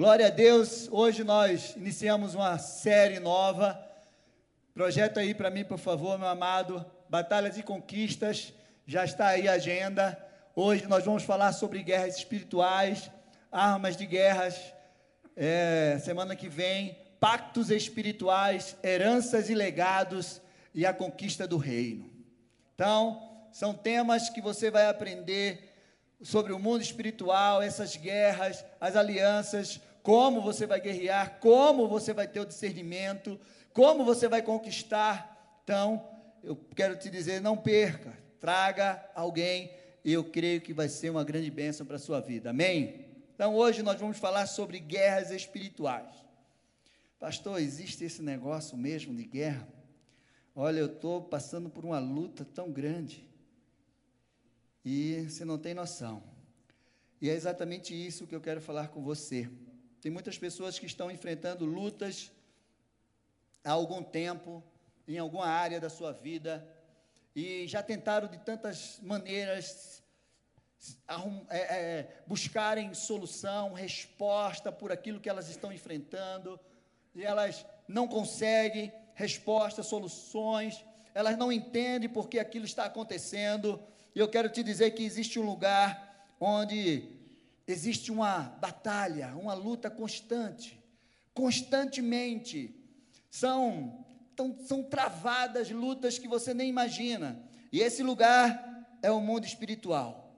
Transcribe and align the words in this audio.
Glória 0.00 0.28
a 0.28 0.30
Deus, 0.30 0.88
hoje 0.90 1.22
nós 1.22 1.76
iniciamos 1.76 2.34
uma 2.34 2.56
série 2.56 3.20
nova. 3.20 3.78
Projeta 4.72 5.20
aí 5.20 5.34
para 5.34 5.50
mim, 5.50 5.62
por 5.62 5.76
favor, 5.76 6.18
meu 6.18 6.26
amado. 6.26 6.82
Batalhas 7.06 7.58
e 7.58 7.62
conquistas, 7.62 8.54
já 8.86 9.04
está 9.04 9.26
aí 9.26 9.46
a 9.46 9.52
agenda. 9.52 10.18
Hoje 10.56 10.86
nós 10.86 11.04
vamos 11.04 11.22
falar 11.22 11.52
sobre 11.52 11.82
guerras 11.82 12.16
espirituais, 12.16 13.10
armas 13.52 13.94
de 13.94 14.06
guerras. 14.06 14.58
É, 15.36 16.00
semana 16.02 16.34
que 16.34 16.48
vem, 16.48 16.96
pactos 17.20 17.70
espirituais, 17.70 18.74
heranças 18.82 19.50
e 19.50 19.54
legados 19.54 20.40
e 20.74 20.86
a 20.86 20.94
conquista 20.94 21.46
do 21.46 21.58
reino. 21.58 22.10
Então, 22.74 23.20
são 23.52 23.74
temas 23.74 24.30
que 24.30 24.40
você 24.40 24.70
vai 24.70 24.86
aprender 24.86 25.70
sobre 26.22 26.54
o 26.54 26.58
mundo 26.58 26.80
espiritual, 26.80 27.60
essas 27.60 27.96
guerras, 27.96 28.64
as 28.80 28.96
alianças, 28.96 29.78
como 30.02 30.40
você 30.40 30.66
vai 30.66 30.80
guerrear, 30.80 31.38
como 31.40 31.88
você 31.88 32.12
vai 32.12 32.26
ter 32.26 32.40
o 32.40 32.46
discernimento, 32.46 33.38
como 33.72 34.04
você 34.04 34.28
vai 34.28 34.42
conquistar. 34.42 35.60
Então, 35.64 36.08
eu 36.42 36.56
quero 36.74 36.96
te 36.96 37.10
dizer, 37.10 37.40
não 37.40 37.56
perca, 37.56 38.16
traga 38.38 39.04
alguém, 39.14 39.70
eu 40.04 40.24
creio 40.24 40.60
que 40.60 40.72
vai 40.72 40.88
ser 40.88 41.10
uma 41.10 41.24
grande 41.24 41.50
bênção 41.50 41.86
para 41.86 41.96
a 41.96 41.98
sua 41.98 42.20
vida. 42.20 42.50
Amém? 42.50 43.06
Então, 43.34 43.54
hoje 43.54 43.82
nós 43.82 44.00
vamos 44.00 44.18
falar 44.18 44.46
sobre 44.46 44.78
guerras 44.78 45.30
espirituais. 45.30 46.14
Pastor, 47.18 47.60
existe 47.60 48.04
esse 48.04 48.22
negócio 48.22 48.76
mesmo 48.76 49.14
de 49.14 49.24
guerra? 49.24 49.68
Olha, 50.54 50.80
eu 50.80 50.86
estou 50.86 51.22
passando 51.22 51.68
por 51.68 51.84
uma 51.84 51.98
luta 51.98 52.44
tão 52.44 52.70
grande. 52.72 53.28
E 54.84 55.26
você 55.28 55.44
não 55.44 55.58
tem 55.58 55.74
noção. 55.74 56.22
E 57.20 57.28
é 57.28 57.34
exatamente 57.34 57.94
isso 57.94 58.26
que 58.26 58.34
eu 58.34 58.40
quero 58.40 58.60
falar 58.60 58.88
com 58.88 59.02
você. 59.02 59.48
Tem 60.00 60.10
muitas 60.10 60.38
pessoas 60.38 60.78
que 60.78 60.86
estão 60.86 61.10
enfrentando 61.10 61.66
lutas 61.66 62.32
há 63.62 63.72
algum 63.72 64.02
tempo, 64.02 64.64
em 65.06 65.18
alguma 65.18 65.46
área 65.46 65.78
da 65.78 65.90
sua 65.90 66.10
vida, 66.10 66.66
e 67.36 67.66
já 67.68 67.82
tentaram 67.82 68.26
de 68.26 68.38
tantas 68.38 68.98
maneiras 69.02 70.02
é, 71.50 71.58
é, 71.58 72.22
buscarem 72.26 72.94
solução, 72.94 73.74
resposta 73.74 74.72
por 74.72 74.90
aquilo 74.90 75.20
que 75.20 75.28
elas 75.28 75.50
estão 75.50 75.70
enfrentando, 75.70 76.58
e 77.14 77.22
elas 77.22 77.66
não 77.86 78.08
conseguem 78.08 78.90
respostas, 79.14 79.86
soluções, 79.86 80.82
elas 81.12 81.36
não 81.36 81.52
entendem 81.52 82.08
por 82.08 82.26
que 82.26 82.38
aquilo 82.38 82.64
está 82.64 82.86
acontecendo, 82.86 83.78
e 84.14 84.18
eu 84.18 84.28
quero 84.28 84.48
te 84.48 84.62
dizer 84.62 84.92
que 84.92 85.04
existe 85.04 85.38
um 85.38 85.44
lugar 85.44 86.26
onde 86.40 87.19
existe 87.70 88.10
uma 88.10 88.40
batalha, 88.60 89.34
uma 89.36 89.54
luta 89.54 89.90
constante, 89.90 90.82
constantemente. 91.32 92.74
São, 93.30 94.04
tão, 94.34 94.58
são 94.64 94.82
travadas 94.82 95.70
lutas 95.70 96.18
que 96.18 96.28
você 96.28 96.52
nem 96.52 96.68
imagina. 96.68 97.42
E 97.72 97.80
esse 97.80 98.02
lugar 98.02 98.98
é 99.02 99.10
o 99.10 99.20
mundo 99.20 99.44
espiritual. 99.44 100.34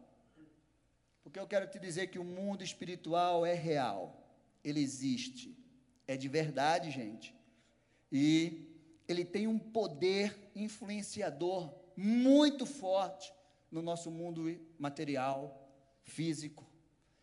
Porque 1.23 1.39
eu 1.39 1.47
quero 1.47 1.67
te 1.67 1.79
dizer 1.79 2.09
que 2.09 2.19
o 2.19 2.25
mundo 2.25 2.63
espiritual 2.63 3.47
é 3.47 3.55
real, 3.55 4.29
ele 4.63 4.81
existe, 4.81 5.57
é 6.07 6.17
de 6.17 6.29
verdade, 6.29 6.91
gente. 6.91 7.35
E 8.11 8.69
ele 9.09 9.25
tem 9.25 9.47
um 9.47 9.59
poder 9.59 10.51
influenciador 10.55 11.73
muito 11.97 12.67
forte 12.67 13.33
no 13.71 13.81
nosso 13.81 14.11
mundo 14.11 14.55
material, 14.79 15.63
físico. 16.05 16.67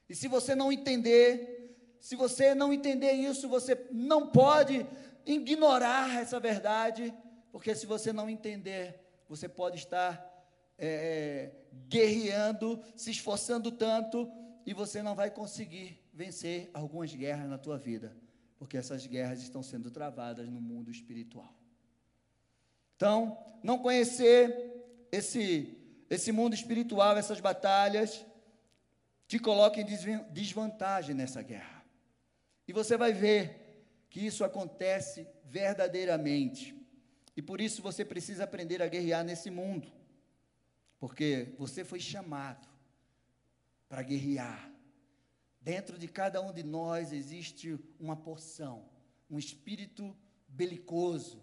E 0.10 0.16
se 0.16 0.28
você 0.28 0.56
não 0.56 0.72
entender, 0.72 1.96
se 2.00 2.16
você 2.16 2.56
não 2.56 2.74
entender 2.74 3.12
isso, 3.12 3.48
você 3.48 3.88
não 3.92 4.28
pode 4.28 4.86
ignorar 5.26 6.20
essa 6.20 6.40
verdade, 6.40 7.14
porque 7.52 7.76
se 7.76 7.86
você 7.86 8.12
não 8.12 8.30
entender, 8.30 9.00
você 9.28 9.48
pode 9.48 9.78
estar 9.78 10.14
é, 10.78 10.88
é, 10.88 11.52
guerreando, 11.88 12.82
se 12.96 13.12
esforçando 13.12 13.72
tanto, 13.72 14.30
e 14.66 14.74
você 14.74 15.04
não 15.04 15.16
vai 15.16 15.30
conseguir 15.30 16.04
vencer 16.14 16.70
algumas 16.74 17.14
guerras 17.14 17.48
na 17.48 17.58
tua 17.58 17.78
vida, 17.78 18.16
porque 18.58 18.78
essas 18.78 19.06
guerras 19.06 19.42
estão 19.42 19.62
sendo 19.62 19.92
travadas 19.92 20.50
no 20.50 20.60
mundo 20.60 20.90
espiritual. 20.90 21.54
Então, 22.96 23.38
não 23.64 23.78
conhecer 23.78 25.08
esse 25.12 25.76
esse 26.10 26.32
mundo 26.32 26.56
espiritual, 26.56 27.16
essas 27.16 27.40
batalhas, 27.40 28.26
te 29.30 29.38
coloca 29.38 29.80
em 29.80 29.86
desvantagem 30.32 31.14
nessa 31.14 31.44
guerra. 31.44 31.86
E 32.68 32.74
você 32.74 32.98
vai 32.98 33.14
ver 33.14 33.86
que 34.10 34.26
isso 34.26 34.44
acontece 34.44 35.28
verdadeiramente. 35.46 36.76
E 37.38 37.42
por 37.42 37.62
isso 37.62 37.80
você 37.84 38.04
precisa 38.04 38.46
aprender 38.46 38.82
a 38.82 38.88
guerrear 38.88 39.24
nesse 39.24 39.52
mundo. 39.52 39.88
Porque 40.98 41.54
você 41.60 41.86
foi 41.86 42.00
chamado 42.00 42.68
para 43.88 44.02
guerrear. 44.02 44.74
Dentro 45.62 46.00
de 46.00 46.08
cada 46.08 46.42
um 46.42 46.52
de 46.52 46.64
nós 46.64 47.14
existe 47.14 47.80
uma 48.00 48.16
porção, 48.16 48.90
um 49.30 49.38
espírito 49.38 50.18
belicoso. 50.48 51.40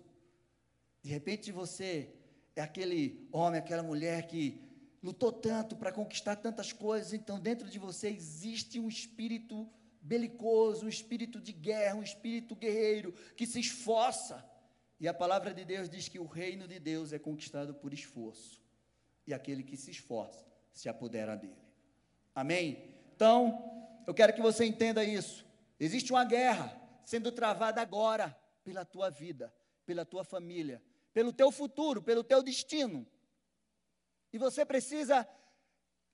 De 1.05 1.11
repente 1.11 1.53
você 1.53 2.13
é 2.57 2.63
aquele 2.63 3.29
homem, 3.31 3.61
aquela 3.61 3.85
mulher 3.85 4.27
que 4.27 4.66
lutou 5.03 5.33
tanto 5.33 5.77
para 5.77 5.93
conquistar 5.93 6.37
tantas 6.37 6.73
coisas, 6.73 7.13
então 7.13 7.39
dentro 7.39 7.69
de 7.69 7.79
você 7.79 8.09
existe 8.09 8.81
um 8.81 8.89
espírito 8.89 9.69
belicoso, 10.01 10.87
um 10.87 10.89
espírito 10.89 11.41
de 11.41 11.53
guerra, 11.53 11.97
um 11.97 12.03
espírito 12.03 12.55
guerreiro 12.55 13.13
que 13.37 13.47
se 13.47 13.61
esforça. 13.61 14.45
E 14.99 15.07
a 15.07 15.15
palavra 15.15 15.53
de 15.53 15.65
Deus 15.65 15.91
diz 15.91 16.09
que 16.09 16.19
o 16.19 16.27
reino 16.27 16.67
de 16.67 16.79
Deus 16.79 17.13
é 17.13 17.19
conquistado 17.19 17.75
por 17.75 17.93
esforço. 17.93 18.63
E 19.27 19.35
aquele 19.35 19.63
que 19.63 19.77
se 19.77 19.91
esforça 19.91 20.47
se 20.73 20.89
apodera 20.89 21.37
dele. 21.37 21.57
Amém? 22.35 22.95
Então, 23.15 24.01
eu 24.07 24.15
quero 24.15 24.33
que 24.33 24.41
você 24.41 24.65
entenda 24.65 25.03
isso. 25.03 25.45
Existe 25.81 26.13
uma 26.13 26.25
guerra 26.25 26.81
sendo 27.05 27.33
travada 27.33 27.81
agora 27.81 28.37
pela 28.63 28.85
tua 28.85 29.11
vida, 29.11 29.53
pela 29.85 30.05
tua 30.05 30.25
família, 30.25 30.83
pelo 31.13 31.33
teu 31.33 31.51
futuro, 31.51 32.03
pelo 32.03 32.23
teu 32.23 32.43
destino. 32.43 33.07
E 34.37 34.39
você 34.39 34.67
precisa 34.67 35.27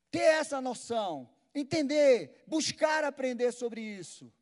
ter 0.08 0.20
essa 0.20 0.60
noção, 0.60 1.28
entender, 1.52 2.44
buscar 2.46 3.02
aprender 3.02 3.50
sobre 3.50 3.80
isso. 3.80 4.32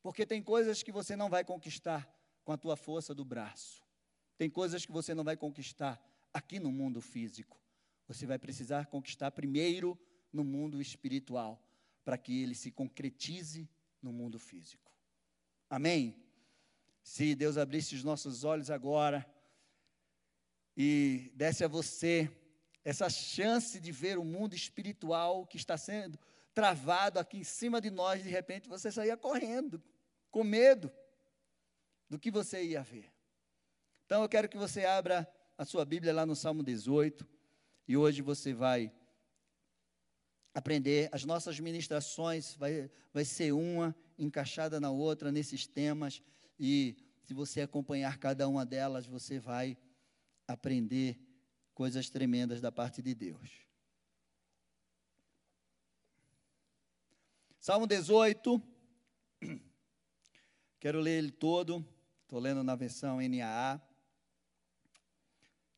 Porque 0.00 0.24
tem 0.24 0.40
coisas 0.40 0.80
que 0.80 0.92
você 0.92 1.16
não 1.16 1.28
vai 1.28 1.44
conquistar 1.44 2.08
com 2.44 2.52
a 2.52 2.56
tua 2.56 2.76
força 2.76 3.12
do 3.12 3.24
braço. 3.24 3.84
Tem 4.38 4.48
coisas 4.48 4.86
que 4.86 4.92
você 4.92 5.12
não 5.12 5.24
vai 5.24 5.36
conquistar 5.36 6.00
aqui 6.32 6.60
no 6.60 6.70
mundo 6.70 7.00
físico. 7.00 7.60
Você 8.06 8.26
vai 8.26 8.38
precisar 8.38 8.86
conquistar 8.86 9.32
primeiro 9.32 9.98
no 10.32 10.44
mundo 10.44 10.80
espiritual, 10.80 11.60
para 12.04 12.16
que 12.16 12.44
ele 12.44 12.54
se 12.54 12.70
concretize 12.70 13.68
no 14.00 14.12
mundo 14.12 14.38
físico. 14.38 14.92
Amém? 15.68 16.14
Se 17.02 17.34
Deus 17.34 17.56
abrisse 17.56 17.96
os 17.96 18.04
nossos 18.04 18.44
olhos 18.44 18.70
agora, 18.70 19.28
e 20.76 21.32
desse 21.34 21.64
a 21.64 21.68
você 21.68 22.30
essa 22.86 23.10
chance 23.10 23.80
de 23.80 23.90
ver 23.90 24.16
o 24.16 24.24
mundo 24.24 24.54
espiritual 24.54 25.44
que 25.44 25.56
está 25.56 25.76
sendo 25.76 26.16
travado 26.54 27.18
aqui 27.18 27.38
em 27.38 27.42
cima 27.42 27.80
de 27.80 27.90
nós, 27.90 28.22
de 28.22 28.30
repente 28.30 28.68
você 28.68 28.92
saía 28.92 29.16
correndo, 29.16 29.82
com 30.30 30.44
medo 30.44 30.88
do 32.08 32.16
que 32.16 32.30
você 32.30 32.62
ia 32.62 32.84
ver. 32.84 33.12
Então 34.04 34.22
eu 34.22 34.28
quero 34.28 34.48
que 34.48 34.56
você 34.56 34.84
abra 34.84 35.28
a 35.58 35.64
sua 35.64 35.84
Bíblia 35.84 36.14
lá 36.14 36.24
no 36.24 36.36
Salmo 36.36 36.62
18, 36.62 37.26
e 37.88 37.96
hoje 37.96 38.22
você 38.22 38.54
vai 38.54 38.92
aprender, 40.54 41.08
as 41.10 41.24
nossas 41.24 41.58
ministrações 41.58 42.54
vai, 42.54 42.88
vai 43.12 43.24
ser 43.24 43.50
uma 43.50 43.96
encaixada 44.16 44.78
na 44.78 44.92
outra 44.92 45.32
nesses 45.32 45.66
temas, 45.66 46.22
e 46.56 46.96
se 47.24 47.34
você 47.34 47.62
acompanhar 47.62 48.16
cada 48.18 48.46
uma 48.46 48.64
delas, 48.64 49.06
você 49.06 49.40
vai 49.40 49.76
aprender 50.46 51.25
coisas 51.76 52.08
tremendas 52.08 52.58
da 52.58 52.72
parte 52.72 53.02
de 53.02 53.14
Deus. 53.14 53.50
Salmo 57.60 57.86
18, 57.86 58.62
quero 60.80 61.00
ler 61.00 61.18
ele 61.18 61.30
todo, 61.30 61.86
estou 62.22 62.38
lendo 62.38 62.64
na 62.64 62.74
versão 62.74 63.18
NAA. 63.20 63.78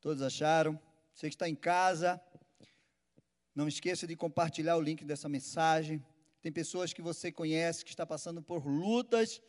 Todos 0.01 0.23
acharam? 0.23 0.81
Você 1.13 1.29
que 1.29 1.35
está 1.35 1.49
em 1.49 1.57
casa, 1.57 2.23
não 3.53 3.67
esqueça 3.67 4.07
de 4.07 4.15
compartilhar 4.15 4.77
o 4.77 4.81
link 4.81 5.05
dessa 5.05 5.29
mensagem. 5.29 6.01
Tem 6.41 6.53
pessoas 6.53 6.93
que 6.93 7.03
você 7.03 7.33
conhece 7.33 7.85
que 7.85 7.91
está 7.91 8.07
passando 8.07 8.41
por 8.41 8.65
lutas 8.65 9.43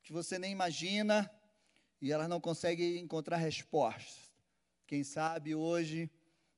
que 0.00 0.12
você 0.12 0.38
nem 0.38 0.52
imagina 0.52 1.28
e 2.00 2.12
elas 2.12 2.28
não 2.28 2.40
conseguem 2.40 2.98
encontrar 3.00 3.38
respostas. 3.38 4.31
Quem 4.92 5.02
sabe 5.02 5.54
hoje 5.54 6.10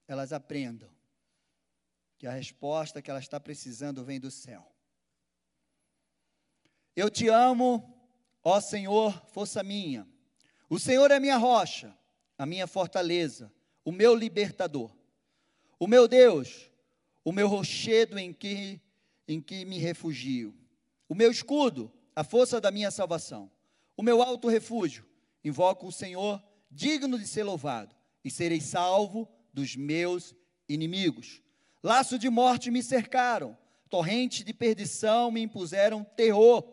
elas 0.08 0.32
aprendam 0.32 0.90
que 2.18 2.26
a 2.26 2.32
resposta 2.32 3.00
que 3.00 3.08
ela 3.08 3.20
está 3.20 3.38
precisando 3.38 4.02
vem 4.02 4.18
do 4.18 4.28
céu. 4.28 4.74
Eu 6.96 7.08
te 7.08 7.28
amo, 7.28 7.96
ó 8.42 8.60
Senhor, 8.60 9.24
força 9.28 9.62
minha. 9.62 10.04
O 10.68 10.80
Senhor 10.80 11.12
é 11.12 11.20
minha 11.20 11.36
rocha, 11.36 11.96
a 12.36 12.44
minha 12.44 12.66
fortaleza, 12.66 13.52
o 13.84 13.92
meu 13.92 14.16
libertador. 14.16 14.90
O 15.78 15.86
meu 15.86 16.08
Deus, 16.08 16.68
o 17.24 17.30
meu 17.30 17.46
rochedo 17.46 18.18
em 18.18 18.32
que, 18.32 18.80
em 19.28 19.40
que 19.40 19.64
me 19.64 19.78
refugio. 19.78 20.52
O 21.08 21.14
meu 21.14 21.30
escudo, 21.30 21.88
a 22.16 22.24
força 22.24 22.60
da 22.60 22.72
minha 22.72 22.90
salvação. 22.90 23.48
O 23.96 24.02
meu 24.02 24.20
alto 24.20 24.48
refúgio. 24.48 25.06
Invoco 25.44 25.86
o 25.86 25.92
Senhor, 25.92 26.42
digno 26.68 27.16
de 27.16 27.28
ser 27.28 27.44
louvado, 27.44 27.94
e 28.24 28.30
serei 28.30 28.60
salvo 28.60 29.28
dos 29.52 29.76
meus 29.76 30.34
inimigos. 30.68 31.42
Laço 31.82 32.18
de 32.18 32.30
morte 32.30 32.70
me 32.70 32.82
cercaram, 32.82 33.56
torrente 33.90 34.42
de 34.42 34.54
perdição 34.54 35.30
me 35.30 35.42
impuseram 35.42 36.02
terror, 36.02 36.64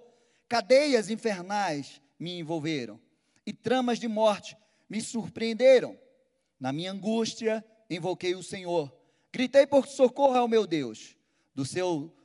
cadeias 0.48 1.10
infernais 1.10 2.02
me 2.18 2.40
envolveram, 2.40 3.00
e 3.46 3.52
tramas 3.52 4.00
de 4.00 4.08
morte 4.08 4.56
me 4.90 5.02
surpreenderam. 5.02 6.00
Na 6.60 6.72
minha 6.72 6.92
angústia, 6.92 7.66
invoquei 7.90 8.36
o 8.36 8.44
Senhor, 8.44 8.96
gritei 9.32 9.68
por 9.68 9.88
socorro 9.88 10.38
ao 10.38 10.48
meu 10.48 10.66
Deus. 10.66 11.18
Do 11.54 11.66
seu, 11.66 12.16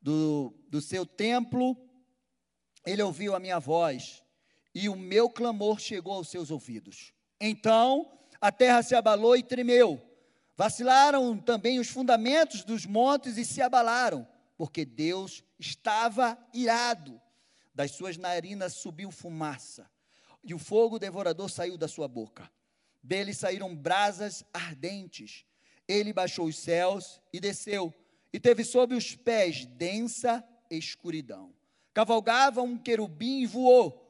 do, 0.00 0.54
do 0.68 0.80
seu 0.80 1.04
templo, 1.04 1.76
ele 2.86 3.02
ouviu 3.02 3.34
a 3.34 3.40
minha 3.40 3.58
voz, 3.58 4.22
e 4.72 4.88
o 4.88 4.94
meu 4.94 5.28
clamor 5.28 5.80
chegou 5.80 6.12
aos 6.12 6.28
seus 6.28 6.50
ouvidos. 6.50 7.12
Então 7.40 8.16
a 8.40 8.52
terra 8.52 8.82
se 8.82 8.94
abalou 8.94 9.36
e 9.36 9.42
tremeu. 9.42 10.02
Vacilaram 10.56 11.36
também 11.38 11.78
os 11.78 11.88
fundamentos 11.88 12.64
dos 12.64 12.86
montes 12.86 13.36
e 13.36 13.44
se 13.44 13.60
abalaram, 13.60 14.26
porque 14.56 14.84
Deus 14.84 15.44
estava 15.58 16.38
irado. 16.52 17.20
Das 17.74 17.90
suas 17.90 18.16
narinas 18.16 18.72
subiu 18.72 19.10
fumaça, 19.10 19.90
e 20.42 20.54
o 20.54 20.58
fogo 20.58 20.98
devorador 20.98 21.50
saiu 21.50 21.76
da 21.76 21.86
sua 21.86 22.08
boca. 22.08 22.50
Dele 23.02 23.34
saíram 23.34 23.76
brasas 23.76 24.42
ardentes. 24.52 25.44
Ele 25.86 26.12
baixou 26.12 26.46
os 26.46 26.58
céus 26.58 27.20
e 27.32 27.38
desceu, 27.38 27.94
e 28.32 28.40
teve 28.40 28.64
sob 28.64 28.94
os 28.94 29.14
pés 29.14 29.66
densa 29.66 30.42
escuridão. 30.70 31.54
Cavalgava 31.92 32.62
um 32.62 32.76
querubim 32.76 33.40
e 33.40 33.46
voou. 33.46 34.02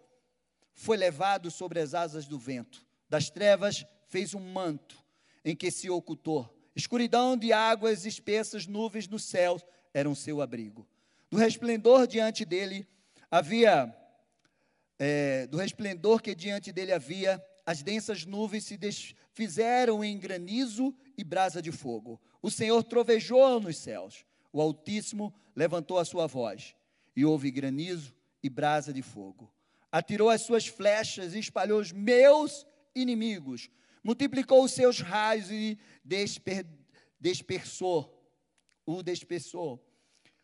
Foi 0.73 0.97
levado 0.97 1.51
sobre 1.51 1.81
as 1.81 1.93
asas 1.93 2.27
do 2.27 2.39
vento. 2.39 2.87
Das 3.09 3.31
trevas 3.31 3.85
fez 4.07 4.35
um 4.35 4.41
manto 4.41 4.97
em 5.45 5.55
que 5.55 5.71
se 5.71 5.89
ocultou. 5.91 6.53
Escuridão 6.75 7.37
de 7.37 7.53
águas 7.53 8.05
espessas, 8.05 8.67
nuvens 8.67 9.09
no 9.09 9.19
céu 9.19 9.61
eram 9.95 10.15
seu 10.15 10.43
abrigo. 10.43 10.87
Do 11.31 11.39
resplendor 11.39 12.07
diante 12.07 12.45
dele 12.45 12.87
havia, 13.31 13.95
é, 14.99 15.47
do 15.47 15.57
resplendor 15.57 16.21
que 16.21 16.35
diante 16.35 16.73
dele 16.73 16.93
havia, 16.93 17.43
as 17.65 17.83
densas 17.83 18.25
nuvens 18.25 18.65
se 18.65 18.77
desfizeram 18.77 20.05
em 20.05 20.19
granizo 20.19 20.95
e 21.17 21.25
brasa 21.25 21.61
de 21.61 21.73
fogo. 21.73 22.21
O 22.41 22.51
Senhor 22.51 22.83
trovejou 22.85 23.59
nos 23.59 23.79
céus. 23.79 24.25
O 24.53 24.61
Altíssimo 24.61 25.35
levantou 25.55 25.99
a 25.99 26.05
sua 26.05 26.27
voz, 26.27 26.75
e 27.15 27.25
houve 27.25 27.51
granizo 27.51 28.15
e 28.43 28.49
brasa 28.49 28.93
de 28.93 29.03
fogo. 29.03 29.53
Atirou 29.91 30.31
as 30.31 30.43
suas 30.43 30.67
flechas 30.67 31.35
e 31.35 31.39
espalhou 31.39 31.81
os 31.81 31.91
meus 31.93 32.67
inimigos 32.95 33.71
multiplicou 34.07 34.63
os 34.63 34.71
seus 34.71 35.01
raios 35.01 35.51
e 35.51 35.77
desper, 36.05 36.65
dispersou, 37.21 38.17
o 38.87 39.03
dispersou. 39.03 39.85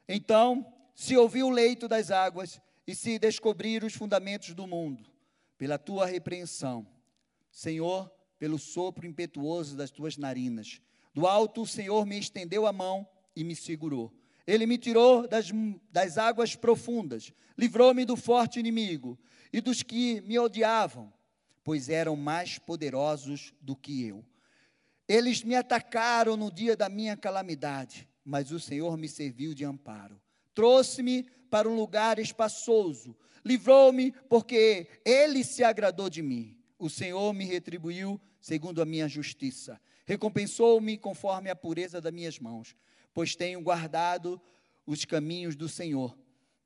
Então 0.08 0.66
se 0.96 1.16
ouviu 1.16 1.46
o 1.46 1.50
leito 1.50 1.86
das 1.86 2.10
águas 2.10 2.60
e 2.84 2.92
se 2.92 3.20
descobriram 3.20 3.86
os 3.86 3.94
fundamentos 3.94 4.52
do 4.52 4.66
mundo, 4.66 5.08
pela 5.56 5.78
tua 5.78 6.06
repreensão, 6.06 6.84
Senhor, 7.52 8.12
pelo 8.36 8.58
sopro 8.58 9.06
impetuoso 9.06 9.76
das 9.76 9.92
tuas 9.92 10.16
narinas. 10.16 10.80
Do 11.14 11.28
alto 11.28 11.62
o 11.62 11.66
Senhor 11.66 12.04
me 12.04 12.18
estendeu 12.18 12.66
a 12.66 12.72
mão 12.72 13.06
e 13.36 13.44
me 13.44 13.54
segurou. 13.54 14.12
Ele 14.44 14.66
me 14.66 14.76
tirou 14.76 15.28
das, 15.28 15.52
das 15.88 16.18
águas 16.18 16.56
profundas, 16.56 17.32
livrou-me 17.56 18.04
do 18.04 18.16
forte 18.16 18.58
inimigo 18.58 19.16
e 19.52 19.60
dos 19.60 19.84
que 19.84 20.20
me 20.22 20.36
odiavam 20.36 21.12
pois 21.64 21.88
eram 21.88 22.16
mais 22.16 22.58
poderosos 22.58 23.52
do 23.60 23.76
que 23.76 24.04
eu. 24.06 24.24
Eles 25.08 25.42
me 25.42 25.54
atacaram 25.54 26.36
no 26.36 26.50
dia 26.50 26.76
da 26.76 26.88
minha 26.88 27.16
calamidade, 27.16 28.08
mas 28.24 28.50
o 28.50 28.60
Senhor 28.60 28.96
me 28.96 29.08
serviu 29.08 29.54
de 29.54 29.64
amparo. 29.64 30.20
Trouxe-me 30.54 31.24
para 31.50 31.68
um 31.68 31.76
lugar 31.76 32.18
espaçoso, 32.18 33.16
livrou-me 33.44 34.12
porque 34.28 34.88
ele 35.04 35.44
se 35.44 35.62
agradou 35.64 36.08
de 36.08 36.22
mim. 36.22 36.56
O 36.78 36.88
Senhor 36.88 37.32
me 37.32 37.44
retribuiu 37.44 38.20
segundo 38.40 38.82
a 38.82 38.84
minha 38.84 39.08
justiça, 39.08 39.80
recompensou-me 40.04 40.98
conforme 40.98 41.48
a 41.48 41.56
pureza 41.56 42.00
das 42.00 42.12
minhas 42.12 42.38
mãos, 42.38 42.74
pois 43.14 43.36
tenho 43.36 43.60
guardado 43.60 44.40
os 44.84 45.04
caminhos 45.04 45.54
do 45.54 45.68
Senhor 45.68 46.18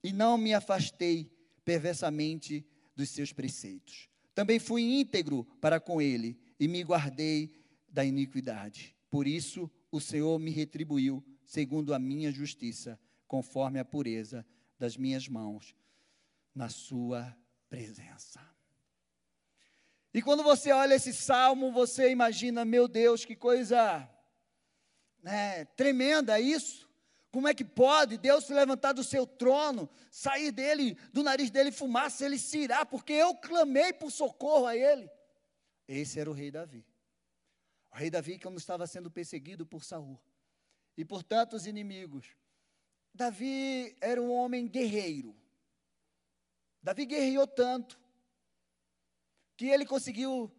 e 0.02 0.12
não 0.12 0.38
me 0.38 0.54
afastei 0.54 1.30
perversamente 1.64 2.64
dos 2.94 3.10
seus 3.10 3.32
preceitos. 3.32 4.08
Também 4.36 4.58
fui 4.58 4.82
íntegro 4.82 5.44
para 5.62 5.80
com 5.80 5.98
ele 5.98 6.38
e 6.60 6.68
me 6.68 6.84
guardei 6.84 7.58
da 7.88 8.04
iniquidade. 8.04 8.94
Por 9.08 9.26
isso 9.26 9.70
o 9.90 9.98
Senhor 9.98 10.38
me 10.38 10.50
retribuiu 10.50 11.24
segundo 11.42 11.94
a 11.94 11.98
minha 11.98 12.30
justiça, 12.30 13.00
conforme 13.26 13.78
a 13.78 13.84
pureza 13.84 14.46
das 14.78 14.94
minhas 14.94 15.26
mãos, 15.26 15.74
na 16.54 16.68
sua 16.68 17.34
presença. 17.70 18.38
E 20.12 20.20
quando 20.20 20.42
você 20.42 20.70
olha 20.70 20.96
esse 20.96 21.14
salmo, 21.14 21.72
você 21.72 22.10
imagina, 22.10 22.62
meu 22.62 22.86
Deus, 22.86 23.24
que 23.24 23.34
coisa 23.34 24.06
né, 25.22 25.64
tremenda 25.64 26.38
isso. 26.38 26.85
Como 27.36 27.48
é 27.48 27.54
que 27.54 27.66
pode 27.66 28.16
Deus 28.16 28.46
se 28.46 28.54
levantar 28.54 28.94
do 28.94 29.04
seu 29.04 29.26
trono, 29.26 29.90
sair 30.10 30.50
dele, 30.50 30.94
do 31.12 31.22
nariz 31.22 31.50
dele 31.50 31.70
fumaça, 31.70 32.24
ele 32.24 32.38
se 32.38 32.60
irá, 32.60 32.86
porque 32.86 33.12
eu 33.12 33.34
clamei 33.34 33.92
por 33.92 34.10
socorro 34.10 34.64
a 34.64 34.74
ele? 34.74 35.10
Esse 35.86 36.18
era 36.18 36.30
o 36.30 36.32
rei 36.32 36.50
Davi. 36.50 36.82
O 37.92 37.94
rei 37.94 38.08
Davi, 38.08 38.38
quando 38.38 38.56
estava 38.56 38.86
sendo 38.86 39.10
perseguido 39.10 39.66
por 39.66 39.84
Saul 39.84 40.18
e 40.96 41.04
por 41.04 41.22
tantos 41.22 41.66
inimigos. 41.66 42.26
Davi 43.12 43.94
era 44.00 44.22
um 44.22 44.32
homem 44.32 44.66
guerreiro. 44.66 45.36
Davi 46.82 47.04
guerreou 47.04 47.46
tanto 47.46 48.00
que 49.58 49.66
ele 49.66 49.84
conseguiu 49.84 50.50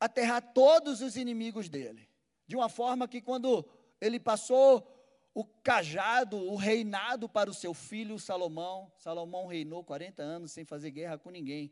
aterrar 0.00 0.42
todos 0.52 1.02
os 1.02 1.16
inimigos 1.16 1.68
dele. 1.68 2.10
De 2.48 2.56
uma 2.56 2.68
forma 2.68 3.06
que, 3.06 3.22
quando 3.22 3.64
ele 4.00 4.18
passou 4.18 4.95
o 5.36 5.44
cajado, 5.44 6.38
o 6.38 6.56
reinado 6.56 7.28
para 7.28 7.50
o 7.50 7.52
seu 7.52 7.74
filho 7.74 8.18
Salomão. 8.18 8.90
Salomão 8.96 9.46
reinou 9.46 9.84
40 9.84 10.22
anos 10.22 10.50
sem 10.50 10.64
fazer 10.64 10.90
guerra 10.90 11.18
com 11.18 11.28
ninguém, 11.28 11.70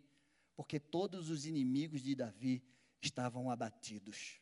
porque 0.54 0.78
todos 0.78 1.30
os 1.30 1.47
inimigos 1.47 2.02
de 2.02 2.14
Davi 2.14 2.62
estavam 3.00 3.50
abatidos. 3.50 4.38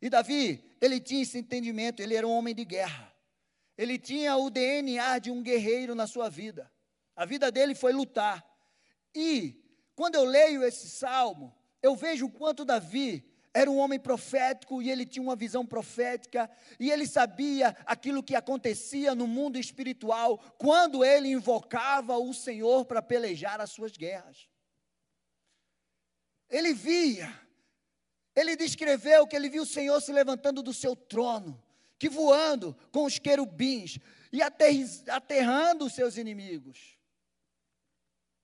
E 0.00 0.08
Davi, 0.08 0.64
ele 0.80 0.98
tinha 0.98 1.20
esse 1.20 1.36
entendimento, 1.36 2.00
ele 2.00 2.14
era 2.14 2.26
um 2.26 2.30
homem 2.30 2.54
de 2.54 2.64
guerra. 2.64 3.14
Ele 3.76 3.98
tinha 3.98 4.34
o 4.34 4.48
DNA 4.48 5.18
de 5.18 5.30
um 5.30 5.42
guerreiro 5.42 5.94
na 5.94 6.06
sua 6.06 6.30
vida. 6.30 6.72
A 7.14 7.26
vida 7.26 7.52
dele 7.52 7.74
foi 7.74 7.92
lutar. 7.92 8.42
E 9.14 9.62
quando 9.94 10.14
eu 10.14 10.24
leio 10.24 10.64
esse 10.64 10.88
salmo, 10.88 11.54
eu 11.82 11.94
vejo 11.94 12.24
o 12.24 12.32
quanto 12.32 12.64
Davi 12.64 13.30
era 13.56 13.70
um 13.70 13.78
homem 13.78 13.98
profético 13.98 14.82
e 14.82 14.90
ele 14.90 15.06
tinha 15.06 15.22
uma 15.22 15.34
visão 15.34 15.64
profética 15.64 16.50
e 16.78 16.90
ele 16.90 17.06
sabia 17.06 17.74
aquilo 17.86 18.22
que 18.22 18.34
acontecia 18.34 19.14
no 19.14 19.26
mundo 19.26 19.58
espiritual 19.58 20.36
quando 20.58 21.02
ele 21.02 21.28
invocava 21.28 22.18
o 22.18 22.34
Senhor 22.34 22.84
para 22.84 23.00
pelejar 23.00 23.58
as 23.58 23.70
suas 23.70 23.96
guerras. 23.96 24.46
Ele 26.50 26.74
via, 26.74 27.32
ele 28.34 28.56
descreveu 28.56 29.26
que 29.26 29.34
ele 29.34 29.48
viu 29.48 29.62
o 29.62 29.66
Senhor 29.66 30.02
se 30.02 30.12
levantando 30.12 30.62
do 30.62 30.74
seu 30.74 30.94
trono, 30.94 31.58
que 31.98 32.10
voando 32.10 32.76
com 32.92 33.06
os 33.06 33.18
querubins 33.18 33.98
e 34.30 34.42
aterrando 34.42 35.86
os 35.86 35.94
seus 35.94 36.18
inimigos. 36.18 36.98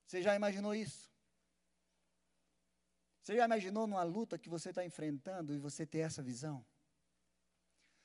Você 0.06 0.22
já 0.22 0.34
imaginou 0.34 0.74
isso? 0.74 1.11
Você 3.22 3.36
já 3.36 3.44
imaginou 3.44 3.86
numa 3.86 4.02
luta 4.02 4.36
que 4.36 4.48
você 4.48 4.70
está 4.70 4.84
enfrentando 4.84 5.54
e 5.54 5.58
você 5.58 5.86
ter 5.86 6.00
essa 6.00 6.20
visão? 6.20 6.64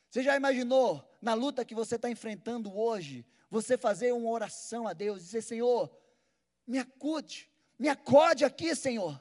Você 0.09 0.21
já 0.21 0.35
imaginou 0.35 1.03
na 1.19 1.33
luta 1.33 1.65
que 1.65 1.73
você 1.73 1.95
está 1.95 2.09
enfrentando 2.09 2.75
hoje, 2.77 3.25
você 3.49 3.77
fazer 3.77 4.11
uma 4.13 4.29
oração 4.29 4.87
a 4.87 4.93
Deus, 4.93 5.23
dizer: 5.23 5.41
Senhor, 5.41 5.91
me 6.67 6.77
acude, 6.77 7.51
me 7.79 7.89
acode 7.89 8.45
aqui, 8.45 8.75
Senhor. 8.75 9.19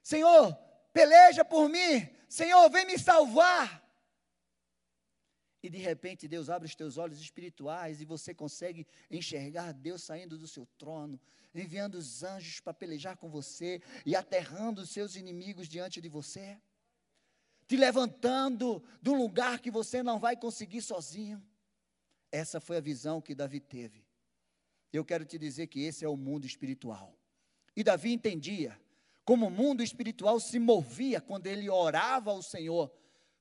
Senhor, 0.00 0.54
peleja 0.92 1.44
por 1.44 1.68
mim. 1.68 2.08
Senhor, 2.28 2.70
vem 2.70 2.86
me 2.86 2.98
salvar. 2.98 3.81
E 5.62 5.70
de 5.70 5.78
repente 5.78 6.26
Deus 6.26 6.50
abre 6.50 6.66
os 6.66 6.74
teus 6.74 6.98
olhos 6.98 7.20
espirituais 7.20 8.00
e 8.00 8.04
você 8.04 8.34
consegue 8.34 8.86
enxergar 9.10 9.72
Deus 9.72 10.02
saindo 10.02 10.36
do 10.36 10.48
seu 10.48 10.66
trono, 10.76 11.20
enviando 11.54 11.94
os 11.94 12.22
anjos 12.24 12.58
para 12.58 12.74
pelejar 12.74 13.16
com 13.16 13.30
você 13.30 13.80
e 14.04 14.16
aterrando 14.16 14.82
os 14.82 14.90
seus 14.90 15.14
inimigos 15.14 15.68
diante 15.68 16.00
de 16.00 16.08
você, 16.08 16.58
te 17.68 17.76
levantando 17.76 18.82
de 19.00 19.10
um 19.10 19.16
lugar 19.16 19.60
que 19.60 19.70
você 19.70 20.02
não 20.02 20.18
vai 20.18 20.36
conseguir 20.36 20.82
sozinho. 20.82 21.40
Essa 22.30 22.60
foi 22.60 22.78
a 22.78 22.80
visão 22.80 23.20
que 23.20 23.34
Davi 23.34 23.60
teve. 23.60 24.04
Eu 24.92 25.04
quero 25.04 25.24
te 25.24 25.38
dizer 25.38 25.68
que 25.68 25.80
esse 25.82 26.04
é 26.04 26.08
o 26.08 26.16
mundo 26.16 26.44
espiritual. 26.44 27.16
E 27.76 27.84
Davi 27.84 28.12
entendia 28.12 28.78
como 29.24 29.46
o 29.46 29.50
mundo 29.50 29.82
espiritual 29.82 30.40
se 30.40 30.58
movia 30.58 31.20
quando 31.20 31.46
ele 31.46 31.70
orava 31.70 32.30
ao 32.30 32.42
Senhor 32.42 32.92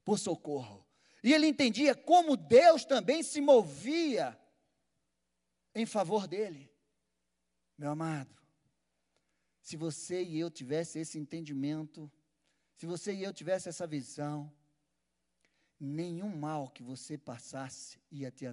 por 0.06 0.20
socorro. 0.20 0.86
E 1.24 1.34
ele 1.34 1.48
entendia 1.48 1.94
como 1.94 2.36
Deus 2.36 2.84
também 2.84 3.22
se 3.22 3.40
movia 3.40 4.38
em 5.75 5.86
favor 5.86 6.28
dele. 6.28 6.72
Meu 7.78 7.92
amado, 7.92 8.36
se 9.62 9.78
você 9.78 10.24
e 10.24 10.40
eu 10.40 10.50
tivesse 10.50 11.00
esse 11.00 11.18
entendimento, 11.18 12.12
se 12.75 12.86
você 12.86 13.13
e 13.13 13.24
eu 13.24 13.34
tivesse 13.34 13.70
essa 13.70 13.86
visão, 13.86 14.51
nenhum 15.80 16.36
mal 16.36 16.70
que 16.70 16.84
você 16.84 17.18
passasse 17.18 18.00
ia 18.12 18.32
te 18.32 18.46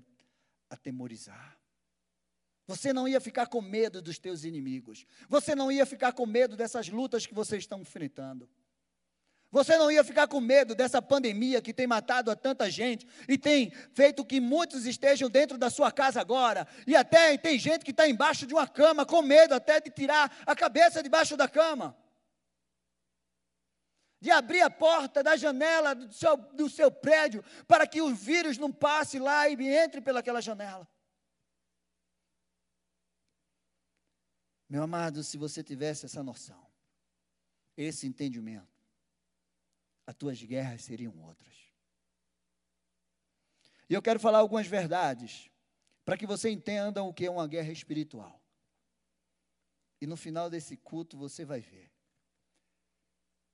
atemorizar. 0.69 1.59
Você 2.67 2.93
não 2.93 3.09
ia 3.09 3.21
ficar 3.21 3.47
com 3.47 3.63
medo 3.63 4.03
dos 4.03 4.19
teus 4.19 4.45
inimigos. 4.45 5.07
Você 5.27 5.55
não 5.55 5.73
ia 5.73 5.87
ficar 5.87 6.13
com 6.13 6.27
medo 6.27 6.55
dessas 6.55 6.91
lutas 6.91 7.27
que 7.27 7.33
vocês 7.33 7.63
estão 7.63 7.81
enfrentando. 7.81 8.49
Você 9.51 9.79
não 9.79 9.91
ia 9.91 10.05
ficar 10.05 10.29
com 10.29 10.41
medo 10.41 10.75
dessa 10.75 11.01
pandemia 11.01 11.63
que 11.63 11.73
tem 11.73 11.87
matado 11.87 12.31
a 12.31 12.37
tanta 12.37 12.71
gente 12.71 13.07
e 13.27 13.39
tem 13.39 13.71
feito 13.95 14.25
que 14.25 14.41
muitos 14.41 14.85
estejam 14.85 15.31
dentro 15.31 15.57
da 15.57 15.71
sua 15.71 15.91
casa 15.91 16.21
agora. 16.21 16.69
E 16.87 16.95
até 16.95 17.37
tem 17.39 17.59
gente 17.59 17.83
que 17.83 17.91
está 17.91 18.07
embaixo 18.07 18.47
de 18.47 18.53
uma 18.53 18.69
cama 18.69 19.07
com 19.07 19.23
medo 19.23 19.55
até 19.55 19.81
de 19.81 19.91
tirar 19.91 20.45
a 20.47 20.55
cabeça 20.55 21.03
debaixo 21.03 21.35
da 21.35 21.49
cama. 21.49 21.97
De 24.21 24.31
abrir 24.31 24.61
a 24.61 24.69
porta 24.69 25.23
da 25.23 25.35
janela 25.35 25.95
do 25.95 26.13
seu, 26.13 26.37
do 26.37 26.69
seu 26.69 26.91
prédio 26.91 27.43
para 27.67 27.87
que 27.87 28.03
o 28.03 28.15
vírus 28.15 28.59
não 28.59 28.71
passe 28.71 29.19
lá 29.19 29.49
e 29.49 29.55
entre 29.67 30.03
pelaquela 30.03 30.43
janela. 30.43 30.87
Meu 34.69 34.83
amado, 34.83 35.25
se 35.25 35.39
você 35.39 35.63
tivesse 35.63 36.05
essa 36.05 36.23
noção, 36.23 36.67
esse 37.75 38.07
entendimento, 38.07 38.78
as 40.09 40.15
tuas 40.15 40.43
guerras 40.43 40.85
seriam 40.85 41.15
outras. 41.21 41.55
E 43.91 43.93
eu 43.93 44.01
quero 44.01 44.19
falar 44.19 44.39
algumas 44.39 44.67
verdades 44.67 45.51
para 46.03 46.17
que 46.17 46.27
você 46.27 46.49
entenda 46.49 47.03
o 47.03 47.13
que 47.13 47.27
é 47.27 47.31
uma 47.31 47.47
guerra 47.47 47.71
espiritual. 47.71 48.43
E 50.01 50.07
no 50.07 50.17
final 50.17 50.49
desse 50.49 50.79
culto 50.79 51.19
você 51.19 51.45
vai 51.45 51.61
ver 51.61 51.93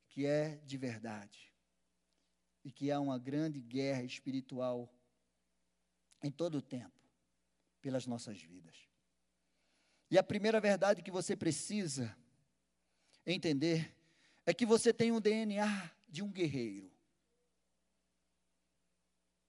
que 0.09 0.27
é 0.27 0.59
de 0.59 0.79
verdade 0.79 1.53
e 2.63 2.71
que 2.71 2.89
há 2.89 3.01
uma 3.01 3.19
grande 3.19 3.61
guerra 3.61 4.05
espiritual 4.05 4.89
em 6.23 6.31
todo 6.31 6.59
o 6.59 6.63
tempo 6.63 7.03
pelas 7.81 8.07
nossas 8.07 8.41
vidas. 8.41 8.89
E 10.09 10.17
a 10.17 10.23
primeira 10.23 10.61
verdade 10.61 11.03
que 11.03 11.11
você 11.11 11.35
precisa 11.35 12.17
entender 13.27 13.93
é 14.47 14.55
que 14.55 14.65
você 14.65 14.93
tem 14.93 15.11
um 15.11 15.21
DNA 15.21 15.94
de 16.15 16.23
um 16.23 16.31
guerreiro. 16.31 16.89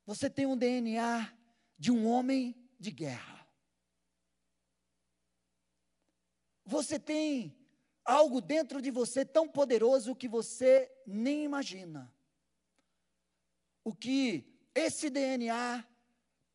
Você 0.03 0.27
tem 0.31 0.47
um 0.47 0.57
DNA 0.57 1.31
de 1.77 1.91
um 1.91 2.07
homem 2.07 2.55
de 2.79 2.89
guerra. 2.89 3.47
Você 6.65 6.97
tem 6.97 7.55
algo 8.03 8.41
dentro 8.41 8.81
de 8.81 8.89
você 8.89 9.23
tão 9.23 9.47
poderoso 9.47 10.15
que 10.15 10.27
você 10.27 10.91
nem 11.05 11.43
imagina. 11.43 12.11
O 13.83 13.93
que 13.93 14.51
esse 14.73 15.11
DNA 15.11 15.87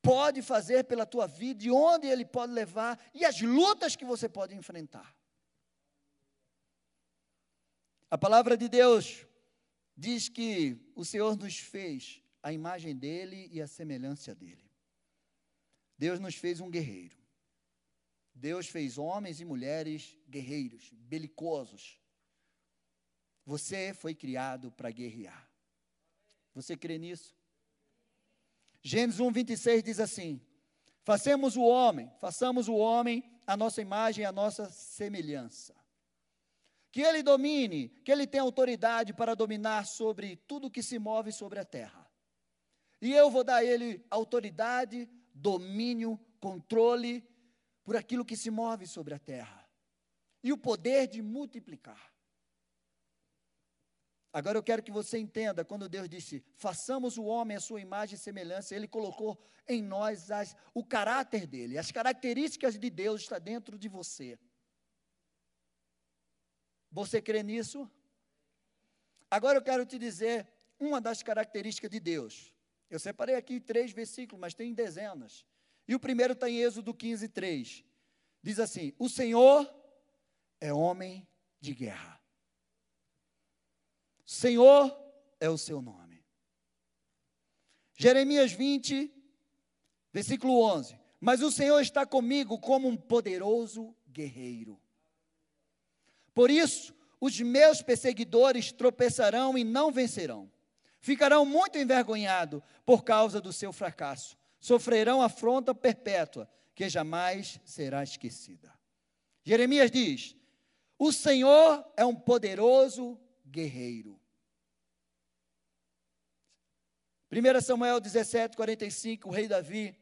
pode 0.03 0.43
fazer 0.43 0.83
pela 0.87 1.07
tua 1.07 1.29
vida, 1.29 1.63
e 1.65 1.71
onde 1.71 2.09
ele 2.09 2.25
pode 2.25 2.53
levar 2.53 2.99
e 3.15 3.25
as 3.25 3.41
lutas 3.41 3.95
que 3.95 4.05
você 4.05 4.29
pode 4.29 4.57
enfrentar. 4.57 5.17
A 8.11 8.19
palavra 8.19 8.57
de 8.57 8.69
Deus 8.69 9.30
diz 10.01 10.31
que 10.31 10.79
o 10.97 11.05
Senhor 11.05 11.37
nos 11.37 11.59
fez 11.59 12.23
a 12.43 12.51
imagem 12.53 12.97
dele 12.97 13.51
e 13.53 13.61
a 13.61 13.67
semelhança 13.67 14.35
dele. 14.35 14.65
Deus 15.99 16.19
nos 16.19 16.35
fez 16.35 16.59
um 16.59 16.71
guerreiro. 16.71 17.19
Deus 18.35 18.67
fez 18.67 18.97
homens 18.97 19.43
e 19.43 19.45
mulheres 19.45 20.17
guerreiros, 20.27 20.91
belicosos. 20.93 22.01
Você 23.45 23.93
foi 23.93 24.15
criado 24.15 24.73
para 24.73 24.91
guerrear. 24.91 25.47
Você 26.55 26.79
crê 26.79 26.97
nisso? 26.97 27.37
Gênesis 28.83 29.21
1, 29.21 29.31
26 29.31 29.83
diz 29.83 30.01
assim: 30.01 30.41
Façamos 31.03 31.57
o 31.57 31.63
homem, 31.63 32.11
façamos 32.19 32.69
o 32.69 32.75
homem 32.75 33.23
a 33.47 33.55
nossa 33.55 33.83
imagem 33.83 34.25
a 34.25 34.33
nossa 34.33 34.71
semelhança 34.71 35.80
que 36.91 37.03
ele 37.03 37.23
domine, 37.23 37.89
que 38.05 38.11
ele 38.11 38.27
tenha 38.27 38.43
autoridade 38.43 39.13
para 39.13 39.35
dominar 39.35 39.85
sobre 39.87 40.37
tudo 40.37 40.71
que 40.71 40.83
se 40.83 40.99
move 40.99 41.33
sobre 41.33 41.61
a 41.61 41.65
terra. 41.65 42.11
E 43.01 43.13
eu 43.13 43.31
vou 43.31 43.45
dar 43.45 43.57
a 43.57 43.65
ele 43.65 44.05
autoridade, 44.11 45.09
domínio, 45.33 46.19
controle 46.39 47.27
por 47.85 47.97
aquilo 47.97 48.25
que 48.25 48.37
se 48.37 48.51
move 48.51 48.87
sobre 48.87 49.15
a 49.15 49.19
terra. 49.19 49.69
E 50.43 50.53
o 50.53 50.59
poder 50.59 51.07
de 51.07 51.23
multiplicar. 51.23 52.11
Agora 54.33 54.57
eu 54.57 54.63
quero 54.63 54.83
que 54.83 54.93
você 54.93 55.19
entenda, 55.19 55.65
quando 55.65 55.89
Deus 55.89 56.09
disse, 56.09 56.45
façamos 56.57 57.19
o 57.19 57.25
homem 57.25 57.57
a 57.57 57.61
sua 57.61 57.81
imagem 57.81 58.15
e 58.15 58.19
semelhança, 58.19 58.75
Ele 58.75 58.87
colocou 58.87 59.43
em 59.67 59.83
nós 59.83 60.31
as, 60.31 60.57
o 60.73 60.85
caráter 60.85 61.47
dele, 61.47 61.77
as 61.77 61.91
características 61.91 62.79
de 62.79 62.91
Deus 62.91 63.23
está 63.23 63.39
dentro 63.39 63.77
de 63.79 63.89
você. 63.89 64.39
Você 66.91 67.23
crê 67.23 67.43
nisso? 67.43 67.91
Agora 69.31 69.59
eu 69.59 69.63
quero 69.63 69.87
te 69.87 69.99
dizer 69.99 70.49
uma 70.79 71.01
das 71.01 71.23
características 71.23 71.91
de 71.91 72.01
Deus. 72.01 72.53
Eu 72.89 72.99
separei 72.99 73.37
aqui 73.37 73.61
três 73.61 73.93
versículos, 73.93 74.41
mas 74.41 74.55
tem 74.55 74.75
dezenas. 74.75 75.47
E 75.87 75.95
o 75.95 76.01
primeiro 76.01 76.33
está 76.33 76.49
em 76.49 76.61
Êxodo 76.61 76.93
15, 76.93 77.29
3. 77.29 77.85
Diz 78.43 78.59
assim: 78.59 78.93
O 78.99 79.09
Senhor 79.09 79.73
é 80.61 80.73
homem 80.73 81.27
de 81.61 81.75
guerra. 81.75 82.21
Senhor 84.25 84.97
é 85.39 85.49
o 85.49 85.59
seu 85.59 85.81
nome. 85.81 86.25
Jeremias 87.97 88.53
20, 88.53 89.13
versículo 90.13 90.63
11. 90.63 90.99
Mas 91.21 91.43
o 91.43 91.51
Senhor 91.51 91.81
está 91.81 92.07
comigo 92.07 92.59
como 92.59 92.89
um 92.89 92.97
poderoso 92.97 93.95
guerreiro. 94.09 94.81
Por 96.41 96.51
isso, 96.51 96.95
os 97.21 97.39
meus 97.39 97.83
perseguidores 97.83 98.73
tropeçarão 98.73 99.59
e 99.59 99.63
não 99.63 99.93
vencerão. 99.93 100.51
Ficarão 100.99 101.45
muito 101.45 101.77
envergonhados 101.77 102.63
por 102.87 103.05
causa 103.05 103.43
do 103.43 103.53
seu 103.53 103.75
fracasso. 103.75 104.39
Sofrerão 104.59 105.21
afronta 105.21 105.75
perpétua, 105.75 106.51
que 106.75 106.89
jamais 106.89 107.61
será 107.63 108.03
esquecida. 108.03 108.73
Jeremias 109.45 109.91
diz: 109.91 110.35
O 110.99 111.13
Senhor 111.13 111.87
é 111.95 112.07
um 112.07 112.17
poderoso 112.17 113.21
guerreiro. 113.47 114.19
1 117.31 117.61
Samuel 117.61 118.01
17, 118.01 118.57
45, 118.57 119.29
o 119.29 119.31
rei 119.31 119.47
Davi, 119.47 119.95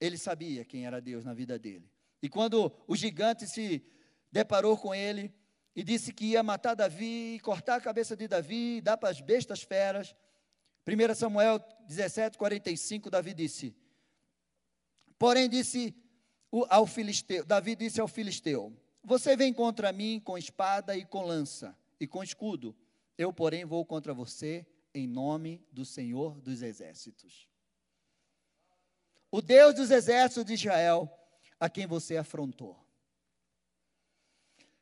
ele 0.00 0.16
sabia 0.16 0.64
quem 0.64 0.86
era 0.86 0.98
Deus 0.98 1.26
na 1.26 1.34
vida 1.34 1.58
dele. 1.58 1.92
E 2.22 2.28
quando 2.30 2.72
o 2.86 2.96
gigante 2.96 3.46
se 3.46 3.84
deparou 4.32 4.74
com 4.74 4.94
ele, 4.94 5.30
e 5.78 5.84
disse 5.84 6.12
que 6.12 6.24
ia 6.24 6.42
matar 6.42 6.74
Davi, 6.74 7.38
cortar 7.40 7.76
a 7.76 7.80
cabeça 7.80 8.16
de 8.16 8.26
Davi, 8.26 8.80
dar 8.80 8.96
para 8.96 9.10
as 9.10 9.20
bestas 9.20 9.62
feras. 9.62 10.12
1 10.84 11.14
Samuel 11.14 11.64
17, 11.86 12.36
45, 12.36 13.08
Davi 13.08 13.32
disse, 13.32 13.76
porém 15.16 15.48
disse 15.48 15.94
ao 16.68 16.84
filisteu, 16.84 17.44
Davi 17.44 17.76
disse 17.76 18.00
ao 18.00 18.08
filisteu, 18.08 18.76
você 19.04 19.36
vem 19.36 19.54
contra 19.54 19.92
mim 19.92 20.18
com 20.18 20.36
espada 20.36 20.96
e 20.96 21.04
com 21.04 21.22
lança 21.22 21.78
e 22.00 22.08
com 22.08 22.24
escudo, 22.24 22.74
eu 23.16 23.32
porém 23.32 23.64
vou 23.64 23.86
contra 23.86 24.12
você 24.12 24.66
em 24.92 25.06
nome 25.06 25.64
do 25.70 25.84
Senhor 25.84 26.40
dos 26.40 26.60
exércitos. 26.60 27.48
O 29.30 29.40
Deus 29.40 29.76
dos 29.76 29.92
exércitos 29.92 30.44
de 30.44 30.54
Israel, 30.54 31.08
a 31.60 31.70
quem 31.70 31.86
você 31.86 32.16
afrontou. 32.16 32.87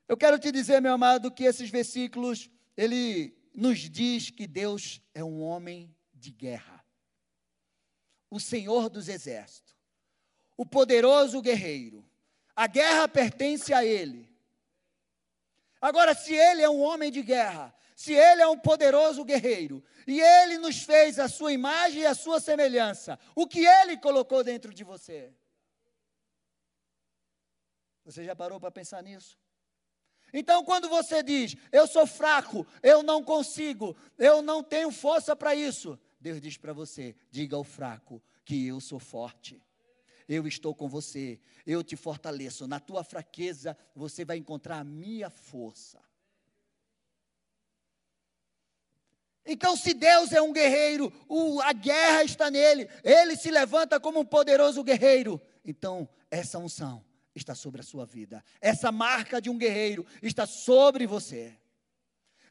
Eu 0.09 0.17
quero 0.17 0.39
te 0.39 0.53
dizer, 0.53 0.81
meu 0.81 0.93
amado, 0.93 1.31
que 1.31 1.45
esses 1.45 1.69
versículos, 1.69 2.49
ele 2.77 3.37
nos 3.55 3.79
diz 3.79 4.31
que 4.31 4.47
Deus 4.47 5.01
é 5.15 5.25
um 5.25 5.43
homem 5.43 5.95
de 6.15 6.31
guerra. 6.31 6.85
o 8.29 8.41
Senhor 8.41 8.91
dos 8.91 9.09
Exércitos, 9.09 9.75
o 10.57 10.67
poderoso 10.67 11.41
guerreiro. 11.41 12.05
A 12.55 12.67
guerra 12.67 13.07
pertence 13.07 13.73
a 13.73 13.85
Ele. 13.85 14.29
Agora, 15.81 16.15
se 16.15 16.35
Ele 16.35 16.63
é 16.63 16.69
um 16.69 16.81
homem 16.81 17.11
de 17.13 17.23
guerra, 17.23 17.75
se 17.95 18.13
Ele 18.13 18.43
é 18.43 18.49
um 18.49 18.59
poderoso 18.59 19.25
guerreiro, 19.25 19.83
e 20.07 20.21
Ele 20.21 20.59
nos 20.59 20.83
fez 20.83 21.19
a 21.19 21.29
sua 21.29 21.53
imagem 21.53 22.03
e 22.03 22.07
a 22.07 22.15
sua 22.15 22.41
semelhança, 22.41 23.19
o 23.35 23.47
que 23.47 23.65
Ele 23.65 23.97
colocou 23.97 24.43
dentro 24.43 24.75
de 24.75 24.83
você? 24.83 25.33
Você 28.05 28.25
já 28.25 28.35
parou 28.35 28.59
para 28.59 28.71
pensar 28.71 29.03
nisso? 29.03 29.39
Então, 30.38 30.62
quando 30.62 30.87
você 30.87 31.23
diz, 31.23 31.57
eu 31.73 31.87
sou 31.87 32.07
fraco, 32.07 32.66
eu 32.83 33.02
não 33.02 33.25
consigo, 33.25 33.97
eu 34.19 34.43
não 34.43 34.62
tenho 34.62 34.90
força 34.90 35.35
para 35.35 35.55
isso, 35.55 35.99
Deus 36.21 36.43
diz 36.43 36.59
para 36.59 36.75
você: 36.75 37.16
diga 37.31 37.57
ao 37.57 37.64
fraco 37.64 38.23
que 38.45 38.66
eu 38.66 38.78
sou 38.78 39.00
forte. 39.00 39.62
Eu 40.28 40.47
estou 40.47 40.75
com 40.75 40.90
você, 40.90 41.40
eu 41.66 41.83
te 41.83 41.97
fortaleço. 41.97 42.66
Na 42.66 42.78
tua 42.78 43.02
fraqueza, 43.02 43.75
você 43.95 44.26
vai 44.26 44.37
encontrar 44.37 44.81
a 44.81 44.85
minha 44.85 45.31
força. 45.31 45.99
Então, 49.47 49.75
se 49.75 49.95
Deus 49.95 50.33
é 50.33 50.43
um 50.43 50.52
guerreiro, 50.52 51.11
o, 51.26 51.62
a 51.62 51.73
guerra 51.73 52.25
está 52.25 52.50
nele, 52.50 52.90
ele 53.02 53.37
se 53.37 53.50
levanta 53.50 53.99
como 53.99 54.21
um 54.21 54.25
poderoso 54.25 54.85
guerreiro. 54.85 55.40
Então, 55.64 56.07
essa 56.31 56.59
unção 56.59 57.06
está 57.37 57.55
sobre 57.55 57.81
a 57.81 57.85
sua 57.85 58.07
vida, 58.07 58.43
essa 58.61 58.90
marca 58.90 59.40
de 59.40 59.50
um 59.50 59.59
guerreiro 59.59 60.07
está 60.23 60.47
sobre 60.47 61.07
você. 61.07 61.57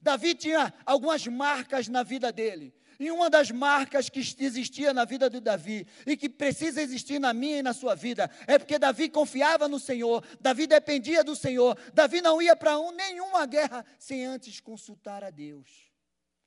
Davi 0.01 0.35
tinha 0.35 0.73
algumas 0.85 1.25
marcas 1.25 1.87
na 1.87 2.03
vida 2.03 2.31
dele, 2.31 2.73
e 2.99 3.11
uma 3.11 3.29
das 3.29 3.51
marcas 3.51 4.09
que 4.09 4.19
existia 4.19 4.93
na 4.93 5.03
vida 5.03 5.29
de 5.29 5.39
Davi 5.39 5.85
e 6.05 6.15
que 6.15 6.29
precisa 6.29 6.81
existir 6.81 7.19
na 7.19 7.33
minha 7.33 7.57
e 7.59 7.63
na 7.63 7.73
sua 7.73 7.95
vida 7.95 8.29
é 8.47 8.57
porque 8.57 8.79
Davi 8.79 9.09
confiava 9.09 9.67
no 9.67 9.79
Senhor, 9.79 10.23
Davi 10.39 10.65
dependia 10.65 11.23
do 11.23 11.35
Senhor, 11.35 11.77
Davi 11.93 12.21
não 12.21 12.41
ia 12.41 12.55
para 12.55 12.79
um, 12.79 12.91
nenhuma 12.91 13.45
guerra 13.45 13.85
sem 13.99 14.25
antes 14.25 14.59
consultar 14.61 15.23
a 15.23 15.29
Deus 15.29 15.91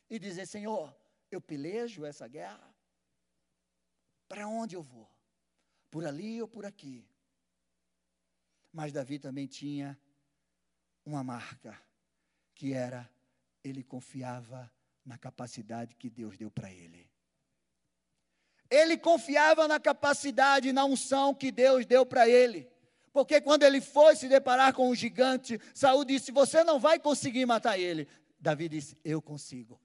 e 0.09 0.19
dizer: 0.19 0.47
Senhor, 0.47 0.97
eu 1.31 1.41
pelejo 1.41 2.05
essa 2.07 2.27
guerra? 2.27 2.75
Para 4.27 4.47
onde 4.47 4.75
eu 4.75 4.83
vou? 4.83 5.11
Por 5.91 6.07
ali 6.07 6.41
ou 6.41 6.49
por 6.49 6.65
aqui? 6.65 7.07
Mas 8.73 8.93
Davi 8.93 9.19
também 9.19 9.47
tinha 9.47 9.99
uma 11.05 11.25
marca, 11.25 11.81
que 12.55 12.73
era 12.73 13.09
ele 13.65 13.83
confiava 13.83 14.71
na 15.05 15.19
capacidade 15.19 15.95
que 15.97 16.09
Deus 16.09 16.37
deu 16.37 16.51
para 16.51 16.73
ele. 16.73 17.11
Ele 18.71 18.99
confiava 18.99 19.67
na 19.67 19.81
capacidade, 19.81 20.73
na 20.73 20.85
unção 20.85 21.35
que 21.35 21.51
Deus 21.51 21.87
deu 21.87 22.05
para 22.05 22.29
ele. 22.29 22.71
Porque 23.13 23.41
quando 23.41 23.63
ele 23.63 23.81
foi 23.81 24.15
se 24.15 24.29
deparar 24.29 24.75
com 24.75 24.91
o 24.91 24.95
gigante, 24.95 25.59
Saul 25.75 26.05
disse: 26.05 26.31
Você 26.31 26.63
não 26.63 26.79
vai 26.79 27.01
conseguir 27.01 27.47
matar 27.47 27.79
ele. 27.79 28.07
Davi 28.39 28.69
disse: 28.69 28.99
Eu 29.03 29.23
consigo 29.23 29.81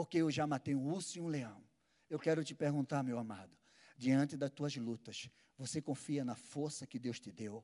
porque 0.00 0.16
eu 0.16 0.30
já 0.30 0.46
matei 0.46 0.74
um 0.74 0.90
urso 0.90 1.18
e 1.18 1.20
um 1.20 1.28
leão. 1.28 1.62
Eu 2.08 2.18
quero 2.18 2.42
te 2.42 2.54
perguntar, 2.54 3.02
meu 3.02 3.18
amado, 3.18 3.54
diante 3.98 4.34
das 4.34 4.50
tuas 4.50 4.74
lutas, 4.76 5.28
você 5.58 5.82
confia 5.82 6.24
na 6.24 6.34
força 6.34 6.86
que 6.86 6.98
Deus 6.98 7.20
te 7.20 7.30
deu? 7.30 7.62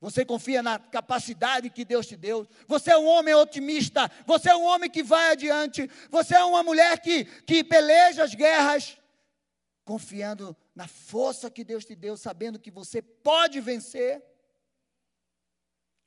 Você 0.00 0.24
confia 0.24 0.62
na 0.62 0.78
capacidade 0.78 1.68
que 1.68 1.84
Deus 1.84 2.06
te 2.06 2.16
deu? 2.16 2.48
Você 2.66 2.90
é 2.90 2.96
um 2.96 3.06
homem 3.06 3.34
otimista, 3.34 4.10
você 4.26 4.48
é 4.48 4.56
um 4.56 4.64
homem 4.64 4.90
que 4.90 5.02
vai 5.02 5.32
adiante, 5.32 5.86
você 6.08 6.34
é 6.34 6.42
uma 6.42 6.62
mulher 6.62 7.00
que, 7.00 7.26
que 7.42 7.62
peleja 7.62 8.24
as 8.24 8.34
guerras, 8.34 8.98
confiando 9.84 10.56
na 10.74 10.88
força 10.88 11.50
que 11.50 11.62
Deus 11.62 11.84
te 11.84 11.94
deu, 11.94 12.16
sabendo 12.16 12.58
que 12.58 12.70
você 12.70 13.02
pode 13.02 13.60
vencer? 13.60 14.24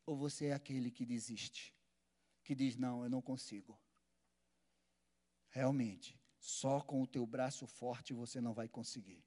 Ou 0.07 0.17
você 0.17 0.47
é 0.47 0.53
aquele 0.53 0.89
que 0.89 1.05
desiste, 1.05 1.71
que 2.43 2.55
diz: 2.55 2.75
Não, 2.75 3.03
eu 3.03 3.09
não 3.11 3.21
consigo. 3.21 3.79
Realmente, 5.49 6.19
só 6.39 6.81
com 6.81 7.03
o 7.03 7.07
teu 7.07 7.27
braço 7.27 7.67
forte 7.67 8.11
você 8.11 8.41
não 8.41 8.55
vai 8.55 8.67
conseguir. 8.67 9.23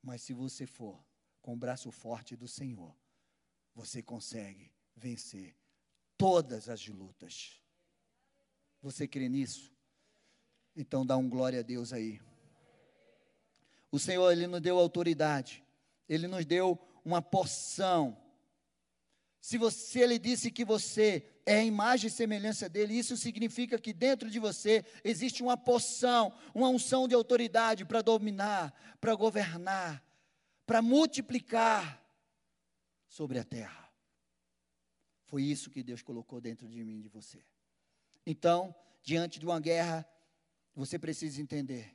Mas 0.00 0.22
se 0.22 0.32
você 0.32 0.66
for 0.66 1.04
com 1.40 1.54
o 1.54 1.56
braço 1.56 1.90
forte 1.90 2.36
do 2.36 2.46
Senhor, 2.46 2.96
você 3.74 4.02
consegue 4.02 4.72
vencer 4.96 5.56
todas 6.16 6.68
as 6.68 6.86
lutas. 6.86 7.60
Você 8.80 9.06
crê 9.06 9.28
nisso? 9.28 9.72
Então 10.74 11.04
dá 11.04 11.16
um 11.16 11.28
glória 11.28 11.60
a 11.60 11.62
Deus 11.62 11.92
aí. 11.92 12.20
O 13.90 13.98
Senhor, 13.98 14.30
Ele 14.30 14.46
nos 14.46 14.60
deu 14.60 14.78
autoridade, 14.78 15.62
Ele 16.08 16.26
nos 16.26 16.44
deu 16.44 16.78
uma 17.04 17.20
porção. 17.20 18.16
Se 19.40 19.58
você, 19.58 20.00
Ele 20.00 20.18
disse 20.18 20.50
que 20.50 20.64
você 20.64 21.28
é 21.44 21.58
a 21.58 21.64
imagem 21.64 22.08
e 22.08 22.10
semelhança 22.10 22.68
dele. 22.68 22.94
Isso 22.96 23.16
significa 23.16 23.78
que 23.78 23.92
dentro 23.92 24.30
de 24.30 24.38
você 24.38 24.84
existe 25.04 25.42
uma 25.42 25.56
poção, 25.56 26.32
uma 26.54 26.68
unção 26.68 27.06
de 27.06 27.14
autoridade 27.14 27.84
para 27.84 28.02
dominar, 28.02 28.72
para 29.00 29.14
governar, 29.14 30.02
para 30.66 30.80
multiplicar 30.80 32.01
sobre 33.12 33.38
a 33.38 33.44
terra. 33.44 33.92
Foi 35.26 35.42
isso 35.42 35.70
que 35.70 35.82
Deus 35.82 36.00
colocou 36.00 36.40
dentro 36.40 36.66
de 36.66 36.82
mim 36.82 36.98
e 37.00 37.02
de 37.02 37.08
você. 37.10 37.44
Então, 38.24 38.74
diante 39.02 39.38
de 39.38 39.44
uma 39.44 39.60
guerra, 39.60 40.08
você 40.74 40.98
precisa 40.98 41.42
entender 41.42 41.94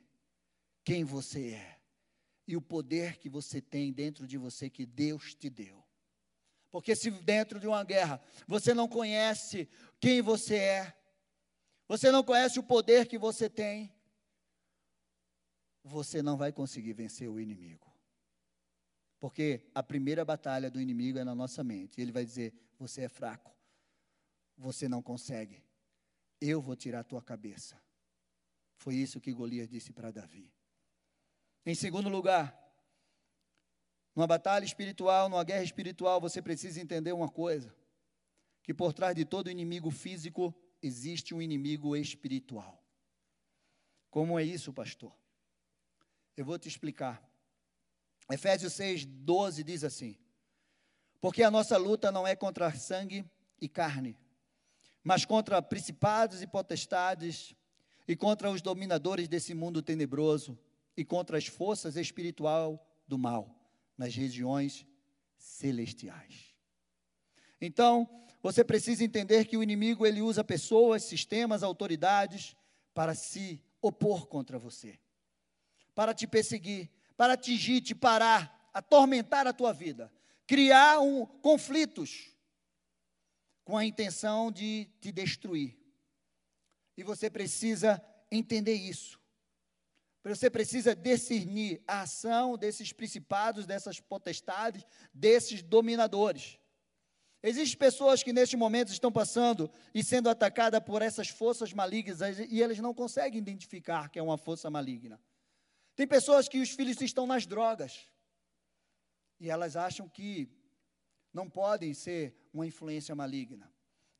quem 0.84 1.02
você 1.02 1.54
é 1.54 1.80
e 2.46 2.56
o 2.56 2.62
poder 2.62 3.18
que 3.18 3.28
você 3.28 3.60
tem 3.60 3.92
dentro 3.92 4.28
de 4.28 4.38
você 4.38 4.70
que 4.70 4.86
Deus 4.86 5.34
te 5.34 5.50
deu. 5.50 5.84
Porque 6.70 6.94
se 6.94 7.10
dentro 7.10 7.58
de 7.58 7.66
uma 7.66 7.82
guerra 7.82 8.22
você 8.46 8.72
não 8.72 8.86
conhece 8.86 9.68
quem 9.98 10.22
você 10.22 10.54
é, 10.54 10.96
você 11.88 12.12
não 12.12 12.22
conhece 12.22 12.60
o 12.60 12.62
poder 12.62 13.08
que 13.08 13.18
você 13.18 13.50
tem, 13.50 13.92
você 15.82 16.22
não 16.22 16.36
vai 16.36 16.52
conseguir 16.52 16.92
vencer 16.92 17.28
o 17.28 17.40
inimigo. 17.40 17.87
Porque 19.18 19.68
a 19.74 19.82
primeira 19.82 20.24
batalha 20.24 20.70
do 20.70 20.80
inimigo 20.80 21.18
é 21.18 21.24
na 21.24 21.34
nossa 21.34 21.64
mente. 21.64 22.00
Ele 22.00 22.12
vai 22.12 22.24
dizer: 22.24 22.54
você 22.78 23.02
é 23.02 23.08
fraco, 23.08 23.52
você 24.56 24.88
não 24.88 25.02
consegue, 25.02 25.62
eu 26.40 26.60
vou 26.60 26.76
tirar 26.76 27.00
a 27.00 27.04
tua 27.04 27.22
cabeça. 27.22 27.80
Foi 28.76 28.94
isso 28.94 29.20
que 29.20 29.32
Golias 29.32 29.68
disse 29.68 29.92
para 29.92 30.12
Davi. 30.12 30.52
Em 31.66 31.74
segundo 31.74 32.08
lugar, 32.08 32.56
numa 34.14 34.26
batalha 34.26 34.64
espiritual, 34.64 35.28
numa 35.28 35.44
guerra 35.44 35.64
espiritual, 35.64 36.20
você 36.20 36.40
precisa 36.40 36.80
entender 36.80 37.12
uma 37.12 37.28
coisa: 37.28 37.74
que 38.62 38.72
por 38.72 38.92
trás 38.92 39.14
de 39.16 39.24
todo 39.24 39.50
inimigo 39.50 39.90
físico 39.90 40.54
existe 40.80 41.34
um 41.34 41.42
inimigo 41.42 41.96
espiritual. 41.96 42.82
Como 44.10 44.38
é 44.38 44.44
isso, 44.44 44.72
pastor? 44.72 45.12
Eu 46.36 46.44
vou 46.44 46.58
te 46.58 46.68
explicar. 46.68 47.27
Efésios 48.30 48.74
6, 48.74 49.04
12 49.06 49.64
diz 49.64 49.84
assim: 49.84 50.16
Porque 51.20 51.42
a 51.42 51.50
nossa 51.50 51.76
luta 51.76 52.12
não 52.12 52.26
é 52.26 52.36
contra 52.36 52.72
sangue 52.74 53.24
e 53.60 53.68
carne, 53.68 54.16
mas 55.02 55.24
contra 55.24 55.62
principados 55.62 56.42
e 56.42 56.46
potestades, 56.46 57.54
e 58.06 58.14
contra 58.14 58.50
os 58.50 58.60
dominadores 58.60 59.28
desse 59.28 59.54
mundo 59.54 59.82
tenebroso, 59.82 60.58
e 60.96 61.04
contra 61.04 61.38
as 61.38 61.46
forças 61.46 61.96
espiritual 61.96 62.84
do 63.06 63.16
mal 63.16 63.54
nas 63.96 64.14
regiões 64.14 64.86
celestiais. 65.36 66.54
Então, 67.60 68.08
você 68.42 68.62
precisa 68.62 69.02
entender 69.04 69.46
que 69.46 69.56
o 69.56 69.62
inimigo 69.62 70.06
ele 70.06 70.22
usa 70.22 70.44
pessoas, 70.44 71.04
sistemas, 71.04 71.62
autoridades 71.62 72.56
para 72.94 73.14
se 73.14 73.62
opor 73.80 74.26
contra 74.26 74.58
você, 74.58 74.98
para 75.94 76.14
te 76.14 76.26
perseguir, 76.26 76.90
para 77.18 77.32
atingir, 77.32 77.80
te 77.80 77.96
parar, 77.96 78.70
atormentar 78.72 79.44
a 79.48 79.52
tua 79.52 79.72
vida, 79.72 80.10
criar 80.46 81.00
um, 81.00 81.26
conflitos 81.26 82.30
com 83.64 83.76
a 83.76 83.84
intenção 83.84 84.52
de 84.52 84.88
te 85.00 85.10
destruir. 85.10 85.76
E 86.96 87.02
você 87.02 87.28
precisa 87.28 88.00
entender 88.30 88.74
isso. 88.74 89.18
Você 90.22 90.48
precisa 90.48 90.94
discernir 90.94 91.82
a 91.88 92.02
ação 92.02 92.56
desses 92.56 92.92
principados, 92.92 93.66
dessas 93.66 93.98
potestades, 93.98 94.84
desses 95.12 95.60
dominadores. 95.60 96.56
Existem 97.42 97.78
pessoas 97.78 98.22
que 98.22 98.32
neste 98.32 98.56
momento 98.56 98.92
estão 98.92 99.10
passando 99.10 99.68
e 99.92 100.04
sendo 100.04 100.30
atacadas 100.30 100.80
por 100.84 101.02
essas 101.02 101.28
forças 101.28 101.72
malignas 101.72 102.20
e 102.48 102.62
eles 102.62 102.78
não 102.78 102.94
conseguem 102.94 103.40
identificar 103.40 104.08
que 104.08 104.20
é 104.20 104.22
uma 104.22 104.38
força 104.38 104.70
maligna. 104.70 105.20
Tem 105.98 106.06
pessoas 106.06 106.48
que 106.48 106.60
os 106.60 106.70
filhos 106.70 107.00
estão 107.00 107.26
nas 107.26 107.44
drogas 107.44 108.06
e 109.40 109.50
elas 109.50 109.74
acham 109.74 110.08
que 110.08 110.48
não 111.34 111.50
podem 111.50 111.92
ser 111.92 112.36
uma 112.54 112.64
influência 112.64 113.16
maligna. 113.16 113.68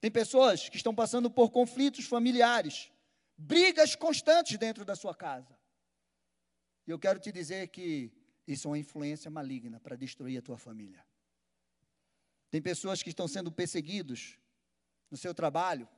Tem 0.01 0.11
pessoas 0.11 0.69
que 0.69 0.77
estão 0.77 0.93
passando 0.93 1.31
por 1.31 1.53
conflitos 1.53 2.05
familiares, 2.05 2.91
brigas 3.37 3.95
constantes 3.95 4.59
dentro 4.59 4.85
da 4.85 4.97
sua 4.97 5.15
casa. 5.15 5.57
E 6.85 6.91
eu 6.91 6.99
quero 6.99 7.21
te 7.21 7.31
dizer 7.31 7.69
que 7.69 8.11
isso 8.45 8.67
é 8.67 8.71
uma 8.73 8.79
influência 8.79 9.31
maligna 9.31 9.79
para 9.79 9.95
destruir 9.95 10.37
a 10.37 10.43
tua 10.43 10.59
família. 10.59 11.07
Tem 12.51 12.61
pessoas 12.61 13.05
que 13.05 13.11
estão 13.11 13.29
sendo 13.29 13.53
perseguidos 13.53 14.37
no 15.09 15.17
seu 15.17 15.33
trabalho, 15.33 15.89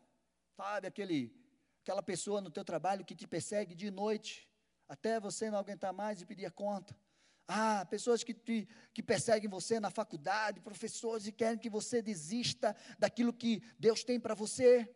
sabe, 0.59 0.89
aquele, 0.89 1.35
aquela 1.81 2.03
pessoa 2.03 2.43
no 2.43 2.51
teu 2.51 2.67
trabalho 2.67 3.03
que 3.03 3.15
te 3.15 3.27
persegue 3.27 3.75
de 3.75 3.91
noite, 3.91 4.50
até 4.91 5.21
você 5.21 5.49
não 5.49 5.59
aguentar 5.59 5.93
mais 5.93 6.21
e 6.21 6.27
pedir 6.27 6.51
conta. 6.51 6.99
Ah, 7.47 7.87
pessoas 7.89 8.25
que, 8.25 8.35
te, 8.35 8.69
que 8.93 9.01
perseguem 9.01 9.49
você 9.49 9.79
na 9.79 9.89
faculdade, 9.89 10.61
professores 10.61 11.29
e 11.29 11.33
querem 11.33 11.61
que 11.61 11.71
você 11.71 12.03
desista 12.03 12.77
daquilo 12.99 13.33
que 13.33 13.63
Deus 13.79 14.03
tem 14.03 14.19
para 14.19 14.35
você. 14.35 14.93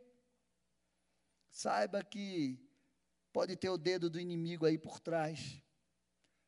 Saiba 1.49 2.03
que 2.03 2.59
pode 3.33 3.55
ter 3.55 3.69
o 3.69 3.79
dedo 3.79 4.11
do 4.11 4.19
inimigo 4.19 4.67
aí 4.67 4.77
por 4.77 4.99
trás, 4.99 5.63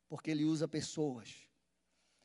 porque 0.09 0.33
ele 0.33 0.45
usa 0.45 0.67
pessoas. 0.67 1.49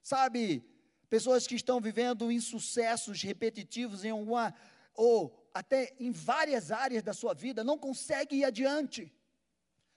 Sabe, 0.01 0.67
pessoas 1.07 1.45
que 1.45 1.53
estão 1.53 1.79
vivendo 1.79 2.31
insucessos 2.31 3.21
repetitivos 3.21 4.03
em 4.03 4.09
alguma, 4.09 4.55
ou 4.95 5.51
até 5.53 5.95
em 5.99 6.11
várias 6.11 6.71
áreas 6.71 7.03
da 7.03 7.13
sua 7.13 7.35
vida, 7.35 7.63
não 7.63 7.77
conseguem 7.77 8.39
ir 8.39 8.45
adiante. 8.45 9.13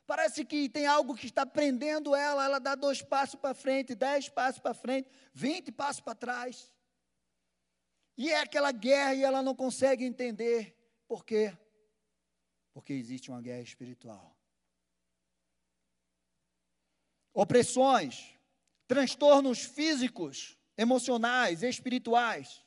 Parece 0.07 0.45
que 0.45 0.69
tem 0.69 0.87
algo 0.87 1.15
que 1.15 1.27
está 1.27 1.47
prendendo 1.47 2.15
ela, 2.15 2.45
ela 2.45 2.59
dá 2.59 2.75
dois 2.75 3.01
passos 3.01 3.37
para 3.37 3.55
frente, 3.55 3.95
dez 3.95 4.29
passos 4.29 4.61
para 4.61 4.75
frente, 4.75 5.09
vinte 5.33 5.73
passos 5.73 6.03
para 6.03 6.15
trás. 6.15 6.71
E 8.17 8.31
é 8.31 8.41
aquela 8.41 8.71
guerra 8.71 9.15
e 9.15 9.23
ela 9.23 9.43
não 9.43 9.55
consegue 9.55 10.05
entender. 10.05 10.77
Por 11.09 11.25
quê? 11.25 11.57
Porque 12.73 12.93
existe 12.93 13.31
uma 13.31 13.41
guerra 13.41 13.63
espiritual. 13.63 14.37
Opressões, 17.33 18.39
transtornos 18.87 19.65
físicos, 19.65 20.59
emocionais, 20.77 21.63
espirituais. 21.63 22.63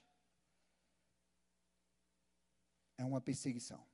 É 2.97 3.05
uma 3.05 3.21
perseguição. 3.21 3.85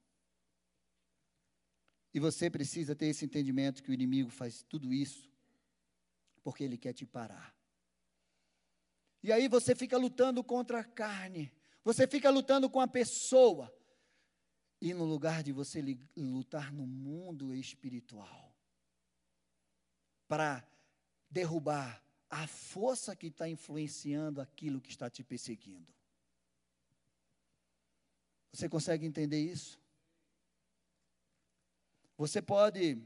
E 2.13 2.19
você 2.19 2.49
precisa 2.49 2.95
ter 2.95 3.07
esse 3.07 3.25
entendimento 3.25 3.81
que 3.81 3.89
o 3.89 3.93
inimigo 3.93 4.29
faz 4.29 4.63
tudo 4.63 4.93
isso 4.93 5.31
porque 6.43 6.63
ele 6.63 6.77
quer 6.77 6.93
te 6.93 7.05
parar. 7.05 7.55
E 9.23 9.31
aí 9.31 9.47
você 9.47 9.73
fica 9.73 9.97
lutando 9.97 10.43
contra 10.43 10.81
a 10.81 10.83
carne, 10.83 11.51
você 11.83 12.05
fica 12.05 12.29
lutando 12.29 12.69
com 12.69 12.81
a 12.81 12.87
pessoa. 12.87 13.73
E 14.81 14.93
no 14.93 15.05
lugar 15.05 15.41
de 15.41 15.53
você 15.53 15.81
lutar 16.17 16.73
no 16.73 16.85
mundo 16.85 17.53
espiritual, 17.53 18.53
para 20.27 20.67
derrubar 21.29 22.03
a 22.29 22.45
força 22.47 23.15
que 23.15 23.27
está 23.27 23.47
influenciando 23.47 24.41
aquilo 24.41 24.81
que 24.81 24.89
está 24.89 25.09
te 25.09 25.23
perseguindo. 25.23 25.87
Você 28.51 28.67
consegue 28.67 29.05
entender 29.05 29.39
isso? 29.39 29.79
Você 32.17 32.41
pode 32.41 32.97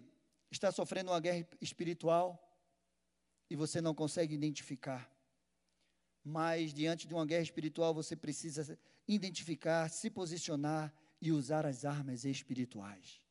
estar 0.52 0.72
sofrendo 0.72 1.12
uma 1.12 1.20
guerra 1.20 1.48
espiritual 1.62 2.44
e 3.50 3.56
você 3.56 3.80
não 3.82 3.94
consegue 3.94 4.36
identificar. 4.36 5.10
Mas 6.24 6.74
diante 6.74 7.08
de 7.08 7.14
uma 7.14 7.26
guerra 7.26 7.44
espiritual, 7.44 7.94
você 7.94 8.16
precisa 8.16 8.78
identificar, 9.08 9.90
se 9.90 10.10
posicionar 10.10 10.94
e 11.22 11.32
usar 11.32 11.66
as 11.66 11.86
armas 11.86 12.26
espirituais. 12.26 13.22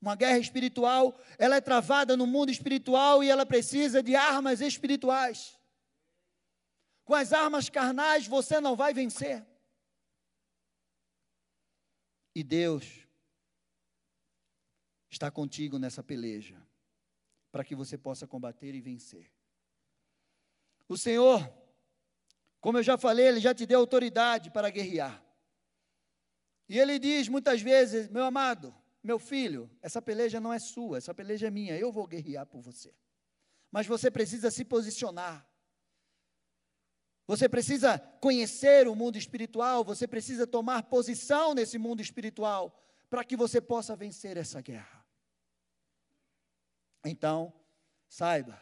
Uma 0.00 0.16
guerra 0.16 0.38
espiritual, 0.38 1.18
ela 1.38 1.56
é 1.56 1.60
travada 1.60 2.16
no 2.16 2.26
mundo 2.26 2.50
espiritual 2.50 3.22
e 3.22 3.28
ela 3.28 3.46
precisa 3.46 4.02
de 4.02 4.14
armas 4.14 4.60
espirituais. 4.60 5.58
Com 7.04 7.14
as 7.14 7.32
armas 7.32 7.68
carnais 7.68 8.26
você 8.26 8.60
não 8.60 8.76
vai 8.76 8.94
vencer. 8.94 9.46
E 12.34 12.42
Deus 12.42 13.03
está 15.14 15.30
contigo 15.30 15.78
nessa 15.78 16.02
peleja, 16.02 16.60
para 17.50 17.64
que 17.64 17.74
você 17.74 17.96
possa 17.96 18.26
combater 18.26 18.74
e 18.74 18.80
vencer. 18.80 19.30
O 20.88 20.98
Senhor, 20.98 21.40
como 22.60 22.78
eu 22.78 22.82
já 22.82 22.98
falei, 22.98 23.28
Ele 23.28 23.40
já 23.40 23.54
te 23.54 23.64
deu 23.64 23.78
autoridade 23.80 24.50
para 24.50 24.70
guerrear. 24.70 25.24
E 26.68 26.78
Ele 26.78 26.98
diz 26.98 27.28
muitas 27.28 27.62
vezes: 27.62 28.08
meu 28.08 28.24
amado, 28.24 28.74
meu 29.02 29.18
filho, 29.18 29.70
essa 29.80 30.02
peleja 30.02 30.40
não 30.40 30.52
é 30.52 30.58
sua, 30.58 30.98
essa 30.98 31.14
peleja 31.14 31.46
é 31.46 31.50
minha, 31.50 31.78
eu 31.78 31.92
vou 31.92 32.06
guerrear 32.06 32.46
por 32.46 32.60
você. 32.60 32.92
Mas 33.70 33.86
você 33.86 34.10
precisa 34.10 34.50
se 34.50 34.64
posicionar. 34.64 35.48
Você 37.26 37.48
precisa 37.48 37.98
conhecer 38.20 38.86
o 38.86 38.94
mundo 38.94 39.16
espiritual, 39.16 39.82
você 39.82 40.06
precisa 40.06 40.46
tomar 40.46 40.82
posição 40.82 41.54
nesse 41.54 41.78
mundo 41.78 42.02
espiritual, 42.02 42.78
para 43.08 43.24
que 43.24 43.36
você 43.36 43.60
possa 43.60 43.96
vencer 43.96 44.36
essa 44.36 44.60
guerra. 44.60 45.03
Então, 47.04 47.52
saiba 48.08 48.60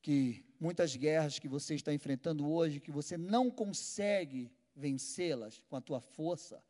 que 0.00 0.44
muitas 0.60 0.94
guerras 0.94 1.38
que 1.38 1.48
você 1.48 1.74
está 1.74 1.92
enfrentando 1.92 2.48
hoje, 2.48 2.80
que 2.80 2.92
você 2.92 3.16
não 3.16 3.50
consegue 3.50 4.52
vencê-las 4.76 5.62
com 5.62 5.76
a 5.76 5.80
tua 5.80 6.00
força, 6.00 6.62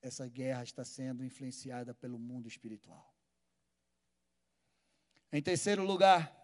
essa 0.00 0.26
guerra 0.28 0.62
está 0.62 0.84
sendo 0.84 1.24
influenciada 1.24 1.94
pelo 1.94 2.18
mundo 2.18 2.48
espiritual. 2.48 3.14
Em 5.30 5.42
terceiro 5.42 5.84
lugar, 5.84 6.34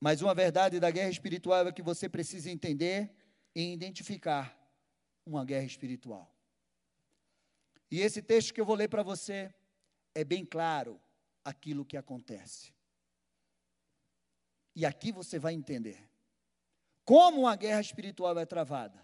mais 0.00 0.22
uma 0.22 0.34
verdade 0.34 0.78
da 0.78 0.90
guerra 0.90 1.10
espiritual 1.10 1.66
é 1.66 1.72
que 1.72 1.82
você 1.82 2.08
precisa 2.08 2.50
entender 2.50 3.12
e 3.54 3.72
identificar 3.72 4.56
uma 5.26 5.44
guerra 5.44 5.66
espiritual. 5.66 6.37
E 7.90 8.00
esse 8.00 8.22
texto 8.22 8.52
que 8.52 8.60
eu 8.60 8.66
vou 8.66 8.76
ler 8.76 8.88
para 8.88 9.02
você 9.02 9.54
é 10.14 10.24
bem 10.24 10.44
claro 10.44 11.00
aquilo 11.44 11.84
que 11.84 11.96
acontece. 11.96 12.74
E 14.74 14.84
aqui 14.84 15.10
você 15.10 15.38
vai 15.38 15.54
entender 15.54 16.08
como 17.04 17.40
uma 17.40 17.56
guerra 17.56 17.80
espiritual 17.80 18.38
é 18.38 18.44
travada. 18.44 19.02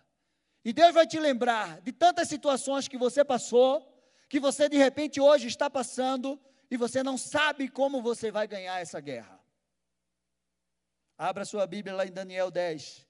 E 0.63 0.75
Deus 0.75 0.93
vai 0.93 1.07
te 1.07 1.19
lembrar 1.19 1.81
de 1.81 1.91
tantas 1.91 2.29
situações 2.29 2.87
que 2.87 2.99
você 2.99 3.25
passou, 3.25 3.83
que 4.29 4.39
você 4.39 4.69
de 4.69 4.77
repente 4.77 5.21
hoje 5.21 5.47
está 5.47 5.71
passando 5.71 6.39
e 6.71 6.77
você 6.77 7.03
não 7.03 7.17
sabe 7.17 7.69
como 7.69 8.03
você 8.03 8.31
vai 8.31 8.47
ganhar 8.47 8.79
essa 8.79 9.01
guerra. 9.01 9.43
Abra 11.17 11.47
sua 11.47 11.67
Bíblia 11.67 11.95
lá 11.95 12.05
em 12.05 12.13
Daniel 12.13 12.51
10. 12.51 13.07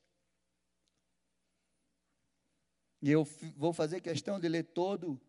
E 3.02 3.10
eu 3.10 3.24
vou 3.56 3.72
fazer 3.72 4.00
questão 4.00 4.38
de 4.38 4.48
ler 4.48 4.62
todo 4.62 5.20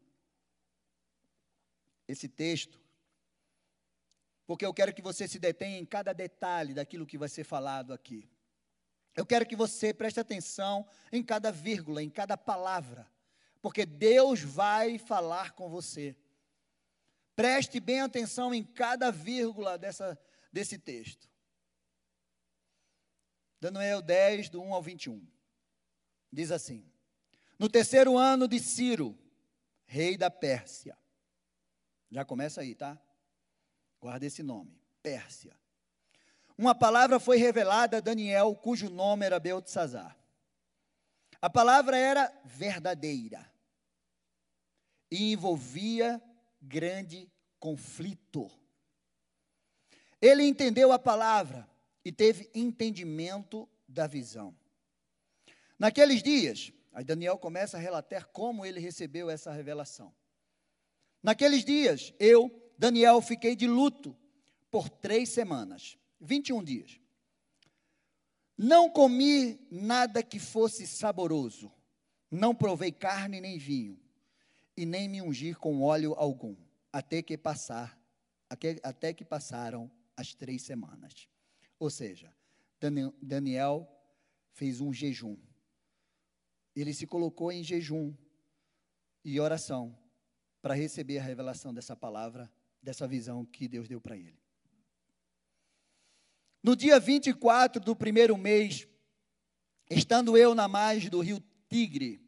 esse 2.08 2.28
texto, 2.28 2.80
porque 4.46 4.65
eu 4.65 4.74
quero 4.74 4.94
que 4.94 5.02
você 5.02 5.28
se 5.28 5.39
detenha 5.39 5.80
em 5.80 5.86
cada 5.86 6.13
detalhe 6.13 6.74
daquilo 6.74 7.06
que 7.06 7.18
vai 7.18 7.28
ser 7.28 7.44
falado 7.44 7.94
aqui. 7.94 8.30
Eu 9.15 9.26
quero 9.26 9.46
que 9.46 9.56
você 9.56 9.94
preste 9.94 10.20
atenção 10.20 10.88
em 11.12 11.24
cada 11.24 11.52
vírgula, 11.52 12.04
em 12.04 12.10
cada 12.10 12.38
palavra, 12.38 13.10
porque 13.62 13.86
Deus 13.86 14.41
vai 14.41 14.98
falar 14.98 15.54
com 15.54 15.70
você. 15.70 16.15
Preste 17.36 17.80
bem 17.80 18.02
atenção 18.02 18.54
em 18.54 18.63
cada 18.63 19.12
vírgula 19.12 19.78
dessa, 19.78 20.20
desse 20.52 20.78
texto. 20.78 21.30
Daniel 23.60 24.02
10, 24.02 24.50
do 24.50 24.62
1 24.62 24.74
ao 24.74 24.82
21. 24.82 25.26
Diz 26.32 26.52
assim: 26.52 26.86
No 27.58 27.68
terceiro 27.68 28.18
ano 28.18 28.48
de 28.48 28.60
Ciro, 28.60 29.18
rei 29.86 30.18
da 30.18 30.30
Pérsia, 30.30 30.98
já 32.12 32.24
começa 32.24 32.62
aí, 32.62 32.76
tá? 32.76 33.00
Guarda 34.00 34.26
esse 34.26 34.44
nome: 34.44 34.80
Pérsia. 35.02 35.56
Uma 36.58 36.74
palavra 36.74 37.20
foi 37.20 37.38
revelada 37.38 37.98
a 37.98 38.02
Daniel, 38.02 38.56
cujo 38.56 38.89
nome 38.89 39.26
era 39.26 39.39
Beltesazar. 39.39 40.18
A 41.41 41.50
palavra 41.50 41.98
era 41.98 42.32
verdadeira 42.46 43.52
e 45.12 45.34
envolvia 45.34 46.22
grande 46.62 47.30
conflito. 47.60 48.50
Ele 50.22 50.44
entendeu 50.44 50.91
a 50.91 50.98
palavra 50.98 51.70
e 52.04 52.12
teve 52.12 52.50
entendimento 52.54 53.70
da 53.88 54.08
visão. 54.08 54.56
Naqueles 55.78 56.24
dias, 56.24 56.72
aí 56.94 57.04
Daniel 57.04 57.38
começa 57.38 57.78
a 57.78 57.80
relatar 57.80 58.28
como 58.28 58.65
ele 58.65 58.80
recebeu 58.80 59.30
essa 59.30 59.52
revelação. 59.52 60.15
Naqueles 61.26 61.66
dias, 61.66 62.14
eu, 62.20 62.52
Daniel, 62.78 63.20
fiquei 63.20 63.56
de 63.56 63.66
luto 63.66 64.16
por 64.70 64.88
três 64.88 65.30
semanas, 65.30 65.98
21 66.22 66.64
dias. 66.64 67.02
Não 68.56 68.92
comi 68.92 69.60
nada 69.72 70.22
que 70.22 70.38
fosse 70.38 70.86
saboroso, 70.86 71.74
não 72.30 72.54
provei 72.54 72.92
carne 72.92 73.42
nem 73.42 73.58
vinho, 73.58 74.00
e 74.78 74.86
nem 74.86 75.10
me 75.10 75.20
ungir 75.20 75.58
com 75.58 75.82
óleo 75.82 76.14
algum, 76.16 76.56
até 76.94 77.24
que 77.24 77.36
passar, 77.36 78.00
até 78.84 79.12
que 79.12 79.26
passaram 79.26 79.90
as 80.16 80.36
três 80.36 80.62
semanas. 80.62 81.28
Ou 81.80 81.90
seja, 81.90 82.32
Daniel 83.20 83.92
fez 84.52 84.80
um 84.80 84.94
jejum. 84.94 85.40
Ele 86.76 86.94
se 86.94 87.08
colocou 87.08 87.52
em 87.52 87.64
jejum 87.64 88.14
e 89.24 89.40
oração 89.40 89.98
para 90.65 90.73
receber 90.73 91.19
a 91.19 91.21
revelação 91.21 91.71
dessa 91.71 91.95
palavra, 91.95 92.51
dessa 92.82 93.08
visão 93.08 93.45
que 93.45 93.67
Deus 93.67 93.88
deu 93.88 94.01
para 94.01 94.17
ele. 94.17 94.41
No 96.63 96.75
dia 96.75 96.99
24 96.99 97.80
do 97.80 97.95
primeiro 97.95 98.36
mês, 98.36 98.88
estando 99.88 100.36
eu 100.36 100.56
na 100.56 100.67
margem 100.67 101.08
do 101.08 101.19
rio 101.19 101.39
Tigre, 101.69 102.19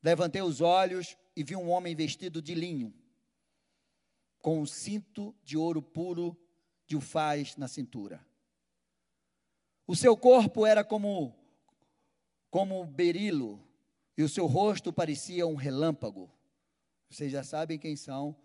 levantei 0.00 0.40
os 0.40 0.60
olhos 0.60 1.16
e 1.34 1.42
vi 1.42 1.56
um 1.56 1.68
homem 1.70 1.96
vestido 1.96 2.40
de 2.40 2.54
linho, 2.54 2.94
com 4.38 4.60
um 4.60 4.64
cinto 4.64 5.34
de 5.42 5.56
ouro 5.56 5.82
puro 5.82 6.40
de 6.86 6.96
ufaz 6.96 7.56
na 7.56 7.66
cintura. 7.66 8.24
O 9.84 9.96
seu 9.96 10.16
corpo 10.16 10.64
era 10.64 10.84
como 10.84 11.36
como 12.50 12.86
berilo 12.86 13.60
e 14.16 14.22
o 14.22 14.28
seu 14.28 14.46
rosto 14.46 14.92
parecia 14.92 15.44
um 15.44 15.56
relâmpago. 15.56 16.30
Vocês 17.10 17.32
já 17.32 17.42
sabem 17.42 17.76
quem 17.76 17.96
são 17.96 18.36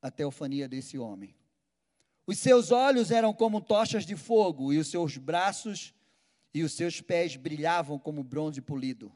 a 0.00 0.10
teofania 0.10 0.66
desse 0.66 0.96
homem. 0.96 1.36
Os 2.26 2.38
seus 2.38 2.72
olhos 2.72 3.10
eram 3.10 3.32
como 3.34 3.60
tochas 3.60 4.06
de 4.06 4.16
fogo, 4.16 4.72
e 4.72 4.78
os 4.78 4.88
seus 4.88 5.18
braços 5.18 5.94
e 6.54 6.62
os 6.62 6.72
seus 6.72 7.02
pés 7.02 7.36
brilhavam 7.36 7.98
como 7.98 8.24
bronze 8.24 8.62
polido. 8.62 9.12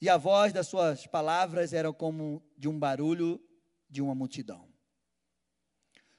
E 0.00 0.08
a 0.08 0.16
voz 0.16 0.52
das 0.52 0.66
suas 0.66 1.06
palavras 1.06 1.74
era 1.74 1.92
como 1.92 2.42
de 2.56 2.68
um 2.68 2.78
barulho 2.78 3.38
de 3.90 4.00
uma 4.00 4.14
multidão. 4.14 4.66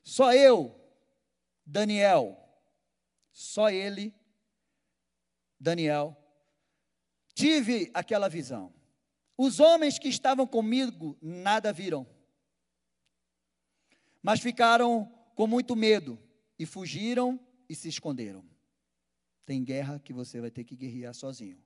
Só 0.04 0.34
eu, 0.34 0.80
Daniel, 1.66 2.38
só 3.32 3.70
ele, 3.70 4.14
Daniel, 5.60 6.16
tive 7.34 7.90
aquela 7.94 8.30
visão. 8.30 8.77
Os 9.38 9.60
homens 9.60 10.00
que 10.00 10.08
estavam 10.08 10.48
comigo 10.48 11.16
nada 11.22 11.72
viram, 11.72 12.08
mas 14.22 14.40
ficaram 14.40 15.06
com 15.36 15.46
muito 15.46 15.76
medo 15.76 16.20
e 16.58 16.66
fugiram 16.66 17.40
e 17.70 17.76
se 17.76 17.88
esconderam. 17.88 18.44
Tem 19.46 19.64
guerra 19.64 20.00
que 20.00 20.12
você 20.12 20.42
vai 20.42 20.50
ter 20.50 20.64
que 20.64 20.76
guerrear 20.76 21.14
sozinho. 21.14 21.64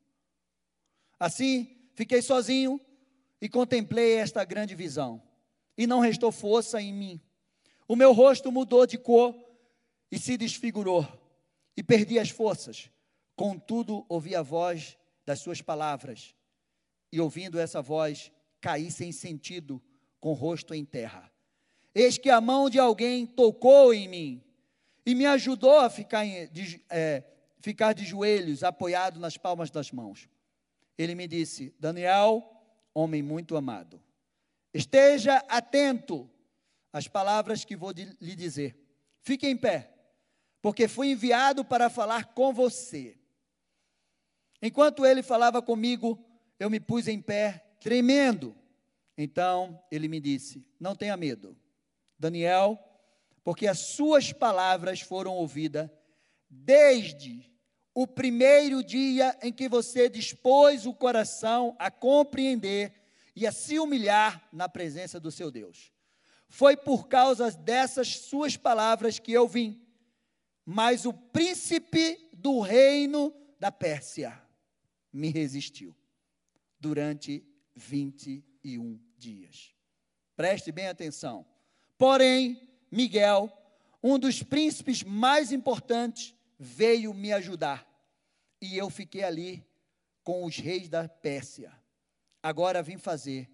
Assim, 1.18 1.90
fiquei 1.96 2.22
sozinho 2.22 2.80
e 3.40 3.48
contemplei 3.48 4.16
esta 4.16 4.44
grande 4.44 4.76
visão, 4.76 5.24
e 5.78 5.88
não 5.88 6.00
restou 6.00 6.32
força 6.32 6.82
em 6.82 6.94
mim. 6.94 7.22
O 7.88 7.96
meu 7.96 8.12
rosto 8.12 8.52
mudou 8.52 8.86
de 8.86 8.98
cor 8.98 9.34
e 10.12 10.20
se 10.20 10.38
desfigurou, 10.38 11.08
e 11.76 11.82
perdi 11.82 12.20
as 12.20 12.30
forças. 12.30 12.92
Contudo, 13.36 14.06
ouvi 14.10 14.36
a 14.36 14.42
voz 14.42 14.98
das 15.26 15.40
suas 15.40 15.62
palavras, 15.62 16.36
e 17.12 17.20
ouvindo 17.20 17.60
essa 17.60 17.82
voz, 17.82 18.32
caí 18.60 18.90
sem 18.90 19.12
sentido, 19.12 19.82
com 20.20 20.30
o 20.30 20.34
rosto 20.34 20.74
em 20.74 20.86
terra. 20.86 21.32
Eis 21.94 22.18
que 22.18 22.30
a 22.30 22.40
mão 22.40 22.70
de 22.70 22.80
alguém 22.80 23.26
tocou 23.26 23.94
em 23.94 24.08
mim 24.08 24.44
e 25.06 25.14
me 25.14 25.26
ajudou 25.26 25.80
a 25.80 25.90
ficar, 25.90 26.26
em, 26.26 26.48
de, 26.48 26.84
é, 26.90 27.24
ficar 27.60 27.94
de 27.94 28.06
joelhos, 28.06 28.64
apoiado 28.64 29.20
nas 29.20 29.36
palmas 29.36 29.70
das 29.70 29.92
mãos. 29.92 30.30
Ele 30.98 31.16
me 31.16 31.28
disse: 31.28 31.74
Daniel, 31.80 32.48
homem 32.94 33.22
muito 33.22 33.58
amado, 33.58 34.02
esteja 34.74 35.38
atento 35.50 36.30
às 36.94 37.08
palavras 37.08 37.66
que 37.66 37.76
vou 37.76 37.92
de, 37.92 38.06
lhe 38.22 38.36
dizer. 38.36 38.78
Fique 39.22 39.48
em 39.48 39.58
pé, 39.58 39.92
porque 40.62 40.88
fui 40.88 41.12
enviado 41.12 41.66
para 41.66 41.90
falar 41.90 42.34
com 42.34 42.54
você. 42.54 43.18
Enquanto 44.62 45.06
ele 45.06 45.24
falava 45.24 45.62
comigo, 45.62 46.24
eu 46.62 46.70
me 46.70 46.80
pus 46.80 47.08
em 47.08 47.20
pé, 47.20 47.66
tremendo. 47.80 48.56
Então 49.18 49.84
ele 49.92 50.08
me 50.08 50.20
disse: 50.20 50.64
Não 50.80 50.96
tenha 50.96 51.18
medo. 51.18 51.58
Daniel, 52.20 52.78
porque 53.44 53.66
as 53.66 53.80
suas 53.80 54.32
palavras 54.32 55.02
foram 55.02 55.34
ouvidas 55.34 55.90
desde 56.48 57.52
o 57.96 58.06
primeiro 58.06 58.84
dia 58.84 59.36
em 59.42 59.52
que 59.52 59.68
você 59.68 60.08
dispôs 60.08 60.86
o 60.86 60.94
coração 60.94 61.76
a 61.80 61.90
compreender 61.90 62.94
e 63.36 63.48
a 63.48 63.52
se 63.52 63.80
humilhar 63.80 64.48
na 64.54 64.70
presença 64.70 65.20
do 65.20 65.32
seu 65.32 65.50
Deus. 65.50 65.92
Foi 66.48 66.78
por 66.78 67.08
causa 67.08 67.50
dessas 67.50 68.18
suas 68.18 68.56
palavras 68.56 69.18
que 69.18 69.32
eu 69.32 69.48
vim. 69.48 69.82
Mas 70.64 71.08
o 71.08 71.14
príncipe 71.14 72.30
do 72.34 72.60
reino 72.60 73.34
da 73.60 73.72
Pérsia 73.72 74.40
me 75.12 75.30
resistiu 75.32 75.96
durante 76.82 77.46
21 77.76 79.00
dias. 79.18 79.74
Preste 80.36 80.72
bem 80.72 80.88
atenção. 80.88 81.46
Porém, 81.98 82.68
Miguel, 82.92 83.50
um 84.04 84.18
dos 84.18 84.42
príncipes 84.42 85.04
mais 85.04 85.52
importantes, 85.52 86.34
veio 86.58 87.14
me 87.14 87.32
ajudar. 87.32 87.88
E 88.60 88.76
eu 88.78 88.90
fiquei 88.90 89.24
ali 89.24 89.66
com 90.24 90.44
os 90.44 90.58
reis 90.58 90.90
da 90.90 91.08
Pérsia. 91.08 91.72
Agora 92.42 92.82
vim 92.82 92.98
fazer 92.98 93.50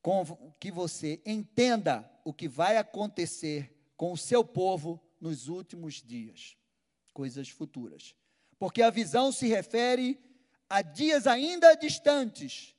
com 0.00 0.24
que 0.58 0.70
você 0.70 1.20
entenda 1.26 2.08
o 2.24 2.32
que 2.32 2.48
vai 2.48 2.76
acontecer 2.76 3.72
com 3.96 4.12
o 4.12 4.16
seu 4.16 4.44
povo 4.44 5.00
nos 5.20 5.48
últimos 5.48 6.02
dias, 6.02 6.56
coisas 7.12 7.48
futuras. 7.48 8.14
Porque 8.58 8.82
a 8.82 8.90
visão 8.90 9.30
se 9.32 9.48
refere 9.48 10.20
a 10.72 10.80
dias 10.80 11.26
ainda 11.26 11.74
distantes. 11.74 12.74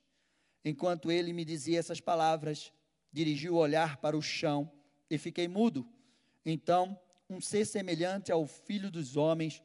Enquanto 0.64 1.12
ele 1.12 1.32
me 1.32 1.44
dizia 1.44 1.78
essas 1.78 2.00
palavras, 2.00 2.72
dirigi 3.12 3.48
o 3.48 3.54
olhar 3.54 3.98
para 3.98 4.16
o 4.16 4.22
chão 4.22 4.68
e 5.08 5.16
fiquei 5.16 5.46
mudo. 5.46 5.88
Então, 6.44 6.98
um 7.30 7.40
ser 7.40 7.64
semelhante 7.64 8.32
ao 8.32 8.48
filho 8.48 8.90
dos 8.90 9.16
homens 9.16 9.62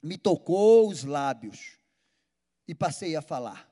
me 0.00 0.16
tocou 0.16 0.88
os 0.88 1.02
lábios 1.02 1.76
e 2.68 2.76
passei 2.76 3.16
a 3.16 3.20
falar. 3.20 3.68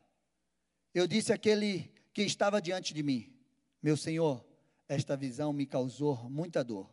Eu 0.92 1.06
disse 1.06 1.32
àquele 1.32 1.92
que 2.12 2.22
estava 2.22 2.60
diante 2.60 2.92
de 2.92 3.04
mim: 3.04 3.32
Meu 3.80 3.96
Senhor, 3.96 4.44
esta 4.88 5.16
visão 5.16 5.52
me 5.52 5.64
causou 5.64 6.28
muita 6.28 6.64
dor 6.64 6.92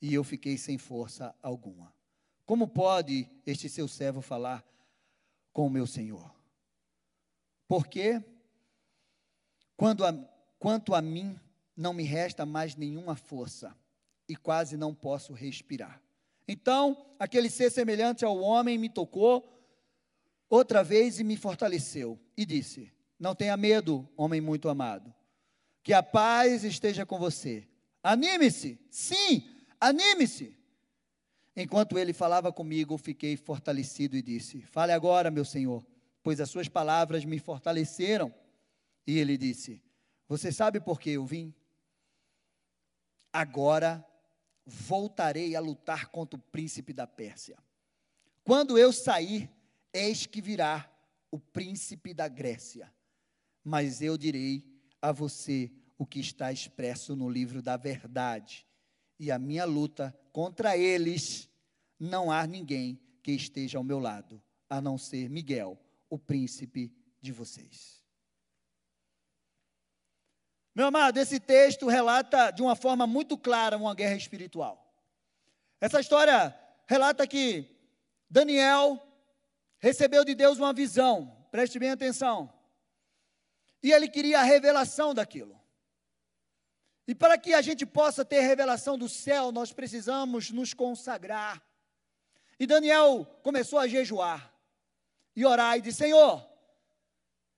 e 0.00 0.14
eu 0.14 0.24
fiquei 0.24 0.56
sem 0.56 0.78
força 0.78 1.34
alguma. 1.42 1.94
Como 2.46 2.66
pode 2.66 3.28
este 3.44 3.68
seu 3.68 3.86
servo 3.86 4.22
falar 4.22 4.64
com 5.56 5.66
o 5.66 5.70
meu 5.70 5.86
Senhor? 5.86 6.30
Porque 7.66 8.22
quando 9.74 10.04
a, 10.04 10.12
quanto 10.58 10.94
a 10.94 11.00
mim, 11.00 11.40
não 11.74 11.94
me 11.94 12.02
resta 12.02 12.44
mais 12.44 12.76
nenhuma 12.76 13.16
força 13.16 13.74
e 14.28 14.36
quase 14.36 14.76
não 14.76 14.94
posso 14.94 15.32
respirar. 15.32 16.02
Então, 16.46 17.16
aquele 17.18 17.48
ser 17.48 17.70
semelhante 17.70 18.22
ao 18.22 18.38
homem 18.38 18.76
me 18.76 18.90
tocou 18.90 19.66
outra 20.46 20.84
vez 20.84 21.20
e 21.20 21.24
me 21.24 21.38
fortaleceu 21.38 22.20
e 22.36 22.44
disse: 22.44 22.92
Não 23.18 23.34
tenha 23.34 23.56
medo, 23.56 24.06
homem 24.14 24.42
muito 24.42 24.68
amado, 24.68 25.12
que 25.82 25.94
a 25.94 26.02
paz 26.02 26.64
esteja 26.64 27.06
com 27.06 27.18
você. 27.18 27.66
Anime-se, 28.02 28.78
sim, 28.90 29.48
anime-se. 29.80 30.54
Enquanto 31.56 31.98
ele 31.98 32.12
falava 32.12 32.52
comigo, 32.52 32.98
fiquei 32.98 33.34
fortalecido 33.34 34.14
e 34.14 34.20
disse: 34.20 34.60
Fale 34.60 34.92
agora, 34.92 35.30
meu 35.30 35.44
senhor, 35.44 35.84
pois 36.22 36.38
as 36.38 36.50
suas 36.50 36.68
palavras 36.68 37.24
me 37.24 37.38
fortaleceram. 37.38 38.32
E 39.06 39.18
ele 39.18 39.38
disse: 39.38 39.82
Você 40.28 40.52
sabe 40.52 40.80
por 40.80 41.00
que 41.00 41.10
eu 41.10 41.24
vim? 41.24 41.54
Agora 43.32 44.06
voltarei 44.66 45.56
a 45.56 45.60
lutar 45.60 46.08
contra 46.08 46.38
o 46.38 46.42
príncipe 46.42 46.92
da 46.92 47.06
Pérsia. 47.06 47.56
Quando 48.44 48.76
eu 48.76 48.92
sair, 48.92 49.50
eis 49.92 50.26
que 50.26 50.42
virá 50.42 50.90
o 51.30 51.38
príncipe 51.38 52.12
da 52.12 52.28
Grécia. 52.28 52.92
Mas 53.64 54.02
eu 54.02 54.18
direi 54.18 54.64
a 55.00 55.10
você 55.10 55.72
o 55.96 56.04
que 56.04 56.20
está 56.20 56.52
expresso 56.52 57.16
no 57.16 57.30
livro 57.30 57.62
da 57.62 57.76
verdade. 57.76 58.65
E 59.18 59.30
a 59.30 59.38
minha 59.38 59.64
luta 59.64 60.16
contra 60.32 60.76
eles, 60.76 61.48
não 61.98 62.30
há 62.30 62.46
ninguém 62.46 63.00
que 63.22 63.32
esteja 63.32 63.78
ao 63.78 63.84
meu 63.84 63.98
lado, 63.98 64.42
a 64.68 64.80
não 64.80 64.98
ser 64.98 65.30
Miguel, 65.30 65.78
o 66.10 66.18
príncipe 66.18 66.92
de 67.20 67.32
vocês. 67.32 68.02
Meu 70.74 70.86
amado, 70.86 71.16
esse 71.16 71.40
texto 71.40 71.86
relata 71.86 72.50
de 72.50 72.60
uma 72.60 72.76
forma 72.76 73.06
muito 73.06 73.38
clara 73.38 73.78
uma 73.78 73.94
guerra 73.94 74.14
espiritual. 74.14 74.94
Essa 75.80 76.00
história 76.00 76.54
relata 76.86 77.26
que 77.26 77.64
Daniel 78.28 79.02
recebeu 79.78 80.24
de 80.24 80.34
Deus 80.34 80.58
uma 80.58 80.72
visão, 80.72 81.46
preste 81.50 81.78
bem 81.78 81.90
atenção. 81.90 82.52
E 83.82 83.90
ele 83.90 84.08
queria 84.08 84.40
a 84.40 84.44
revelação 84.44 85.14
daquilo. 85.14 85.58
E 87.06 87.14
para 87.14 87.38
que 87.38 87.54
a 87.54 87.62
gente 87.62 87.86
possa 87.86 88.24
ter 88.24 88.40
revelação 88.40 88.98
do 88.98 89.08
céu, 89.08 89.52
nós 89.52 89.72
precisamos 89.72 90.50
nos 90.50 90.74
consagrar. 90.74 91.62
E 92.58 92.66
Daniel 92.66 93.24
começou 93.42 93.78
a 93.78 93.86
jejuar 93.86 94.52
e 95.34 95.44
orar 95.44 95.76
e 95.76 95.82
disse: 95.82 95.98
Senhor, 95.98 96.44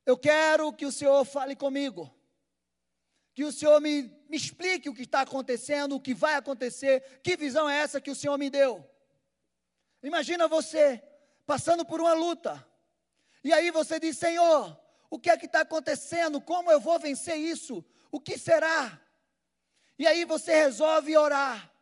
eu 0.04 0.18
quero 0.18 0.72
que 0.72 0.84
o 0.84 0.92
Senhor 0.92 1.24
fale 1.24 1.56
comigo, 1.56 2.12
que 3.34 3.44
o 3.44 3.52
Senhor 3.52 3.80
me, 3.80 4.02
me 4.28 4.36
explique 4.36 4.88
o 4.88 4.94
que 4.94 5.02
está 5.02 5.22
acontecendo, 5.22 5.94
o 5.94 6.00
que 6.00 6.12
vai 6.12 6.34
acontecer, 6.34 7.20
que 7.22 7.36
visão 7.36 7.70
é 7.70 7.78
essa 7.78 8.00
que 8.00 8.10
o 8.10 8.14
Senhor 8.14 8.36
me 8.36 8.50
deu. 8.50 8.84
Imagina 10.02 10.46
você 10.46 11.02
passando 11.46 11.86
por 11.86 12.00
uma 12.00 12.12
luta, 12.12 12.66
e 13.42 13.50
aí 13.50 13.70
você 13.70 13.98
diz: 13.98 14.18
Senhor, 14.18 14.78
o 15.08 15.18
que 15.18 15.30
é 15.30 15.38
que 15.38 15.46
está 15.46 15.60
acontecendo? 15.60 16.38
Como 16.38 16.70
eu 16.70 16.80
vou 16.80 16.98
vencer 16.98 17.36
isso? 17.36 17.82
O 18.10 18.20
que 18.20 18.36
será? 18.36 19.00
E 19.98 20.06
aí 20.06 20.24
você 20.24 20.64
resolve 20.64 21.16
orar. 21.16 21.72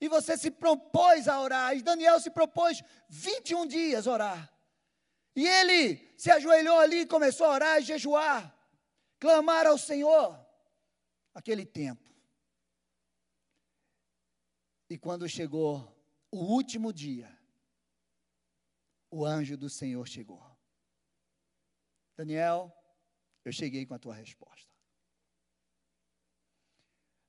E 0.00 0.08
você 0.08 0.36
se 0.36 0.50
propôs 0.50 1.28
a 1.28 1.40
orar. 1.40 1.76
E 1.76 1.82
Daniel 1.82 2.18
se 2.18 2.30
propôs 2.30 2.82
21 3.08 3.66
dias 3.66 4.06
orar. 4.06 4.52
E 5.36 5.46
ele 5.46 6.12
se 6.16 6.30
ajoelhou 6.30 6.78
ali 6.78 7.00
e 7.00 7.06
começou 7.06 7.46
a 7.46 7.54
orar 7.54 7.78
e 7.78 7.84
jejuar, 7.84 8.54
clamar 9.18 9.66
ao 9.66 9.78
Senhor. 9.78 10.38
Aquele 11.34 11.64
tempo. 11.64 12.10
E 14.90 14.98
quando 14.98 15.28
chegou 15.28 15.90
o 16.30 16.38
último 16.38 16.92
dia, 16.92 17.30
o 19.10 19.24
anjo 19.24 19.56
do 19.56 19.68
Senhor 19.68 20.06
chegou. 20.06 20.44
Daniel, 22.16 22.74
eu 23.44 23.52
cheguei 23.52 23.86
com 23.86 23.94
a 23.94 23.98
tua 23.98 24.14
resposta. 24.14 24.71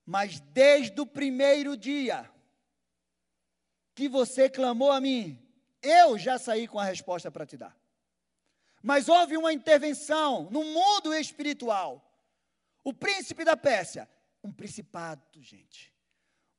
Mas 0.05 0.39
desde 0.39 0.99
o 0.99 1.05
primeiro 1.05 1.77
dia 1.77 2.29
que 3.95 4.09
você 4.09 4.49
clamou 4.49 4.91
a 4.91 4.99
mim, 4.99 5.39
eu 5.81 6.17
já 6.17 6.37
saí 6.37 6.67
com 6.67 6.79
a 6.79 6.83
resposta 6.83 7.31
para 7.31 7.45
te 7.45 7.57
dar. 7.57 7.77
Mas 8.81 9.07
houve 9.07 9.37
uma 9.37 9.53
intervenção 9.53 10.49
no 10.49 10.63
mundo 10.63 11.13
espiritual. 11.13 12.01
O 12.83 12.93
príncipe 12.93 13.45
da 13.45 13.55
Pérsia, 13.55 14.09
um 14.43 14.51
principado, 14.51 15.41
gente. 15.41 15.93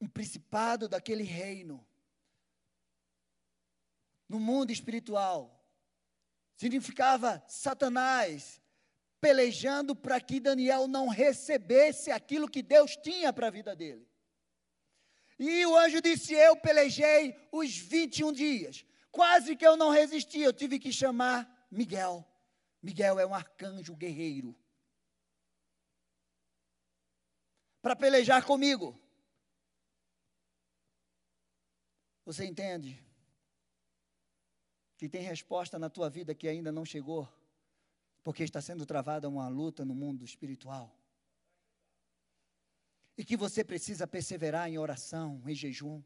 Um 0.00 0.08
principado 0.08 0.88
daquele 0.88 1.22
reino. 1.22 1.86
No 4.26 4.40
mundo 4.40 4.70
espiritual. 4.70 5.62
Significava 6.56 7.44
Satanás, 7.46 8.60
pelejando 9.24 9.96
para 9.96 10.20
que 10.20 10.38
Daniel 10.38 10.86
não 10.86 11.08
recebesse 11.08 12.10
aquilo 12.10 12.46
que 12.46 12.62
Deus 12.62 12.94
tinha 12.94 13.32
para 13.32 13.46
a 13.46 13.50
vida 13.50 13.74
dele. 13.74 14.06
E 15.38 15.64
o 15.64 15.74
anjo 15.78 16.02
disse: 16.02 16.34
Eu 16.34 16.54
pelejei 16.58 17.34
os 17.50 17.74
21 17.74 18.32
dias. 18.34 18.84
Quase 19.10 19.56
que 19.56 19.66
eu 19.66 19.78
não 19.78 19.88
resisti, 19.88 20.40
eu 20.40 20.52
tive 20.52 20.78
que 20.78 20.92
chamar 20.92 21.66
Miguel. 21.70 22.22
Miguel 22.82 23.18
é 23.18 23.24
um 23.24 23.34
arcanjo 23.34 23.96
guerreiro. 23.96 24.54
Para 27.80 27.96
pelejar 27.96 28.44
comigo. 28.44 29.00
Você 32.26 32.44
entende? 32.44 33.02
Que 34.98 35.08
tem 35.08 35.22
resposta 35.22 35.78
na 35.78 35.88
tua 35.88 36.10
vida 36.10 36.34
que 36.34 36.46
ainda 36.46 36.70
não 36.70 36.84
chegou? 36.84 37.26
Porque 38.24 38.42
está 38.42 38.60
sendo 38.62 38.86
travada 38.86 39.28
uma 39.28 39.46
luta 39.48 39.84
no 39.84 39.94
mundo 39.94 40.24
espiritual. 40.24 40.90
E 43.16 43.24
que 43.24 43.36
você 43.36 43.62
precisa 43.62 44.06
perseverar 44.06 44.68
em 44.68 44.78
oração, 44.78 45.40
em 45.46 45.54
jejum. 45.54 46.02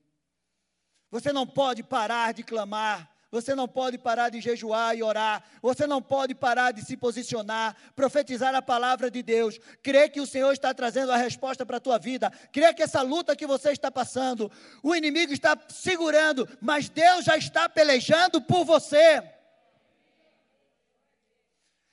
Você 1.11 1.33
não 1.33 1.47
pode 1.47 1.83
parar 1.83 2.35
de 2.35 2.43
clamar, 2.43 3.11
você 3.31 3.55
não 3.55 3.69
pode 3.69 3.97
parar 3.97 4.31
de 4.31 4.41
jejuar 4.41 4.97
e 4.97 5.03
orar, 5.03 5.45
você 5.63 5.87
não 5.87 6.03
pode 6.03 6.35
parar 6.35 6.73
de 6.73 6.85
se 6.85 6.97
posicionar, 6.97 7.77
profetizar 7.95 8.55
a 8.55 8.61
palavra 8.61 9.11
de 9.11 9.23
Deus, 9.23 9.59
crer 9.83 10.11
que 10.11 10.21
o 10.21 10.27
Senhor 10.27 10.53
está 10.53 10.75
trazendo 10.75 11.13
a 11.13 11.17
resposta 11.17 11.65
para 11.65 11.77
a 11.77 11.81
tua 11.81 11.99
vida, 11.99 12.31
crer 12.53 12.75
que 12.75 12.83
essa 12.83 13.01
luta 13.01 13.37
que 13.37 13.47
você 13.47 13.71
está 13.71 13.91
passando, 13.91 14.51
o 14.83 14.95
inimigo 14.95 15.33
está 15.33 15.57
segurando, 15.69 16.49
mas 16.61 16.89
Deus 16.89 17.25
já 17.25 17.39
está 17.39 17.69
pelejando 17.69 18.43
por 18.43 18.65
você. 18.65 19.38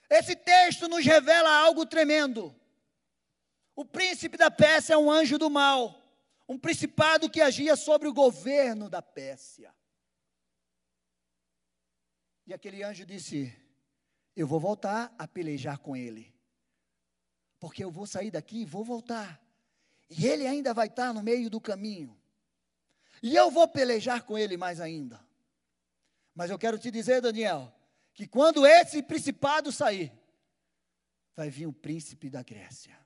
Esse 0.10 0.36
texto 0.36 0.88
nos 0.88 1.06
revela 1.06 1.50
algo 1.50 1.86
tremendo. 1.86 2.56
O 3.76 3.84
príncipe 3.84 4.38
da 4.38 4.50
Pérsia 4.50 4.94
é 4.94 4.98
um 4.98 5.12
anjo 5.12 5.38
do 5.38 5.50
mal, 5.50 6.02
um 6.48 6.58
principado 6.58 7.30
que 7.30 7.42
agia 7.42 7.76
sobre 7.76 8.08
o 8.08 8.14
governo 8.14 8.90
da 8.90 9.02
Pérsia. 9.02 9.74
E 12.48 12.54
aquele 12.54 12.84
anjo 12.84 13.06
disse: 13.06 13.54
Eu 14.36 14.48
vou 14.48 14.60
voltar 14.60 15.14
a 15.18 15.28
pelejar 15.28 15.80
com 15.80 15.96
ele, 15.96 16.34
porque 17.60 17.84
eu 17.84 17.92
vou 17.92 18.06
sair 18.06 18.32
daqui 18.32 18.62
e 18.62 18.66
vou 18.66 18.84
voltar, 18.84 19.42
e 20.10 20.28
ele 20.28 20.46
ainda 20.46 20.74
vai 20.74 20.88
estar 20.88 21.14
no 21.14 21.24
meio 21.24 21.50
do 21.50 21.60
caminho, 21.60 22.18
e 23.22 23.36
eu 23.36 23.50
vou 23.50 23.68
pelejar 23.68 24.24
com 24.24 24.38
ele 24.38 24.56
mais 24.56 24.80
ainda. 24.80 25.26
Mas 26.34 26.52
eu 26.52 26.60
quero 26.60 26.78
te 26.78 26.92
dizer, 26.92 27.22
Daniel, 27.22 27.74
que 28.16 28.26
quando 28.26 28.66
esse 28.66 29.04
principado 29.04 29.74
sair, 29.74 30.12
vai 31.36 31.50
vir 31.50 31.68
o 31.68 31.74
príncipe 31.74 32.30
da 32.30 32.42
Grécia. 32.42 32.98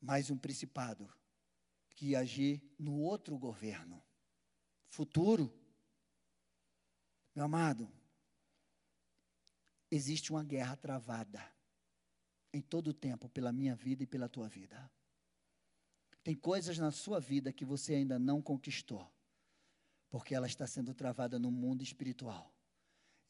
Mais 0.00 0.30
um 0.30 0.38
principado 0.38 1.12
que 1.90 2.14
agir 2.14 2.62
no 2.78 3.00
outro 3.00 3.36
governo 3.36 4.00
futuro. 4.88 5.52
Meu 7.34 7.44
amado, 7.44 7.92
existe 9.90 10.30
uma 10.30 10.44
guerra 10.44 10.76
travada 10.76 11.44
em 12.52 12.62
todo 12.62 12.88
o 12.88 12.94
tempo 12.94 13.28
pela 13.28 13.52
minha 13.52 13.74
vida 13.74 14.04
e 14.04 14.06
pela 14.06 14.28
tua 14.28 14.48
vida. 14.48 14.90
Tem 16.22 16.36
coisas 16.36 16.78
na 16.78 16.92
sua 16.92 17.18
vida 17.18 17.52
que 17.52 17.64
você 17.64 17.94
ainda 17.94 18.16
não 18.16 18.40
conquistou 18.40 19.10
porque 20.10 20.34
ela 20.34 20.48
está 20.48 20.66
sendo 20.66 20.92
travada 20.92 21.38
no 21.38 21.50
mundo 21.50 21.82
espiritual. 21.82 22.52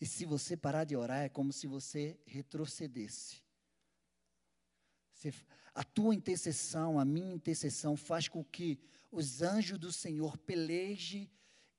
E 0.01 0.07
se 0.07 0.25
você 0.25 0.57
parar 0.57 0.85
de 0.85 0.97
orar, 0.97 1.23
é 1.25 1.29
como 1.29 1.53
se 1.53 1.66
você 1.66 2.19
retrocedesse. 2.27 3.43
a 5.75 5.85
tua 5.85 6.14
intercessão, 6.14 6.99
a 6.99 7.05
minha 7.05 7.35
intercessão, 7.35 7.97
faz 7.97 8.27
com 8.27 8.43
que 8.43 8.81
os 9.12 9.43
anjos 9.43 9.79
do 9.79 9.93
Senhor 9.93 10.38
pelejem 10.38 11.31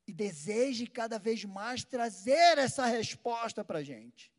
e 0.05 0.13
desejem 0.13 0.85
cada 0.85 1.17
vez 1.17 1.43
mais 1.43 1.83
trazer 1.83 2.59
essa 2.59 2.85
resposta 2.85 3.65
para 3.65 3.79
a 3.79 3.83
gente. 3.83 4.31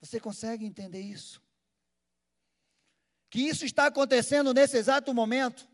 Você 0.00 0.18
consegue 0.18 0.64
entender 0.64 1.00
isso? 1.00 1.40
Que 3.30 3.40
isso 3.40 3.64
está 3.64 3.86
acontecendo 3.86 4.52
nesse 4.52 4.76
exato 4.76 5.14
momento 5.14 5.71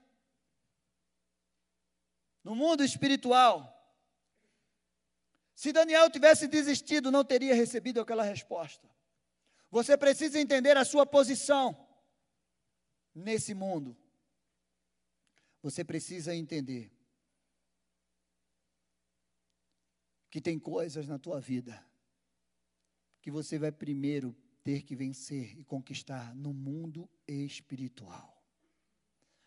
no 2.49 2.57
mundo 2.57 2.83
espiritual. 2.83 3.75
Se 5.55 5.71
Daniel 5.71 6.11
tivesse 6.11 6.49
desistido, 6.49 7.11
não 7.11 7.23
teria 7.23 7.55
recebido 7.55 8.01
aquela 8.01 8.23
resposta. 8.23 8.89
Você 9.71 9.99
precisa 9.99 10.41
entender 10.41 10.75
a 10.75 10.83
sua 10.83 11.05
posição 11.05 11.87
nesse 13.15 13.53
mundo. 13.53 13.95
Você 15.61 15.85
precisa 15.85 16.35
entender 16.35 16.91
que 20.31 20.41
tem 20.41 20.59
coisas 20.59 21.07
na 21.07 21.19
tua 21.19 21.39
vida 21.39 21.87
que 23.21 23.31
você 23.31 23.59
vai 23.59 23.71
primeiro 23.71 24.35
ter 24.65 24.85
que 24.85 24.97
vencer 24.97 25.55
e 25.59 25.65
conquistar 25.65 26.35
no 26.35 26.55
mundo 26.55 27.11
espiritual, 27.27 28.43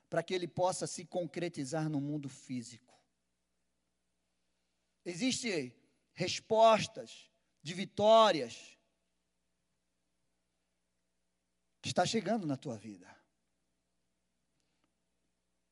para 0.08 0.22
que 0.22 0.36
ele 0.36 0.47
possa 0.47 0.86
se 0.86 1.04
concretizar 1.04 1.89
no 1.89 1.99
mundo 1.99 2.30
físico. 2.30 2.91
Existem 5.04 5.76
respostas 6.14 7.30
de 7.62 7.74
vitórias 7.74 8.78
que 11.82 11.89
está 11.89 12.06
chegando 12.06 12.45
na 12.45 12.56
tua 12.56 12.78
vida. 12.78 13.10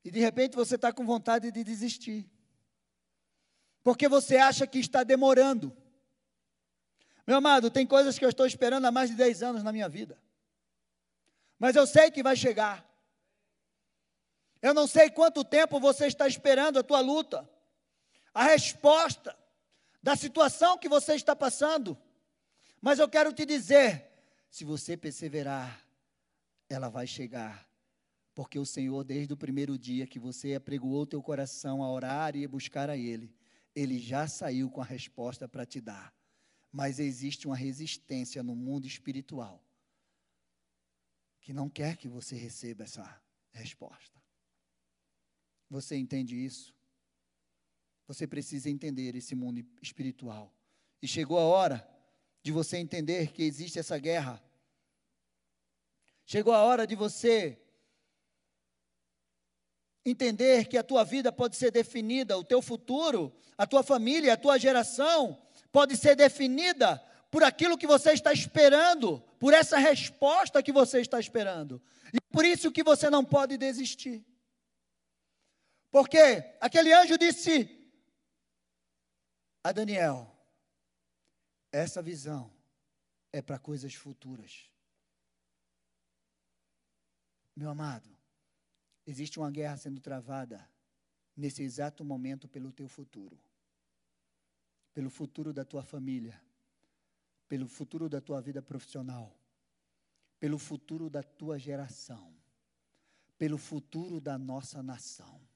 E 0.03 0.09
de 0.09 0.19
repente 0.19 0.55
você 0.55 0.75
está 0.75 0.91
com 0.91 1.05
vontade 1.05 1.51
de 1.51 1.63
desistir. 1.63 2.29
Porque 3.83 4.07
você 4.07 4.37
acha 4.37 4.65
que 4.65 4.79
está 4.79 5.03
demorando. 5.03 5.75
Meu 7.27 7.37
amado, 7.37 7.69
tem 7.69 7.85
coisas 7.85 8.17
que 8.17 8.25
eu 8.25 8.29
estou 8.29 8.45
esperando 8.45 8.85
há 8.85 8.91
mais 8.91 9.09
de 9.09 9.15
10 9.15 9.43
anos 9.43 9.63
na 9.63 9.71
minha 9.71 9.87
vida. 9.87 10.19
Mas 11.59 11.75
eu 11.75 11.85
sei 11.85 12.09
que 12.09 12.23
vai 12.23 12.35
chegar. 12.35 12.87
Eu 14.61 14.73
não 14.73 14.87
sei 14.87 15.09
quanto 15.09 15.43
tempo 15.43 15.79
você 15.79 16.07
está 16.07 16.27
esperando 16.27 16.79
a 16.79 16.83
tua 16.83 17.01
luta 17.01 17.47
a 18.39 18.43
resposta 18.43 19.37
da 20.01 20.15
situação 20.15 20.77
que 20.77 20.87
você 20.87 21.13
está 21.13 21.35
passando. 21.35 21.97
Mas 22.79 22.97
eu 22.97 23.09
quero 23.09 23.33
te 23.33 23.45
dizer: 23.45 24.09
se 24.49 24.63
você 24.63 24.95
perseverar, 24.95 25.85
ela 26.69 26.87
vai 26.87 27.05
chegar. 27.05 27.67
Porque 28.33 28.57
o 28.57 28.65
Senhor, 28.65 29.03
desde 29.03 29.33
o 29.33 29.37
primeiro 29.37 29.77
dia 29.77 30.07
que 30.07 30.17
você 30.17 30.55
apregoou 30.55 31.05
teu 31.05 31.21
coração 31.21 31.83
a 31.83 31.91
orar 31.91 32.33
e 32.33 32.47
buscar 32.47 32.89
a 32.89 32.95
Ele, 32.95 33.35
Ele 33.75 33.99
já 33.99 34.25
saiu 34.25 34.69
com 34.69 34.79
a 34.79 34.85
resposta 34.85 35.45
para 35.45 35.65
te 35.65 35.81
dar. 35.81 36.15
Mas 36.71 36.97
existe 36.97 37.45
uma 37.45 37.57
resistência 37.57 38.41
no 38.41 38.55
mundo 38.55 38.87
espiritual 38.87 39.61
que 41.41 41.51
não 41.51 41.69
quer 41.69 41.97
que 41.97 42.07
você 42.07 42.37
receba 42.37 42.85
essa 42.85 43.21
resposta. 43.51 44.17
Você 45.69 45.97
entende 45.97 46.37
isso? 46.37 46.78
Você 48.09 48.25
precisa 48.25 48.71
entender 48.71 49.15
esse 49.15 49.35
mundo 49.35 49.63
espiritual. 49.83 50.51
E 50.99 51.07
chegou 51.07 51.37
a 51.37 51.43
hora 51.43 51.87
de 52.41 52.51
você 52.51 52.77
entender 52.77 53.31
que 53.31 53.43
existe 53.43 53.77
essa 53.77 53.99
guerra. 53.99 54.41
Chegou 56.25 56.51
a 56.51 56.63
hora 56.63 56.87
de 56.87 56.95
você 56.95 57.61
entender 60.03 60.65
que 60.65 60.75
a 60.75 60.81
tua 60.81 61.03
vida 61.03 61.31
pode 61.31 61.55
ser 61.55 61.69
definida, 61.69 62.35
o 62.35 62.43
teu 62.43 62.63
futuro, 62.63 63.31
a 63.55 63.67
tua 63.67 63.83
família, 63.83 64.33
a 64.33 64.37
tua 64.37 64.57
geração 64.57 65.39
pode 65.71 65.95
ser 65.95 66.15
definida 66.15 66.97
por 67.29 67.43
aquilo 67.43 67.77
que 67.77 67.85
você 67.85 68.13
está 68.13 68.33
esperando, 68.33 69.21
por 69.39 69.53
essa 69.53 69.77
resposta 69.77 70.63
que 70.63 70.71
você 70.71 70.99
está 70.99 71.19
esperando. 71.19 71.79
E 72.11 72.19
por 72.33 72.43
isso 72.43 72.71
que 72.71 72.81
você 72.81 73.07
não 73.07 73.23
pode 73.23 73.55
desistir. 73.55 74.25
Porque 75.91 76.55
aquele 76.59 76.91
anjo 76.91 77.15
disse 77.15 77.78
a 79.63 79.71
Daniel: 79.71 80.35
essa 81.71 82.01
visão 82.01 82.51
é 83.31 83.41
para 83.41 83.59
coisas 83.59 83.93
futuras. 83.93 84.69
Meu 87.55 87.69
amado, 87.69 88.09
existe 89.05 89.37
uma 89.37 89.51
guerra 89.51 89.77
sendo 89.77 89.99
travada 89.99 90.67
nesse 91.35 91.61
exato 91.61 92.03
momento 92.03 92.47
pelo 92.47 92.71
teu 92.71 92.87
futuro, 92.87 93.37
pelo 94.93 95.09
futuro 95.09 95.53
da 95.53 95.65
tua 95.65 95.83
família, 95.83 96.41
pelo 97.47 97.67
futuro 97.67 98.07
da 98.07 98.21
tua 98.21 98.41
vida 98.41 98.61
profissional, 98.61 99.35
pelo 100.39 100.57
futuro 100.57 101.09
da 101.09 101.21
tua 101.21 101.59
geração, 101.59 102.33
pelo 103.37 103.57
futuro 103.57 104.21
da 104.21 104.37
nossa 104.37 104.81
nação. 104.81 105.48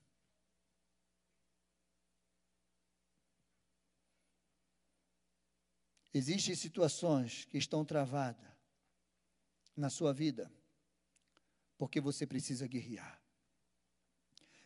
Existem 6.13 6.53
situações 6.55 7.45
que 7.45 7.57
estão 7.57 7.83
travadas 7.83 8.45
na 9.75 9.89
sua 9.89 10.13
vida, 10.13 10.51
porque 11.77 11.99
você 11.99 12.27
precisa 12.27 12.67
guerrear. 12.67 13.19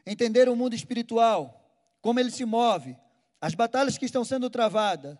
Entender 0.05 0.49
o 0.49 0.55
mundo 0.55 0.75
espiritual, 0.75 1.97
como 2.01 2.19
ele 2.19 2.31
se 2.31 2.43
move, 2.43 2.97
as 3.39 3.55
batalhas 3.55 3.97
que 3.97 4.05
estão 4.05 4.25
sendo 4.25 4.49
travadas, 4.49 5.17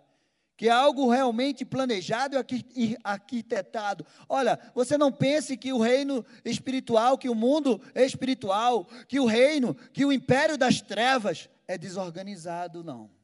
que 0.58 0.68
é 0.68 0.72
algo 0.72 1.10
realmente 1.10 1.64
planejado 1.64 2.36
e 2.76 2.98
arquitetado. 3.04 4.06
Olha, 4.28 4.60
você 4.74 4.98
não 4.98 5.12
pense 5.12 5.56
que 5.56 5.72
o 5.72 5.80
reino 5.80 6.26
espiritual, 6.44 7.18
que 7.18 7.30
o 7.30 7.36
mundo 7.36 7.80
espiritual, 7.96 8.86
que 9.08 9.20
o 9.20 9.28
reino, 9.28 9.76
que 9.94 10.04
o 10.04 10.12
império 10.12 10.58
das 10.58 10.82
trevas 10.82 11.48
é 11.68 11.78
desorganizado, 11.78 12.84
não. 12.84 13.17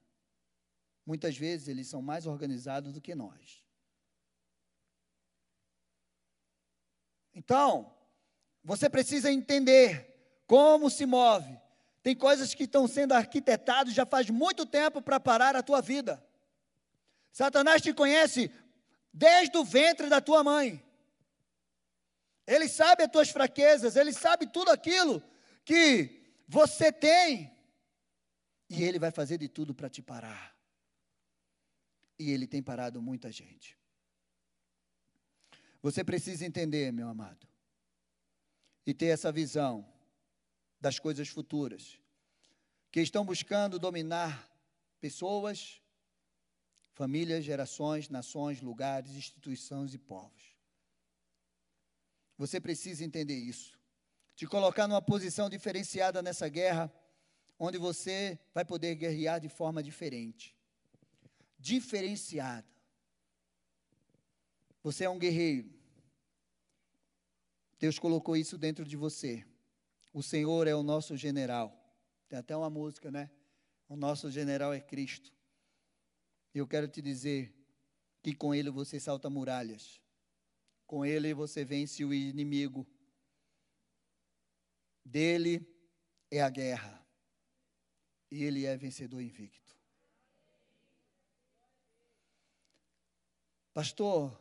Muitas 1.05 1.37
vezes 1.37 1.67
eles 1.67 1.87
são 1.87 2.01
mais 2.01 2.25
organizados 2.25 2.93
do 2.93 3.01
que 3.01 3.13
nós. 3.13 3.63
Então, 7.33 7.93
você 8.63 8.89
precisa 8.89 9.31
entender 9.31 10.43
como 10.45 10.89
se 10.89 11.05
move. 11.05 11.59
Tem 12.01 12.15
coisas 12.15 12.53
que 12.53 12.63
estão 12.63 12.87
sendo 12.87 13.13
arquitetadas 13.13 13.93
já 13.93 14.05
faz 14.05 14.29
muito 14.29 14.65
tempo 14.65 15.01
para 15.01 15.19
parar 15.19 15.55
a 15.55 15.63
tua 15.63 15.81
vida. 15.81 16.23
Satanás 17.31 17.81
te 17.81 17.93
conhece 17.93 18.51
desde 19.11 19.57
o 19.57 19.63
ventre 19.63 20.09
da 20.09 20.21
tua 20.21 20.43
mãe. 20.43 20.83
Ele 22.45 22.67
sabe 22.67 23.03
as 23.03 23.11
tuas 23.11 23.29
fraquezas, 23.29 23.95
ele 23.95 24.13
sabe 24.13 24.47
tudo 24.47 24.69
aquilo 24.69 25.23
que 25.65 26.21
você 26.47 26.91
tem. 26.91 27.51
E 28.69 28.83
ele 28.83 28.99
vai 28.99 29.11
fazer 29.11 29.37
de 29.37 29.47
tudo 29.47 29.73
para 29.73 29.89
te 29.89 30.01
parar. 30.01 30.52
E 32.17 32.31
ele 32.31 32.47
tem 32.47 32.61
parado 32.61 33.01
muita 33.01 33.31
gente. 33.31 33.77
Você 35.81 36.03
precisa 36.03 36.45
entender, 36.45 36.93
meu 36.93 37.09
amado, 37.09 37.45
e 38.85 38.93
ter 38.93 39.07
essa 39.07 39.31
visão 39.31 39.85
das 40.79 40.99
coisas 40.99 41.27
futuras, 41.27 41.99
que 42.91 43.01
estão 43.01 43.25
buscando 43.25 43.79
dominar 43.79 44.49
pessoas, 45.01 45.81
famílias, 46.93 47.43
gerações, 47.43 48.07
nações, 48.07 48.61
lugares, 48.61 49.11
instituições 49.11 49.93
e 49.93 49.97
povos. 49.97 50.55
Você 52.37 52.59
precisa 52.59 53.03
entender 53.03 53.35
isso. 53.37 53.77
Te 54.35 54.45
colocar 54.47 54.87
numa 54.87 55.01
posição 55.01 55.49
diferenciada 55.49 56.21
nessa 56.21 56.47
guerra, 56.47 56.93
onde 57.59 57.77
você 57.77 58.39
vai 58.53 58.63
poder 58.63 58.95
guerrear 58.95 59.39
de 59.39 59.49
forma 59.49 59.83
diferente 59.83 60.52
diferenciada. 61.63 62.67
Você 64.83 65.05
é 65.05 65.09
um 65.09 65.17
guerreiro. 65.17 65.73
Deus 67.79 67.97
colocou 67.97 68.35
isso 68.35 68.57
dentro 68.57 68.83
de 68.83 68.97
você. 68.97 69.45
O 70.11 70.21
Senhor 70.21 70.67
é 70.67 70.75
o 70.75 70.83
nosso 70.83 71.15
general. 71.15 71.73
Tem 72.27 72.37
até 72.37 72.55
uma 72.55 72.69
música, 72.69 73.09
né? 73.09 73.31
O 73.87 73.95
nosso 73.95 74.29
general 74.29 74.73
é 74.73 74.81
Cristo. 74.81 75.33
Eu 76.53 76.67
quero 76.67 76.85
te 76.85 77.01
dizer 77.01 77.55
que 78.21 78.35
com 78.35 78.53
Ele 78.53 78.69
você 78.69 78.99
salta 78.99 79.29
muralhas. 79.29 80.01
Com 80.85 81.05
Ele 81.05 81.33
você 81.33 81.63
vence 81.63 82.03
o 82.03 82.13
inimigo. 82.13 82.85
Dele 85.05 85.65
é 86.29 86.41
a 86.41 86.49
guerra. 86.49 87.01
E 88.29 88.43
Ele 88.43 88.65
é 88.65 88.75
vencedor 88.75 89.21
invicto. 89.21 89.62
Pastor, 93.73 94.39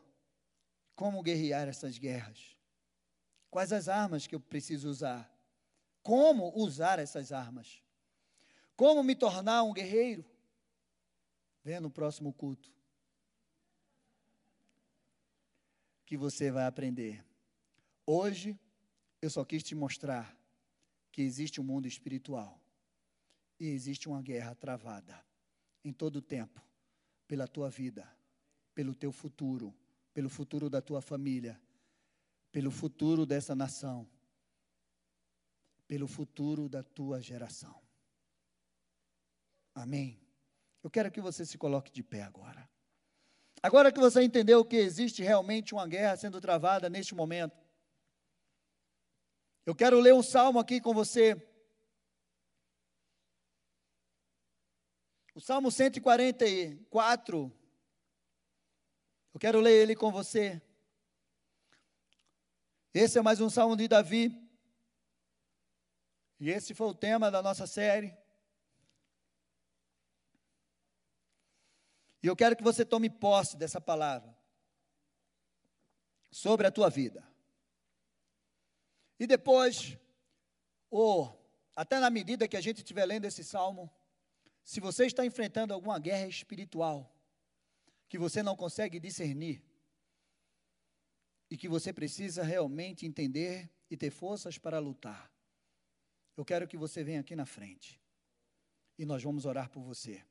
como 0.94 1.22
guerrear 1.22 1.66
essas 1.66 1.96
guerras? 1.96 2.54
Quais 3.50 3.72
as 3.72 3.88
armas 3.88 4.26
que 4.26 4.34
eu 4.34 4.40
preciso 4.40 4.90
usar? 4.90 5.30
Como 6.02 6.52
usar 6.54 6.98
essas 6.98 7.32
armas? 7.32 7.82
Como 8.76 9.02
me 9.02 9.14
tornar 9.14 9.62
um 9.62 9.72
guerreiro? 9.72 10.24
Venha 11.64 11.80
no 11.80 11.90
próximo 11.90 12.32
culto. 12.32 12.70
Que 16.04 16.16
você 16.16 16.50
vai 16.50 16.66
aprender. 16.66 17.24
Hoje, 18.04 18.58
eu 19.22 19.30
só 19.30 19.44
quis 19.44 19.62
te 19.62 19.74
mostrar 19.74 20.36
que 21.10 21.22
existe 21.22 21.60
um 21.60 21.64
mundo 21.64 21.86
espiritual 21.86 22.60
e 23.58 23.68
existe 23.68 24.08
uma 24.08 24.20
guerra 24.20 24.54
travada 24.54 25.24
em 25.84 25.92
todo 25.92 26.16
o 26.16 26.22
tempo 26.22 26.60
pela 27.26 27.46
tua 27.46 27.70
vida 27.70 28.06
pelo 28.74 28.94
teu 28.94 29.12
futuro, 29.12 29.74
pelo 30.12 30.28
futuro 30.28 30.68
da 30.68 30.80
tua 30.80 31.00
família, 31.00 31.60
pelo 32.50 32.70
futuro 32.70 33.24
dessa 33.24 33.54
nação, 33.54 34.08
pelo 35.86 36.06
futuro 36.06 36.68
da 36.68 36.82
tua 36.82 37.20
geração. 37.20 37.80
Amém? 39.74 40.20
Eu 40.82 40.90
quero 40.90 41.10
que 41.10 41.20
você 41.20 41.46
se 41.46 41.56
coloque 41.56 41.90
de 41.90 42.02
pé 42.02 42.22
agora. 42.22 42.68
Agora 43.62 43.92
que 43.92 44.00
você 44.00 44.22
entendeu 44.22 44.64
que 44.64 44.76
existe 44.76 45.22
realmente 45.22 45.72
uma 45.72 45.86
guerra 45.86 46.16
sendo 46.16 46.40
travada 46.40 46.90
neste 46.90 47.14
momento, 47.14 47.56
eu 49.64 49.74
quero 49.74 50.00
ler 50.00 50.12
um 50.12 50.22
salmo 50.22 50.58
aqui 50.58 50.80
com 50.80 50.92
você. 50.92 51.36
O 55.34 55.40
Salmo 55.40 55.70
144, 55.70 57.50
eu 59.32 59.40
quero 59.40 59.60
ler 59.60 59.72
ele 59.82 59.96
com 59.96 60.10
você. 60.10 60.60
Esse 62.92 63.18
é 63.18 63.22
mais 63.22 63.40
um 63.40 63.48
salmo 63.48 63.76
de 63.76 63.88
Davi. 63.88 64.38
E 66.38 66.50
esse 66.50 66.74
foi 66.74 66.88
o 66.88 66.94
tema 66.94 67.30
da 67.30 67.42
nossa 67.42 67.66
série. 67.66 68.16
E 72.22 72.26
eu 72.26 72.36
quero 72.36 72.56
que 72.56 72.62
você 72.62 72.84
tome 72.84 73.08
posse 73.08 73.56
dessa 73.56 73.80
palavra 73.80 74.36
sobre 76.30 76.66
a 76.66 76.70
tua 76.70 76.88
vida. 76.88 77.26
E 79.18 79.26
depois, 79.26 79.96
ou 80.90 81.40
até 81.74 81.98
na 81.98 82.10
medida 82.10 82.46
que 82.46 82.56
a 82.56 82.60
gente 82.60 82.78
estiver 82.78 83.06
lendo 83.06 83.24
esse 83.24 83.42
salmo, 83.42 83.90
Se 84.64 84.80
você 84.80 85.06
está 85.06 85.26
enfrentando 85.26 85.74
alguma 85.74 85.98
guerra 85.98 86.26
espiritual 86.28 87.12
que 88.12 88.18
você 88.18 88.42
não 88.42 88.54
consegue 88.54 89.00
discernir 89.00 89.64
e 91.50 91.56
que 91.56 91.66
você 91.66 91.94
precisa 91.94 92.42
realmente 92.42 93.06
entender 93.06 93.70
e 93.88 93.96
ter 93.96 94.10
forças 94.10 94.58
para 94.58 94.78
lutar, 94.78 95.32
eu 96.36 96.44
quero 96.44 96.68
que 96.68 96.76
você 96.76 97.02
venha 97.02 97.20
aqui 97.20 97.34
na 97.34 97.46
frente 97.46 97.98
e 98.98 99.06
nós 99.06 99.22
vamos 99.22 99.46
orar 99.46 99.70
por 99.70 99.82
você. 99.82 100.22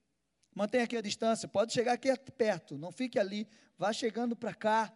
Mantenha 0.54 0.84
aqui 0.84 0.96
a 0.96 1.02
distância, 1.02 1.48
pode 1.50 1.74
chegar 1.74 1.94
aqui 1.94 2.16
perto, 2.38 2.78
não 2.78 2.92
fique 2.92 3.18
ali, 3.18 3.48
vá 3.80 3.92
chegando 3.92 4.36
para 4.36 4.54
cá. 4.54 4.96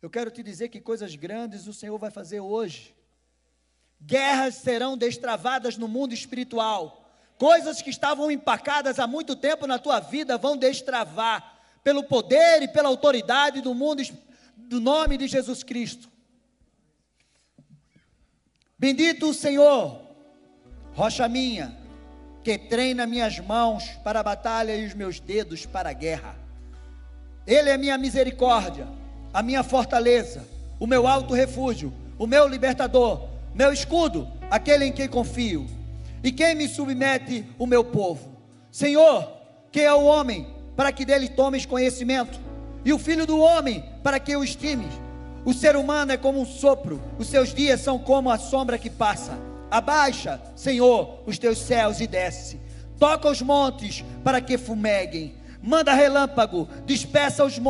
Eu 0.00 0.08
quero 0.08 0.30
te 0.30 0.42
dizer 0.42 0.70
que 0.70 0.80
coisas 0.80 1.14
grandes 1.14 1.66
o 1.66 1.74
Senhor 1.74 1.98
vai 1.98 2.10
fazer 2.10 2.40
hoje. 2.40 2.96
Guerras 4.00 4.54
serão 4.54 4.96
destravadas 4.96 5.76
no 5.76 5.88
mundo 5.88 6.14
espiritual. 6.14 7.06
Coisas 7.36 7.82
que 7.82 7.90
estavam 7.90 8.30
empacadas 8.30 8.98
há 8.98 9.06
muito 9.06 9.36
tempo 9.36 9.66
na 9.66 9.78
tua 9.78 10.00
vida 10.00 10.38
vão 10.38 10.56
destravar 10.56 11.53
pelo 11.84 12.02
poder 12.02 12.62
e 12.62 12.68
pela 12.68 12.88
autoridade 12.88 13.60
do 13.60 13.74
mundo 13.74 14.02
do 14.56 14.80
nome 14.80 15.18
de 15.18 15.28
Jesus 15.28 15.62
Cristo. 15.62 16.08
Bendito 18.78 19.28
o 19.28 19.34
Senhor, 19.34 20.00
rocha 20.94 21.28
minha, 21.28 21.76
que 22.42 22.58
treina 22.58 23.06
minhas 23.06 23.38
mãos 23.38 23.84
para 24.02 24.20
a 24.20 24.22
batalha 24.22 24.74
e 24.74 24.86
os 24.86 24.94
meus 24.94 25.20
dedos 25.20 25.66
para 25.66 25.90
a 25.90 25.92
guerra. 25.92 26.36
Ele 27.46 27.68
é 27.68 27.76
minha 27.76 27.98
misericórdia, 27.98 28.88
a 29.32 29.42
minha 29.42 29.62
fortaleza, 29.62 30.46
o 30.80 30.86
meu 30.86 31.06
alto 31.06 31.34
refúgio, 31.34 31.92
o 32.18 32.26
meu 32.26 32.48
libertador, 32.48 33.28
meu 33.54 33.72
escudo, 33.72 34.26
aquele 34.50 34.86
em 34.86 34.92
quem 34.92 35.08
confio. 35.08 35.66
E 36.22 36.32
quem 36.32 36.54
me 36.54 36.66
submete 36.66 37.44
o 37.58 37.66
meu 37.66 37.84
povo? 37.84 38.38
Senhor, 38.72 39.30
quem 39.70 39.84
é 39.84 39.92
o 39.92 40.04
homem 40.04 40.53
para 40.76 40.92
que 40.92 41.04
dele 41.04 41.28
tomes 41.28 41.66
conhecimento? 41.66 42.38
E 42.84 42.92
o 42.92 42.98
filho 42.98 43.26
do 43.26 43.38
homem 43.38 43.84
para 44.02 44.20
que 44.20 44.36
o 44.36 44.44
estimes? 44.44 44.92
O 45.44 45.52
ser 45.52 45.76
humano 45.76 46.12
é 46.12 46.16
como 46.16 46.40
um 46.40 46.46
sopro, 46.46 47.00
os 47.18 47.28
seus 47.28 47.52
dias 47.52 47.80
são 47.80 47.98
como 47.98 48.30
a 48.30 48.38
sombra 48.38 48.78
que 48.78 48.88
passa. 48.88 49.38
Abaixa, 49.70 50.40
Senhor, 50.56 51.18
os 51.26 51.38
teus 51.38 51.58
céus 51.58 52.00
e 52.00 52.06
desce. 52.06 52.60
Toca 52.98 53.28
os 53.28 53.42
montes 53.42 54.04
para 54.22 54.40
que 54.40 54.56
fumeguem. 54.56 55.34
Manda 55.62 55.92
relâmpago, 55.92 56.68
dispersa 56.86 57.44
os, 57.44 57.60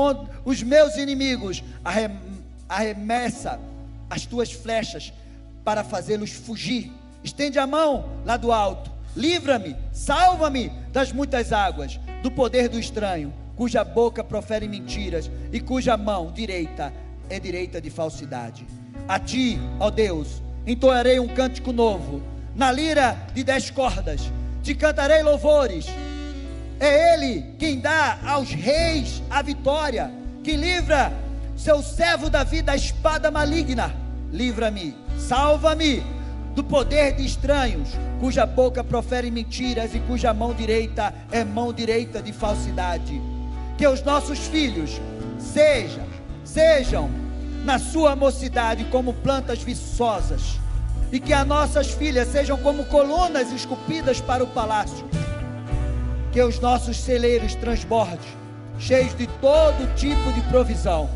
os 0.44 0.62
meus 0.62 0.96
inimigos. 0.96 1.62
Arrem 1.84 2.10
arremessa 2.68 3.60
as 4.08 4.26
tuas 4.26 4.52
flechas 4.52 5.12
para 5.64 5.84
fazê-los 5.84 6.30
fugir. 6.30 6.92
Estende 7.22 7.58
a 7.58 7.66
mão 7.66 8.08
lá 8.24 8.36
do 8.36 8.52
alto. 8.52 8.90
Livra-me, 9.16 9.76
salva-me 9.92 10.70
das 10.92 11.12
muitas 11.12 11.52
águas, 11.52 12.00
do 12.24 12.30
poder 12.30 12.70
do 12.70 12.80
estranho, 12.80 13.34
cuja 13.54 13.84
boca 13.84 14.24
profere 14.24 14.66
mentiras 14.66 15.30
e 15.52 15.60
cuja 15.60 15.94
mão 15.94 16.32
direita 16.32 16.90
é 17.28 17.38
direita 17.38 17.82
de 17.82 17.90
falsidade. 17.90 18.66
A 19.06 19.18
ti, 19.18 19.60
ó 19.78 19.90
Deus, 19.90 20.42
entoarei 20.66 21.20
um 21.20 21.28
cântico 21.28 21.70
novo, 21.70 22.22
na 22.56 22.72
lira 22.72 23.14
de 23.34 23.44
dez 23.44 23.70
cordas, 23.70 24.22
te 24.62 24.74
cantarei 24.74 25.22
louvores. 25.22 25.84
É 26.80 27.12
Ele 27.12 27.44
quem 27.58 27.78
dá 27.78 28.18
aos 28.24 28.50
reis 28.50 29.22
a 29.28 29.42
vitória, 29.42 30.10
que 30.42 30.56
livra 30.56 31.12
seu 31.54 31.82
servo 31.82 32.30
Davi 32.30 32.62
da 32.62 32.74
espada 32.74 33.30
maligna. 33.30 33.94
Livra-me, 34.32 34.96
salva-me 35.18 36.02
do 36.54 36.62
poder 36.62 37.14
de 37.14 37.26
estranhos, 37.26 37.88
cuja 38.20 38.46
boca 38.46 38.84
profere 38.84 39.30
mentiras 39.30 39.94
e 39.94 39.98
cuja 39.98 40.32
mão 40.32 40.54
direita 40.54 41.12
é 41.32 41.42
mão 41.42 41.72
direita 41.72 42.22
de 42.22 42.32
falsidade. 42.32 43.20
Que 43.76 43.86
os 43.86 44.02
nossos 44.02 44.38
filhos 44.38 45.00
sejam, 45.38 46.04
sejam 46.44 47.10
na 47.64 47.78
sua 47.78 48.14
mocidade 48.14 48.84
como 48.84 49.12
plantas 49.14 49.62
viçosas, 49.62 50.60
e 51.10 51.18
que 51.18 51.32
as 51.32 51.46
nossas 51.46 51.90
filhas 51.90 52.28
sejam 52.28 52.56
como 52.58 52.84
colunas 52.86 53.52
esculpidas 53.52 54.20
para 54.20 54.44
o 54.44 54.48
palácio. 54.48 55.06
Que 56.32 56.42
os 56.42 56.60
nossos 56.60 56.96
celeiros 56.96 57.54
transbordem, 57.54 58.18
cheios 58.78 59.16
de 59.16 59.26
todo 59.40 59.94
tipo 59.96 60.32
de 60.32 60.40
provisão. 60.42 61.08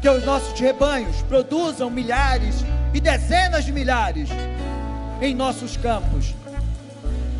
Que 0.00 0.08
os 0.08 0.24
nossos 0.24 0.58
rebanhos 0.58 1.20
produzam 1.22 1.90
milhares 1.90 2.56
e 2.94 3.00
dezenas 3.00 3.64
de 3.64 3.72
milhares 3.72 4.28
em 5.20 5.34
nossos 5.34 5.76
campos. 5.76 6.34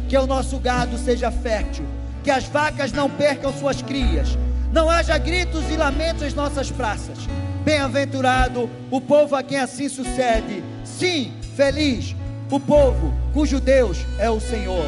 Que 0.08 0.16
o 0.16 0.26
nosso 0.26 0.58
gado 0.58 0.96
seja 0.98 1.30
fértil, 1.30 1.84
que 2.22 2.30
as 2.30 2.44
vacas 2.44 2.92
não 2.92 3.10
percam 3.10 3.52
suas 3.52 3.82
crias, 3.82 4.38
não 4.72 4.88
haja 4.88 5.18
gritos 5.18 5.68
e 5.70 5.76
lamentos 5.76 6.32
em 6.32 6.36
nossas 6.36 6.70
praças. 6.70 7.18
Bem-aventurado 7.64 8.70
o 8.90 9.00
povo 9.00 9.34
a 9.34 9.42
quem 9.42 9.58
assim 9.58 9.88
sucede. 9.88 10.62
Sim, 10.84 11.32
feliz 11.56 12.14
o 12.50 12.60
povo 12.60 13.12
cujo 13.32 13.58
Deus 13.58 13.98
é 14.18 14.30
o 14.30 14.38
Senhor. 14.38 14.86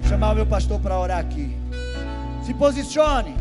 Vou 0.00 0.08
chamar 0.08 0.32
o 0.32 0.36
meu 0.36 0.46
pastor 0.46 0.80
para 0.80 0.98
orar 0.98 1.18
aqui. 1.18 1.54
Se 2.46 2.54
posicione. 2.54 3.36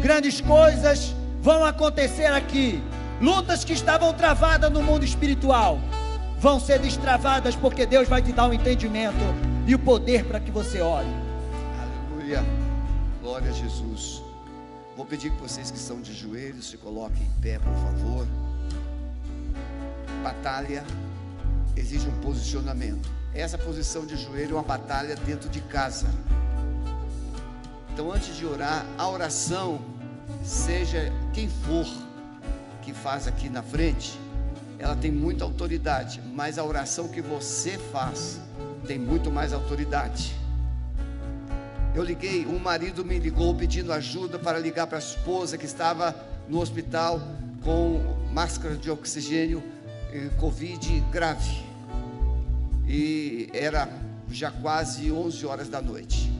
Grandes 0.00 0.40
coisas 0.40 1.14
vão 1.42 1.64
acontecer 1.64 2.26
aqui. 2.26 2.80
Lutas 3.20 3.64
que 3.64 3.72
estavam 3.72 4.12
travadas 4.12 4.70
no 4.70 4.82
mundo 4.82 5.04
espiritual 5.04 5.80
vão 6.46 6.60
ser 6.60 6.78
destravadas 6.78 7.56
porque 7.56 7.84
Deus 7.84 8.06
vai 8.06 8.22
te 8.22 8.32
dar 8.32 8.46
o 8.46 8.50
um 8.50 8.52
entendimento 8.52 9.16
e 9.66 9.74
o 9.74 9.78
poder 9.80 10.24
para 10.24 10.38
que 10.38 10.48
você 10.48 10.80
ore. 10.80 11.08
Aleluia. 12.08 12.40
Glória 13.20 13.50
a 13.50 13.52
Jesus. 13.52 14.22
Vou 14.96 15.04
pedir 15.04 15.32
que 15.32 15.42
vocês 15.42 15.72
que 15.72 15.76
estão 15.76 16.00
de 16.00 16.14
joelhos 16.14 16.70
se 16.70 16.76
coloquem 16.76 17.20
em 17.26 17.40
pé, 17.40 17.58
por 17.58 17.74
favor. 17.74 18.28
Batalha 20.22 20.84
exige 21.76 22.06
um 22.06 22.20
posicionamento. 22.20 23.10
Essa 23.34 23.58
posição 23.58 24.06
de 24.06 24.16
joelho 24.16 24.52
é 24.52 24.54
uma 24.54 24.62
batalha 24.62 25.16
dentro 25.16 25.48
de 25.48 25.60
casa. 25.62 26.06
Então, 27.92 28.12
antes 28.12 28.36
de 28.36 28.46
orar, 28.46 28.86
a 28.96 29.08
oração, 29.08 29.80
seja 30.44 31.12
quem 31.34 31.48
for 31.48 31.84
que 32.82 32.94
faz 32.94 33.26
aqui 33.26 33.48
na 33.48 33.64
frente, 33.64 34.16
ela 34.78 34.94
tem 34.94 35.10
muita 35.10 35.44
autoridade, 35.44 36.20
mas 36.34 36.58
a 36.58 36.64
oração 36.64 37.08
que 37.08 37.20
você 37.20 37.78
faz 37.92 38.40
tem 38.86 38.98
muito 38.98 39.30
mais 39.30 39.52
autoridade. 39.52 40.34
Eu 41.94 42.04
liguei, 42.04 42.44
um 42.46 42.58
marido 42.58 43.04
me 43.04 43.18
ligou 43.18 43.54
pedindo 43.54 43.92
ajuda 43.92 44.38
para 44.38 44.58
ligar 44.58 44.86
para 44.86 44.98
a 44.98 45.00
esposa 45.00 45.56
que 45.56 45.64
estava 45.64 46.14
no 46.48 46.60
hospital 46.60 47.20
com 47.62 48.00
máscara 48.32 48.76
de 48.76 48.90
oxigênio, 48.90 49.62
eh, 50.12 50.28
Covid 50.38 51.00
grave. 51.10 51.64
E 52.86 53.48
era 53.52 53.88
já 54.30 54.50
quase 54.50 55.10
11 55.10 55.46
horas 55.46 55.68
da 55.68 55.80
noite. 55.80 56.30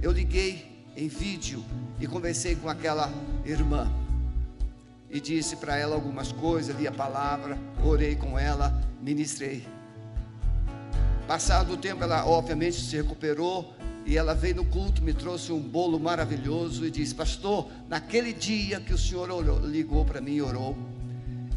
Eu 0.00 0.10
liguei 0.10 0.84
em 0.96 1.08
vídeo 1.08 1.62
e 2.00 2.06
conversei 2.06 2.56
com 2.56 2.68
aquela 2.68 3.12
irmã 3.44 3.90
e 5.12 5.20
disse 5.20 5.56
para 5.56 5.76
ela 5.76 5.94
algumas 5.94 6.32
coisas, 6.32 6.74
li 6.74 6.88
a 6.88 6.92
palavra, 6.92 7.58
orei 7.84 8.16
com 8.16 8.38
ela, 8.38 8.72
ministrei. 9.00 9.68
Passado 11.28 11.74
o 11.74 11.76
tempo, 11.76 12.02
ela 12.02 12.26
obviamente 12.26 12.80
se 12.80 12.96
recuperou 12.96 13.74
e 14.06 14.16
ela 14.16 14.34
veio 14.34 14.56
no 14.56 14.64
culto, 14.64 15.02
me 15.02 15.12
trouxe 15.12 15.52
um 15.52 15.60
bolo 15.60 16.00
maravilhoso 16.00 16.86
e 16.86 16.90
disse: 16.90 17.14
Pastor, 17.14 17.68
naquele 17.88 18.32
dia 18.32 18.80
que 18.80 18.94
o 18.94 18.98
senhor 18.98 19.30
orou, 19.30 19.60
ligou 19.60 20.02
para 20.02 20.20
mim 20.20 20.36
e 20.36 20.42
orou, 20.42 20.76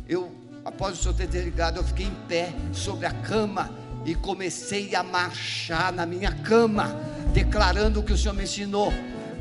eu, 0.08 0.30
após 0.66 1.00
o 1.00 1.02
senhor 1.02 1.16
ter 1.16 1.42
ligado, 1.42 1.78
eu 1.78 1.84
fiquei 1.84 2.08
em 2.08 2.16
pé 2.28 2.54
sobre 2.74 3.06
a 3.06 3.12
cama 3.12 3.72
e 4.06 4.14
comecei 4.14 4.94
a 4.96 5.02
marchar 5.02 5.94
na 5.94 6.06
minha 6.06 6.32
cama, 6.32 6.94
declarando 7.34 8.02
o 8.02 8.04
que 8.04 8.14
o 8.14 8.18
senhor 8.18 8.34
me 8.34 8.44
ensinou, 8.44 8.92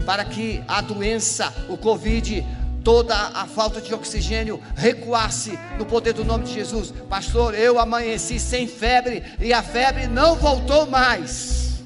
para 0.07 0.25
que 0.25 0.63
a 0.67 0.81
doença, 0.81 1.53
o 1.69 1.77
Covid, 1.77 2.47
toda 2.85 3.17
a 3.17 3.47
falta 3.47 3.81
de 3.81 3.95
oxigênio 3.95 4.63
recuasse 4.77 5.59
no 5.79 5.87
poder 5.87 6.13
do 6.13 6.25
nome 6.25 6.45
de 6.45 6.53
Jesus. 6.53 6.93
Pastor, 7.09 7.55
eu 7.55 7.81
amanheci 7.81 8.39
sem 8.39 8.69
febre 8.69 9.25
e 9.41 9.53
a 9.53 9.63
febre 9.63 10.07
não 10.07 10.37
voltou 10.37 10.87
mais. 10.87 11.83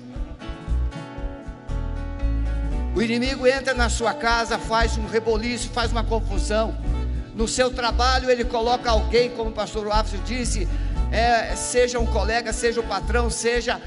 O 2.97 3.01
inimigo 3.01 3.47
entra 3.47 3.73
na 3.75 3.89
sua 3.89 4.13
casa, 4.13 4.59
faz 4.59 4.99
um 4.99 5.07
reboliço, 5.07 5.69
faz 5.69 5.93
uma 5.93 6.03
confusão. 6.03 6.77
No 7.33 7.47
seu 7.47 7.71
trabalho, 7.71 8.29
ele 8.29 8.45
coloca 8.45 8.91
alguém, 8.91 9.31
como 9.31 9.51
o 9.51 9.53
pastor 9.53 9.89
Alves 9.89 10.21
disse, 10.27 10.67
é, 11.13 11.55
seja 11.55 12.01
um 12.01 12.07
colega, 12.07 12.53
seja 12.53 12.81
o 12.81 12.85
um 12.85 12.89
patrão, 12.89 13.31
seja 13.31 13.81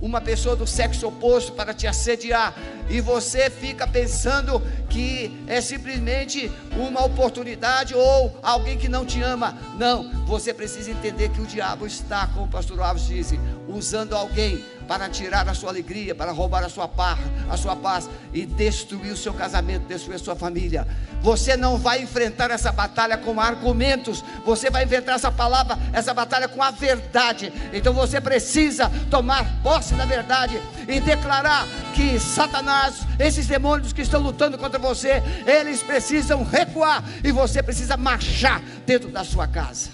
uma 0.00 0.20
pessoa 0.20 0.56
do 0.56 0.66
sexo 0.66 1.06
oposto 1.06 1.52
para 1.52 1.74
te 1.74 1.86
assediar, 1.86 2.54
e 2.88 3.00
você 3.00 3.48
fica 3.50 3.86
pensando 3.86 4.62
que 4.88 5.44
é 5.46 5.60
simplesmente 5.60 6.50
uma 6.76 7.04
oportunidade 7.04 7.94
ou 7.94 8.38
alguém 8.42 8.76
que 8.76 8.88
não 8.88 9.04
te 9.04 9.20
ama. 9.22 9.56
Não, 9.78 10.24
você 10.24 10.52
precisa 10.52 10.90
entender 10.90 11.30
que 11.30 11.40
o 11.40 11.46
diabo 11.46 11.86
está, 11.86 12.26
como 12.28 12.46
o 12.46 12.48
pastor 12.48 12.80
Alves 12.80 13.06
disse, 13.06 13.40
usando 13.68 14.14
alguém 14.14 14.64
para 14.86 15.08
tirar 15.08 15.48
a 15.48 15.54
sua 15.54 15.70
alegria, 15.70 16.14
para 16.14 16.30
roubar 16.30 16.62
a 16.62 16.68
sua 16.68 16.86
paz, 16.86 17.18
a 17.48 17.56
sua 17.56 17.74
paz 17.74 18.08
e 18.32 18.44
destruir 18.46 19.12
o 19.12 19.16
seu 19.16 19.32
casamento, 19.32 19.86
destruir 19.86 20.16
a 20.16 20.18
sua 20.18 20.36
família. 20.36 20.86
Você 21.22 21.56
não 21.56 21.78
vai 21.78 22.02
enfrentar 22.02 22.50
essa 22.50 22.70
batalha 22.70 23.16
com 23.16 23.40
argumentos, 23.40 24.22
você 24.44 24.70
vai 24.70 24.84
enfrentar 24.84 25.14
essa 25.14 25.32
palavra, 25.32 25.78
essa 25.92 26.12
batalha 26.12 26.48
com 26.48 26.62
a 26.62 26.70
verdade. 26.70 27.52
Então 27.72 27.94
você 27.94 28.20
precisa 28.20 28.90
tomar 29.10 29.62
posse 29.62 29.94
da 29.94 30.04
verdade 30.04 30.60
e 30.86 31.00
declarar 31.00 31.66
que 31.94 32.18
Satanás, 32.20 32.73
esses 33.18 33.46
demônios 33.46 33.92
que 33.92 34.02
estão 34.02 34.20
lutando 34.20 34.58
contra 34.58 34.78
você, 34.78 35.22
eles 35.46 35.82
precisam 35.82 36.42
recuar 36.44 37.04
e 37.22 37.30
você 37.32 37.62
precisa 37.62 37.96
marchar 37.96 38.62
dentro 38.86 39.10
da 39.10 39.24
sua 39.24 39.46
casa. 39.46 39.90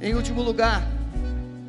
Em 0.00 0.14
último 0.14 0.42
lugar, 0.42 0.86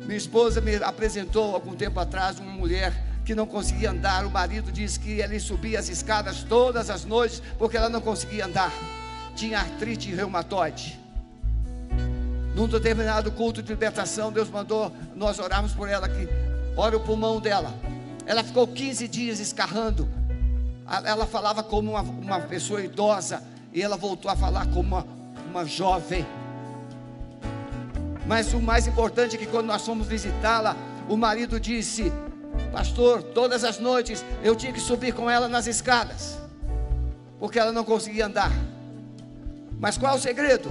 minha 0.04 0.16
esposa 0.16 0.60
me 0.60 0.76
apresentou 0.76 1.54
algum 1.54 1.74
tempo 1.74 1.98
atrás 2.00 2.38
uma 2.38 2.52
mulher 2.52 2.92
que 3.24 3.34
não 3.34 3.46
conseguia 3.46 3.90
andar. 3.90 4.24
O 4.24 4.30
marido 4.30 4.72
disse 4.72 4.98
que 4.98 5.20
ele 5.20 5.38
subia 5.38 5.78
as 5.78 5.88
escadas 5.88 6.42
todas 6.42 6.88
as 6.88 7.04
noites 7.04 7.42
porque 7.58 7.76
ela 7.76 7.90
não 7.90 8.00
conseguia 8.00 8.46
andar. 8.46 8.72
Tinha 9.36 9.58
artrite 9.60 10.14
reumatoide. 10.14 10.98
Num 12.54 12.66
determinado 12.66 13.30
culto 13.30 13.62
de 13.62 13.68
libertação, 13.68 14.32
Deus 14.32 14.48
mandou 14.48 14.90
nós 15.14 15.38
orarmos 15.38 15.72
por 15.72 15.88
ela 15.88 16.08
que 16.08 16.26
ora 16.76 16.96
o 16.96 17.00
pulmão 17.00 17.38
dela. 17.38 17.72
Ela 18.28 18.44
ficou 18.44 18.68
15 18.68 19.08
dias 19.08 19.40
escarrando. 19.40 20.06
Ela 21.02 21.26
falava 21.26 21.62
como 21.62 21.92
uma, 21.92 22.02
uma 22.02 22.40
pessoa 22.40 22.84
idosa 22.84 23.42
e 23.72 23.82
ela 23.82 23.96
voltou 23.96 24.30
a 24.30 24.36
falar 24.36 24.66
como 24.66 24.96
uma, 24.96 25.06
uma 25.50 25.64
jovem. 25.64 26.26
Mas 28.26 28.52
o 28.52 28.60
mais 28.60 28.86
importante 28.86 29.34
é 29.34 29.38
que 29.38 29.46
quando 29.46 29.68
nós 29.68 29.82
fomos 29.84 30.06
visitá-la, 30.06 30.76
o 31.08 31.16
marido 31.16 31.58
disse: 31.58 32.12
Pastor, 32.70 33.22
todas 33.22 33.64
as 33.64 33.78
noites 33.78 34.22
eu 34.42 34.54
tinha 34.54 34.74
que 34.74 34.80
subir 34.80 35.14
com 35.14 35.30
ela 35.30 35.48
nas 35.48 35.66
escadas, 35.66 36.38
porque 37.40 37.58
ela 37.58 37.72
não 37.72 37.82
conseguia 37.82 38.26
andar. 38.26 38.52
Mas 39.80 39.96
qual 39.96 40.12
é 40.12 40.16
o 40.18 40.20
segredo? 40.20 40.70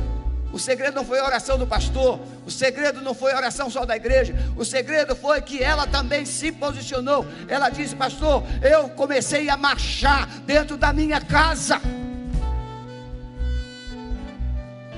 O 0.54 0.60
segredo 0.60 0.94
não 0.94 1.04
foi 1.04 1.18
a 1.18 1.26
oração 1.26 1.58
do 1.58 1.66
pastor, 1.66 2.20
o 2.48 2.50
segredo 2.50 3.02
não 3.02 3.14
foi 3.14 3.34
a 3.34 3.38
oração 3.38 3.70
só 3.70 3.86
da 3.86 3.98
igreja, 3.98 4.34
o 4.56 4.64
segredo 4.64 5.14
foi 5.18 5.42
que 5.42 5.62
ela 5.62 5.86
também 5.86 6.24
se 6.24 6.50
posicionou. 6.50 7.26
Ela 7.46 7.68
disse: 7.68 7.94
Pastor, 7.94 8.42
eu 8.62 8.88
comecei 8.88 9.50
a 9.50 9.58
marchar 9.58 10.26
dentro 10.46 10.78
da 10.78 10.94
minha 10.94 11.20
casa. 11.20 11.82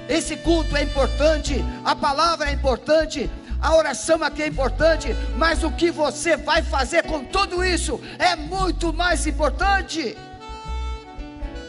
Esse 0.08 0.38
culto 0.38 0.78
é 0.78 0.84
importante, 0.84 1.66
a 1.84 1.96
palavra 1.96 2.52
é 2.52 2.54
importante, 2.54 3.28
a 3.60 3.76
oração 3.76 4.24
aqui 4.24 4.44
é 4.44 4.48
importante, 4.48 5.08
mas 5.36 5.64
o 5.64 5.72
que 5.72 5.90
você 5.90 6.38
vai 6.38 6.62
fazer 6.62 7.02
com 7.04 7.24
tudo 7.26 7.64
isso 7.64 8.00
é 8.20 8.36
muito 8.36 8.94
mais 8.94 9.26
importante. 9.26 10.16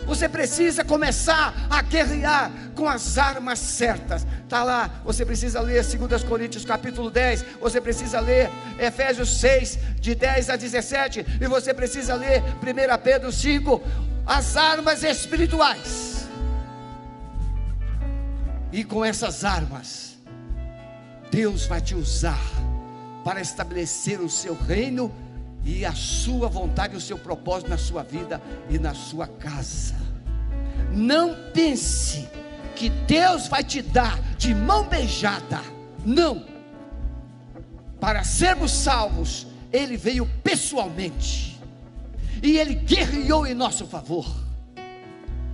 Você 0.06 0.28
precisa 0.28 0.84
começar 0.84 1.54
a 1.68 1.82
guerrear 1.82 2.50
com 2.74 2.88
as 2.88 3.18
armas 3.18 3.58
certas. 3.58 4.26
Está 4.42 4.64
lá, 4.64 4.90
você 5.04 5.24
precisa 5.24 5.60
ler 5.60 5.84
2 5.84 6.24
Coríntios 6.24 6.64
capítulo 6.64 7.10
10, 7.10 7.44
você 7.60 7.80
precisa 7.80 8.20
ler 8.20 8.50
Efésios 8.78 9.38
6, 9.38 9.78
de 10.00 10.14
10 10.14 10.50
a 10.50 10.56
17, 10.56 11.26
e 11.40 11.46
você 11.46 11.72
precisa 11.72 12.14
ler 12.14 12.42
1 12.42 13.02
Pedro 13.02 13.30
5, 13.30 13.82
as 14.26 14.56
armas 14.56 15.02
espirituais. 15.02 16.28
E 18.72 18.84
com 18.84 19.04
essas 19.04 19.44
armas, 19.44 20.16
Deus 21.30 21.66
vai 21.66 21.80
te 21.80 21.94
usar 21.94 22.40
para 23.24 23.40
estabelecer 23.40 24.20
o 24.20 24.28
seu 24.28 24.54
reino 24.54 25.12
e 25.64 25.84
a 25.84 25.92
sua 25.92 26.48
vontade, 26.48 26.96
o 26.96 27.00
seu 27.00 27.18
propósito 27.18 27.70
na 27.70 27.78
sua 27.78 28.02
vida 28.02 28.40
e 28.68 28.78
na 28.78 28.94
sua 28.94 29.26
casa. 29.26 29.94
Não 30.92 31.34
pense 31.52 32.28
que 32.74 32.88
Deus 32.88 33.46
vai 33.46 33.62
te 33.62 33.82
dar 33.82 34.20
de 34.36 34.54
mão 34.54 34.84
beijada. 34.88 35.60
Não. 36.04 36.44
Para 38.00 38.24
sermos 38.24 38.72
salvos, 38.72 39.46
Ele 39.72 39.96
veio 39.96 40.26
pessoalmente. 40.42 41.60
E 42.42 42.56
Ele 42.56 42.74
guerreou 42.74 43.46
em 43.46 43.54
nosso 43.54 43.86
favor. 43.86 44.26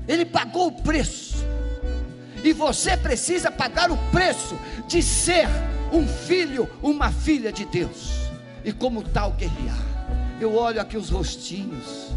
Ele 0.06 0.24
pagou 0.24 0.68
o 0.68 0.82
preço 0.82 1.44
e 2.44 2.52
você 2.52 2.96
precisa 2.96 3.50
pagar 3.50 3.90
o 3.90 3.96
preço 4.12 4.56
de 4.86 5.02
ser 5.02 5.48
um 5.92 6.06
filho, 6.06 6.70
uma 6.80 7.10
filha 7.10 7.50
de 7.50 7.64
Deus. 7.64 8.30
E 8.64 8.72
como 8.72 9.02
tal 9.02 9.32
guerrear. 9.32 9.95
Eu 10.40 10.54
olho 10.54 10.80
aqui 10.80 10.96
os 10.96 11.10
rostinhos. 11.10 12.10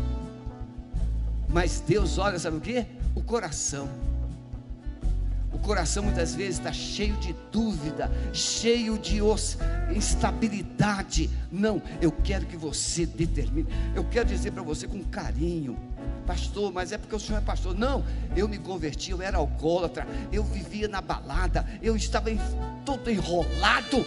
Mas 1.48 1.80
Deus 1.80 2.18
olha, 2.18 2.38
sabe 2.38 2.58
o 2.58 2.62
que? 2.62 2.86
O 3.16 3.24
coração. 3.24 3.90
O 5.52 5.58
coração 5.58 6.04
muitas 6.04 6.36
vezes 6.36 6.58
está 6.58 6.72
cheio 6.72 7.16
de 7.18 7.36
dúvida, 7.52 8.12
cheio 8.32 8.98
de 8.98 9.20
instabilidade. 9.96 11.30
Não, 11.52 11.82
eu 12.02 12.12
quero 12.12 12.46
que 12.46 12.56
você 12.56 13.06
determine. 13.06 13.68
Eu 13.96 14.04
quero 14.04 14.30
dizer 14.30 14.52
para 14.52 14.64
você 14.64 14.88
com 14.88 15.04
carinho 15.04 15.78
pastor, 16.30 16.72
mas 16.72 16.92
é 16.92 16.98
porque 17.00 17.16
o 17.16 17.20
senhor 17.20 17.40
é 17.40 17.42
pastor. 17.42 17.74
Não, 17.74 18.04
eu 18.36 18.48
me 18.48 18.60
converti, 18.60 19.10
eu 19.10 19.20
era 19.20 19.40
alcoólatra, 19.40 20.08
eu 20.32 20.44
vivia 20.44 20.88
na 20.88 21.02
balada, 21.02 21.66
eu 21.82 21.96
estava 21.96 22.30
todo 22.86 23.10
enrolado, 23.10 24.06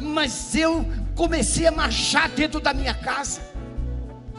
mas 0.00 0.54
eu 0.54 0.84
comecei 1.14 1.66
a 1.66 1.70
marchar 1.70 2.28
dentro 2.30 2.60
da 2.60 2.72
minha 2.72 2.94
casa. 2.94 3.40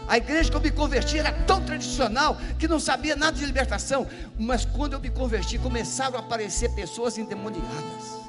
A 0.08 0.18
igreja 0.18 0.50
que 0.50 0.58
eu 0.58 0.62
me 0.62 0.72
converti 0.72 1.20
era 1.20 1.32
tão 1.32 1.62
tradicional 1.64 2.38
que 2.60 2.68
não 2.68 2.80
sabia 2.80 3.16
nada 3.16 3.38
de 3.38 3.46
libertação, 3.46 4.06
mas 4.38 4.66
quando 4.66 4.94
eu 4.94 5.00
me 5.00 5.10
converti, 5.10 5.58
começaram 5.58 6.18
a 6.18 6.20
aparecer 6.20 6.70
pessoas 6.72 7.18
endemoniadas. 7.18 8.20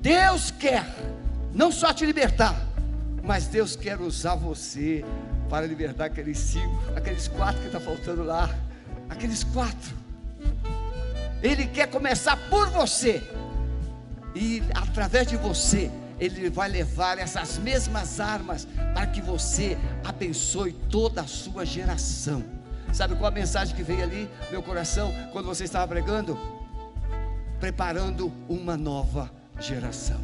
Deus 0.00 0.50
quer 0.50 0.84
não 1.52 1.70
só 1.70 1.92
te 1.92 2.06
libertar, 2.06 2.56
mas 3.22 3.46
Deus 3.46 3.76
quer 3.76 4.00
usar 4.00 4.34
você 4.34 5.04
para 5.48 5.66
libertar 5.66 6.06
aqueles 6.06 6.38
cinco, 6.38 6.80
aqueles 6.96 7.28
quatro 7.28 7.60
que 7.60 7.66
está 7.66 7.78
faltando 7.78 8.24
lá, 8.24 8.48
aqueles 9.08 9.44
quatro. 9.44 9.94
Ele 11.42 11.66
quer 11.66 11.88
começar 11.88 12.36
por 12.48 12.70
você, 12.70 13.22
e 14.34 14.62
através 14.74 15.26
de 15.26 15.36
você, 15.36 15.90
Ele 16.18 16.48
vai 16.50 16.68
levar 16.68 17.18
essas 17.18 17.58
mesmas 17.58 18.20
armas 18.20 18.66
para 18.94 19.06
que 19.06 19.20
você 19.20 19.76
abençoe 20.04 20.72
toda 20.90 21.22
a 21.22 21.26
sua 21.26 21.64
geração. 21.64 22.44
Sabe 22.92 23.14
qual 23.14 23.28
a 23.28 23.34
mensagem 23.34 23.74
que 23.74 23.82
veio 23.82 24.02
ali 24.02 24.28
meu 24.50 24.62
coração 24.62 25.12
quando 25.32 25.46
você 25.46 25.64
estava 25.64 25.86
pregando? 25.86 26.38
Preparando 27.58 28.32
uma 28.48 28.76
nova 28.76 29.30
geração. 29.58 30.20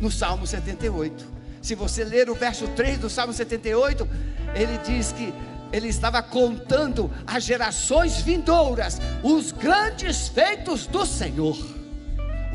No 0.00 0.10
Salmo 0.10 0.46
78. 0.46 1.36
Se 1.62 1.74
você 1.74 2.04
ler 2.04 2.28
o 2.28 2.34
verso 2.34 2.68
3 2.68 2.98
do 2.98 3.10
Salmo 3.10 3.32
78, 3.32 4.08
ele 4.54 4.78
diz 4.78 5.12
que 5.12 5.32
ele 5.72 5.88
estava 5.88 6.22
contando 6.22 7.10
as 7.26 7.42
gerações 7.42 8.20
vindouras 8.20 9.00
os 9.22 9.50
grandes 9.50 10.28
feitos 10.28 10.86
do 10.86 11.04
Senhor. 11.04 11.75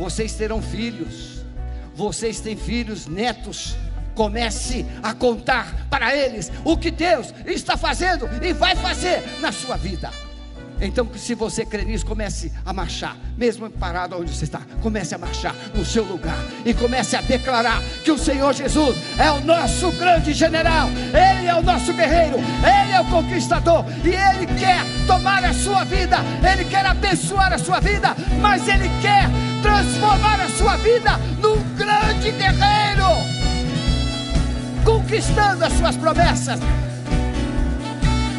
Vocês 0.02 0.34
terão 0.34 0.64
filhos, 0.64 1.46
vocês 1.94 2.40
têm 2.40 2.58
filhos, 2.58 3.06
netos. 3.06 3.76
Comece 4.16 4.84
a 5.04 5.14
contar 5.14 5.86
para 5.92 6.16
eles 6.16 6.52
o 6.66 6.76
que 6.76 6.90
Deus 6.90 7.32
está 7.46 7.78
fazendo 7.78 8.28
e 8.44 8.52
vai 8.52 8.76
fazer 8.76 9.22
na 9.40 9.52
sua 9.52 9.78
vida. 9.78 10.12
Então, 10.82 11.08
se 11.16 11.36
você 11.36 11.64
crê 11.64 11.86
nisso, 11.86 12.04
comece 12.04 12.52
a 12.66 12.74
marchar, 12.74 13.16
mesmo 13.38 13.70
parado 13.70 14.18
onde 14.20 14.36
você 14.36 14.46
está, 14.46 14.62
comece 14.82 15.14
a 15.14 15.18
marchar 15.18 15.56
no 15.76 15.86
seu 15.86 16.04
lugar 16.04 16.38
e 16.66 16.74
comece 16.74 17.16
a 17.16 17.22
declarar 17.22 17.80
que 18.04 18.12
o 18.12 18.18
Senhor 18.18 18.52
Jesus 18.52 18.98
é 19.20 19.30
o 19.30 19.42
nosso 19.42 19.92
grande 19.92 20.34
general, 20.34 20.90
Ele 20.90 21.48
é 21.48 21.54
o 21.54 21.62
nosso 21.62 21.94
guerreiro, 21.94 22.38
Ele 22.38 22.92
é 22.94 23.00
o 23.00 23.06
conquistador 23.06 23.86
e 24.04 24.10
Ele 24.10 24.48
quer 24.60 24.82
tomar 25.06 25.46
a 25.46 25.54
sua 25.54 25.84
vida, 25.84 26.18
Ele 26.52 26.66
quer 26.66 26.84
abençoar 26.84 27.54
a 27.54 27.60
sua 27.60 27.80
vida, 27.80 28.16
mas 28.42 28.68
Ele 28.68 28.90
quer 29.02 29.30
transformar 29.62 30.42
a 30.42 30.50
sua 30.50 30.78
vida 30.78 31.12
num 31.40 31.62
grande 31.76 32.32
guerreiro, 32.32 33.06
conquistando 34.84 35.64
as 35.64 35.74
suas 35.74 35.96
promessas. 35.96 36.60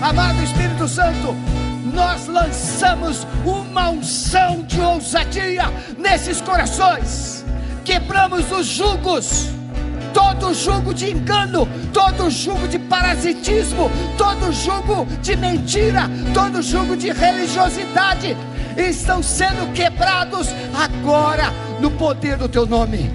Amado 0.00 0.42
Espírito 0.42 0.88
Santo, 0.88 1.36
nós 1.92 2.26
lançamos 2.26 3.26
uma 3.44 3.90
unção 3.90 4.62
de 4.62 4.80
ousadia 4.80 5.64
nesses 5.98 6.40
corações, 6.40 7.44
quebramos 7.84 8.50
os 8.50 8.66
jugos, 8.66 9.48
todo 10.12 10.54
jugo 10.54 10.92
de 10.94 11.10
engano, 11.10 11.68
todo 11.92 12.30
jugo 12.30 12.66
de 12.68 12.78
parasitismo, 12.78 13.90
todo 14.16 14.52
jugo 14.52 15.06
de 15.20 15.36
mentira, 15.36 16.02
todo 16.34 16.62
jugo 16.62 16.96
de 16.96 17.10
religiosidade 17.12 18.36
estão 18.76 19.22
sendo 19.22 19.72
quebrados 19.72 20.48
agora 20.74 21.52
no 21.80 21.90
poder 21.90 22.36
do 22.36 22.48
teu 22.48 22.66
nome. 22.66 23.10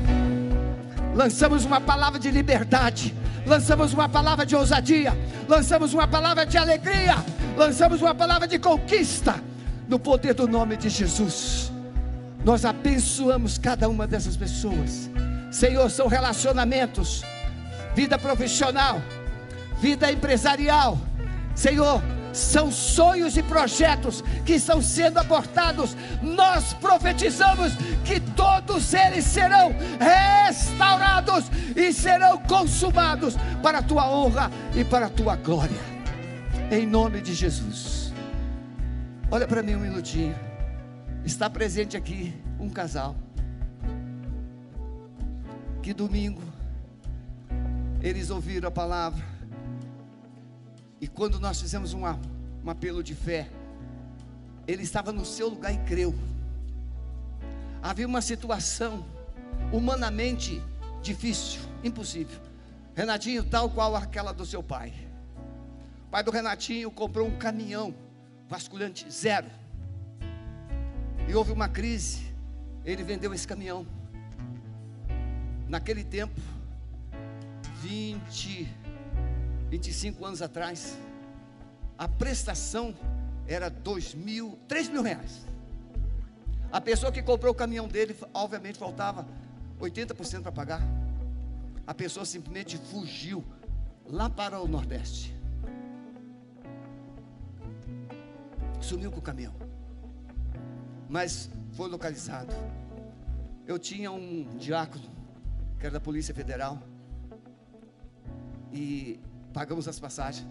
Lançamos 1.15 1.65
uma 1.65 1.81
palavra 1.81 2.19
de 2.19 2.29
liberdade, 2.29 3.15
lançamos 3.45 3.93
uma 3.93 4.07
palavra 4.07 4.45
de 4.45 4.55
ousadia, 4.55 5.17
lançamos 5.47 5.93
uma 5.93 6.07
palavra 6.07 6.45
de 6.45 6.57
alegria, 6.57 7.15
lançamos 7.57 8.01
uma 8.01 8.13
palavra 8.13 8.47
de 8.47 8.59
conquista 8.59 9.41
no 9.87 9.97
poder 9.97 10.33
do 10.33 10.47
nome 10.47 10.77
de 10.77 10.89
Jesus. 10.89 11.71
Nós 12.45 12.63
abençoamos 12.63 13.57
cada 13.57 13.89
uma 13.89 14.05
dessas 14.05 14.37
pessoas. 14.37 15.09
Senhor, 15.51 15.89
são 15.89 16.07
relacionamentos, 16.07 17.23
vida 17.95 18.17
profissional, 18.17 19.01
vida 19.81 20.11
empresarial. 20.11 20.99
Senhor, 21.55 22.01
são 22.31 22.71
sonhos 22.71 23.35
e 23.35 23.43
projetos 23.43 24.23
que 24.45 24.53
estão 24.53 24.81
sendo 24.81 25.17
abortados. 25.17 25.97
Nós 26.21 26.73
profetizamos 26.73 27.73
que 28.05 28.19
todos 28.19 28.93
eles 28.93 29.25
serão 29.25 29.73
restaurados 29.99 31.45
e 31.75 31.91
serão 31.91 32.37
consumados 32.37 33.35
para 33.63 33.79
a 33.79 33.83
tua 33.83 34.09
honra 34.09 34.51
e 34.75 34.83
para 34.83 35.07
a 35.07 35.09
tua 35.09 35.35
glória. 35.35 35.96
Em 36.69 36.85
nome 36.85 37.21
de 37.21 37.33
Jesus. 37.33 38.11
Olha 39.31 39.47
para 39.47 39.63
mim 39.63 39.75
um 39.75 39.79
minutinho. 39.79 40.35
Está 41.23 41.49
presente 41.49 41.95
aqui 41.95 42.33
um 42.59 42.69
casal. 42.69 43.15
Que 45.81 45.93
domingo 45.93 46.41
eles 48.01 48.29
ouviram 48.29 48.67
a 48.67 48.71
palavra 48.71 49.23
e 50.99 51.07
quando 51.07 51.39
nós 51.39 51.61
fizemos 51.61 51.93
uma, 51.93 52.19
um 52.61 52.69
apelo 52.69 53.01
de 53.01 53.15
fé, 53.15 53.47
ele 54.67 54.83
estava 54.83 55.13
no 55.13 55.23
seu 55.23 55.47
lugar 55.47 55.73
e 55.73 55.77
creu. 55.85 56.13
Havia 57.81 58.05
uma 58.05 58.21
situação 58.21 59.05
humanamente 59.71 60.61
difícil, 61.01 61.61
impossível. 61.81 62.41
Renatinho, 62.93 63.45
tal 63.45 63.69
qual 63.69 63.95
aquela 63.95 64.33
do 64.33 64.45
seu 64.45 64.61
pai. 64.61 65.06
Pai 66.09 66.23
do 66.23 66.31
Renatinho 66.31 66.89
comprou 66.89 67.27
um 67.27 67.37
caminhão 67.37 67.93
vasculhante 68.47 69.09
zero. 69.11 69.47
E 71.27 71.35
houve 71.35 71.51
uma 71.51 71.67
crise. 71.67 72.33
Ele 72.85 73.03
vendeu 73.03 73.33
esse 73.33 73.47
caminhão. 73.47 73.85
Naquele 75.67 76.03
tempo, 76.03 76.39
20 77.81 78.87
25 79.69 80.25
anos 80.25 80.41
atrás, 80.41 80.97
a 81.97 82.07
prestação 82.07 82.95
era 83.45 83.69
dois 83.69 84.13
mil, 84.13 84.57
três 84.67 84.87
mil 84.89 85.01
reais. 85.01 85.45
A 86.71 86.81
pessoa 86.81 87.11
que 87.11 87.21
comprou 87.21 87.51
o 87.51 87.55
caminhão 87.55 87.87
dele, 87.87 88.15
obviamente, 88.33 88.77
faltava 88.77 89.27
80% 89.79 90.41
para 90.41 90.51
pagar. 90.51 90.81
A 91.85 91.93
pessoa 91.93 92.25
simplesmente 92.25 92.77
fugiu 92.77 93.43
lá 94.05 94.29
para 94.29 94.59
o 94.59 94.67
Nordeste. 94.67 95.36
Sumiu 98.87 99.11
com 99.11 99.19
o 99.19 99.21
caminhão. 99.21 99.53
Mas 101.09 101.49
foi 101.73 101.89
localizado. 101.89 102.53
Eu 103.65 103.77
tinha 103.77 104.09
um 104.09 104.45
diácono, 104.57 105.03
que 105.77 105.85
era 105.85 105.95
da 105.95 105.99
Polícia 105.99 106.33
Federal. 106.33 106.81
E 108.71 109.19
pagamos 109.51 109.89
as 109.89 109.99
passagens. 109.99 110.47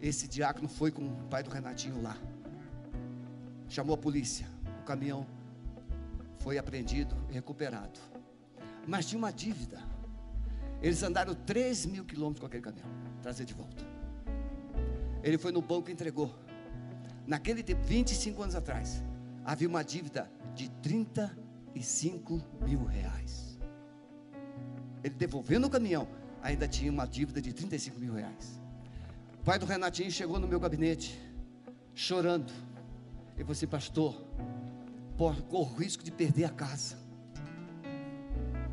Esse 0.00 0.26
diácono 0.26 0.68
foi 0.68 0.90
com 0.90 1.06
o 1.06 1.28
pai 1.28 1.42
do 1.42 1.50
Renatinho 1.50 2.00
lá. 2.00 2.16
Chamou 3.68 3.94
a 3.94 3.98
polícia. 3.98 4.46
O 4.80 4.84
caminhão 4.84 5.26
foi 6.38 6.56
apreendido 6.56 7.14
e 7.28 7.34
recuperado. 7.34 8.00
Mas 8.86 9.04
tinha 9.04 9.18
uma 9.18 9.30
dívida. 9.30 9.82
Eles 10.80 11.02
andaram 11.02 11.34
3 11.34 11.84
mil 11.84 12.06
quilômetros 12.06 12.40
com 12.40 12.46
aquele 12.46 12.62
caminhão. 12.62 12.88
Trazer 13.20 13.44
de 13.44 13.52
volta. 13.52 13.84
Ele 15.22 15.36
foi 15.36 15.52
no 15.52 15.60
banco 15.60 15.90
e 15.90 15.92
entregou. 15.92 16.45
Naquele 17.26 17.62
tempo, 17.62 17.82
25 17.82 18.42
anos 18.42 18.54
atrás, 18.54 19.02
havia 19.44 19.68
uma 19.68 19.82
dívida 19.82 20.30
de 20.54 20.68
35 20.80 22.40
mil 22.62 22.84
reais. 22.84 23.58
Ele 25.02 25.14
devolvendo 25.14 25.66
o 25.66 25.70
caminhão, 25.70 26.06
ainda 26.42 26.68
tinha 26.68 26.90
uma 26.90 27.06
dívida 27.06 27.42
de 27.42 27.52
35 27.52 27.98
mil 27.98 28.14
reais. 28.14 28.60
O 29.40 29.44
pai 29.44 29.58
do 29.58 29.66
Renatinho 29.66 30.10
chegou 30.10 30.38
no 30.38 30.46
meu 30.46 30.60
gabinete, 30.60 31.20
chorando. 31.94 32.52
E 33.36 33.42
você, 33.42 33.66
pastor, 33.66 34.24
corre 35.16 35.42
o 35.50 35.62
risco 35.64 36.04
de 36.04 36.10
perder 36.10 36.44
a 36.44 36.50
casa. 36.50 36.96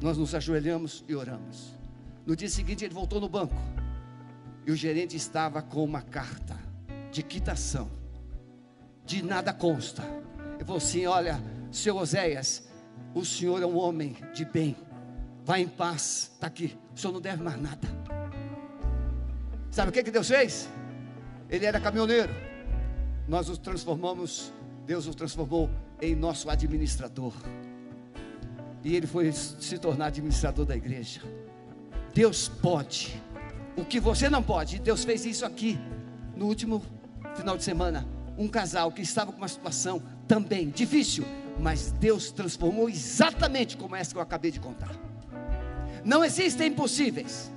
Nós 0.01 0.18
nos 0.18 0.36
ajoelhamos 0.36 1.04
e 1.08 1.16
oramos. 1.16 1.74
No 2.26 2.36
dia 2.36 2.49
seguinte, 2.49 2.86
ele 2.86 2.93
voltou 2.93 3.20
no 3.20 3.28
banco. 3.28 3.56
E 4.66 4.72
o 4.72 4.76
gerente 4.76 5.16
estava 5.16 5.62
com 5.62 5.84
uma 5.84 6.01
carta 6.01 6.58
de 7.12 7.22
quitação. 7.22 8.03
De 9.06 9.24
nada 9.24 9.54
consta. 9.54 10.04
E 10.60 10.64
falou 10.64 10.78
assim: 10.78 11.06
Olha, 11.06 11.39
seu 11.72 11.97
Oséias, 11.97 12.64
o 13.14 13.26
senhor 13.26 13.62
é 13.62 13.66
um 13.66 13.78
homem 13.78 14.18
de 14.34 14.45
bem. 14.45 14.76
Vá 15.45 15.60
em 15.60 15.68
paz. 15.68 16.32
Está 16.34 16.47
aqui. 16.47 16.78
O 16.95 16.99
senhor 16.99 17.14
não 17.14 17.22
deve 17.22 17.43
mais 17.43 17.62
nada. 17.62 17.88
Sabe 19.72 19.89
o 19.89 19.91
que, 19.91 20.04
que 20.04 20.12
Deus 20.12 20.28
fez? 20.28 20.70
Ele 21.49 21.66
era 21.66 21.80
caminhoneiro. 21.80 22.34
Nós 23.28 23.49
os 23.49 23.58
transformamos, 23.58 24.51
Deus 24.86 25.08
os 25.08 25.16
transformou 25.16 25.70
em 26.01 26.16
nosso 26.16 26.49
administrador. 26.49 27.34
E 28.84 28.95
ele 28.95 29.08
foi 29.08 29.32
se 29.32 29.78
tornar 29.78 30.08
administrador 30.08 30.66
da 30.66 30.76
igreja. 30.76 31.22
Deus 32.14 32.47
pode. 32.49 33.22
O 33.76 33.86
que 33.86 33.99
você 33.99 34.30
não 34.30 34.43
pode. 34.43 34.80
Deus 34.80 35.04
fez 35.04 35.26
isso 35.26 35.45
aqui 35.45 35.80
no 36.36 36.45
último 36.45 36.84
final 37.36 37.58
de 37.58 37.64
semana. 37.64 38.06
Um 38.38 38.48
casal 38.48 38.92
que 38.92 39.02
estava 39.02 39.32
com 39.32 39.38
uma 39.38 39.48
situação 39.48 40.02
também 40.28 40.70
difícil, 40.70 41.26
mas 41.60 41.92
Deus 41.92 42.32
transformou 42.32 42.90
exatamente 42.90 43.78
como 43.78 43.96
essa 43.96 44.12
que 44.12 44.18
eu 44.18 44.22
acabei 44.22 44.52
de 44.52 44.60
contar. 44.60 44.92
Não 46.04 46.24
existem 46.24 46.68
impossíveis. 46.68 47.52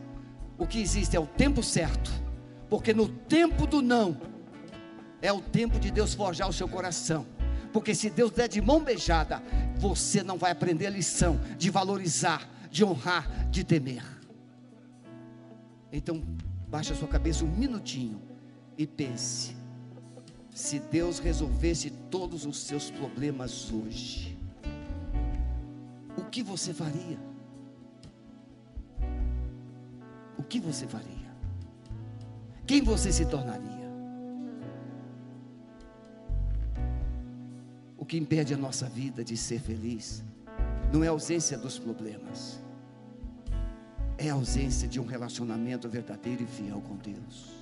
O 0.59 0.67
que 0.67 0.81
existe 0.81 1.17
é 1.17 1.21
o 1.21 1.27
tempo 1.27 1.63
certo. 1.63 2.11
Porque 2.69 2.93
no 2.93 3.09
tempo 3.09 3.67
do 3.67 3.81
não, 3.81 4.17
é 5.23 5.33
o 5.33 5.41
tempo 5.41 5.79
de 5.79 5.91
Deus 5.91 6.15
forjar 6.15 6.49
o 6.49 6.53
seu 6.53 6.69
coração. 6.69 7.27
Porque 7.73 7.95
se 7.95 8.09
Deus 8.11 8.31
der 8.31 8.49
de 8.49 8.61
mão 8.61 8.81
beijada, 8.81 9.43
você 9.77 10.23
não 10.23 10.39
vai 10.39 10.51
aprender 10.51 10.87
a 10.87 10.91
lição 10.91 11.39
de 11.59 11.71
valorizar, 11.71 12.49
de 12.71 12.85
honrar, 12.85 13.49
de 13.51 13.65
temer. 13.65 14.05
Então, 15.93 16.23
baixe 16.69 16.93
a 16.93 16.97
sua 16.97 17.09
cabeça 17.09 17.45
um 17.45 17.49
minutinho 17.49 18.21
e 18.79 18.87
pense: 18.87 19.57
se 20.57 20.79
Deus 20.79 21.19
resolvesse 21.19 21.91
todos 22.11 22.47
os 22.47 22.63
seus 22.63 22.91
problemas 22.91 23.71
hoje, 23.71 24.39
o 26.17 26.25
que 26.25 26.43
você 26.43 26.73
faria? 26.73 27.19
o 30.39 30.43
que 30.43 30.61
você 30.61 30.87
faria? 30.87 31.31
Quem 32.67 32.83
você 32.83 33.13
se 33.13 33.27
tornaria? 33.27 33.87
O 37.99 38.05
que 38.05 38.17
impede 38.17 38.55
a 38.55 38.57
nossa 38.57 38.89
vida 38.89 39.25
de 39.25 39.37
ser 39.37 39.61
feliz 39.61 40.23
não 40.93 41.03
é 41.03 41.09
a 41.09 41.11
ausência 41.11 41.59
dos 41.59 41.79
problemas, 41.79 42.61
é 44.17 44.31
a 44.31 44.35
ausência 44.35 44.89
de 44.89 45.01
um 45.01 45.05
relacionamento 45.05 45.89
verdadeiro 45.89 46.45
e 46.45 46.47
fiel 46.47 46.81
com 46.81 46.97
Deus. 46.97 47.56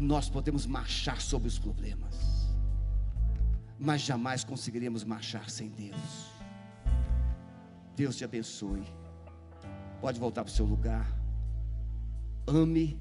Nós 0.00 0.30
podemos 0.30 0.64
marchar 0.64 1.20
sobre 1.20 1.46
os 1.46 1.58
problemas, 1.58 2.48
mas 3.78 4.00
jamais 4.00 4.42
conseguiremos 4.42 5.04
marchar 5.04 5.50
sem 5.50 5.68
Deus. 5.68 6.30
Deus 7.94 8.16
te 8.16 8.24
abençoe. 8.24 8.82
Pode 10.00 10.18
voltar 10.18 10.42
para 10.42 10.50
o 10.50 10.54
seu 10.54 10.64
lugar. 10.64 11.06
Ame 12.46 12.98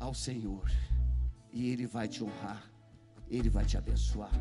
ao 0.00 0.12
Senhor, 0.12 0.68
e 1.52 1.70
Ele 1.70 1.86
vai 1.86 2.08
te 2.08 2.24
honrar, 2.24 2.64
Ele 3.30 3.48
vai 3.48 3.64
te 3.64 3.78
abençoar, 3.78 4.32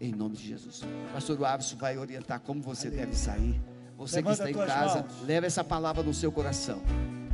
em 0.00 0.10
nome 0.10 0.36
de 0.36 0.48
Jesus. 0.48 0.82
Pastor 1.12 1.42
Abson 1.44 1.76
vai 1.76 1.96
orientar 1.96 2.40
como 2.40 2.60
você 2.60 2.88
Aleluia. 2.88 3.06
deve 3.06 3.16
sair. 3.16 3.62
Você 3.96 4.16
Levanta 4.16 4.42
que 4.42 4.50
está 4.50 4.64
em 4.64 4.66
casa, 4.66 5.02
mãos. 5.02 5.22
leve 5.22 5.46
essa 5.46 5.62
palavra 5.62 6.02
no 6.02 6.12
seu 6.12 6.32
coração, 6.32 6.82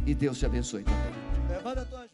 e 0.07 0.15
Deus 0.15 0.39
te 0.39 0.45
abençoe 0.45 0.85
também. 0.85 1.49
Levanta 1.49 1.87
tuas 1.87 2.11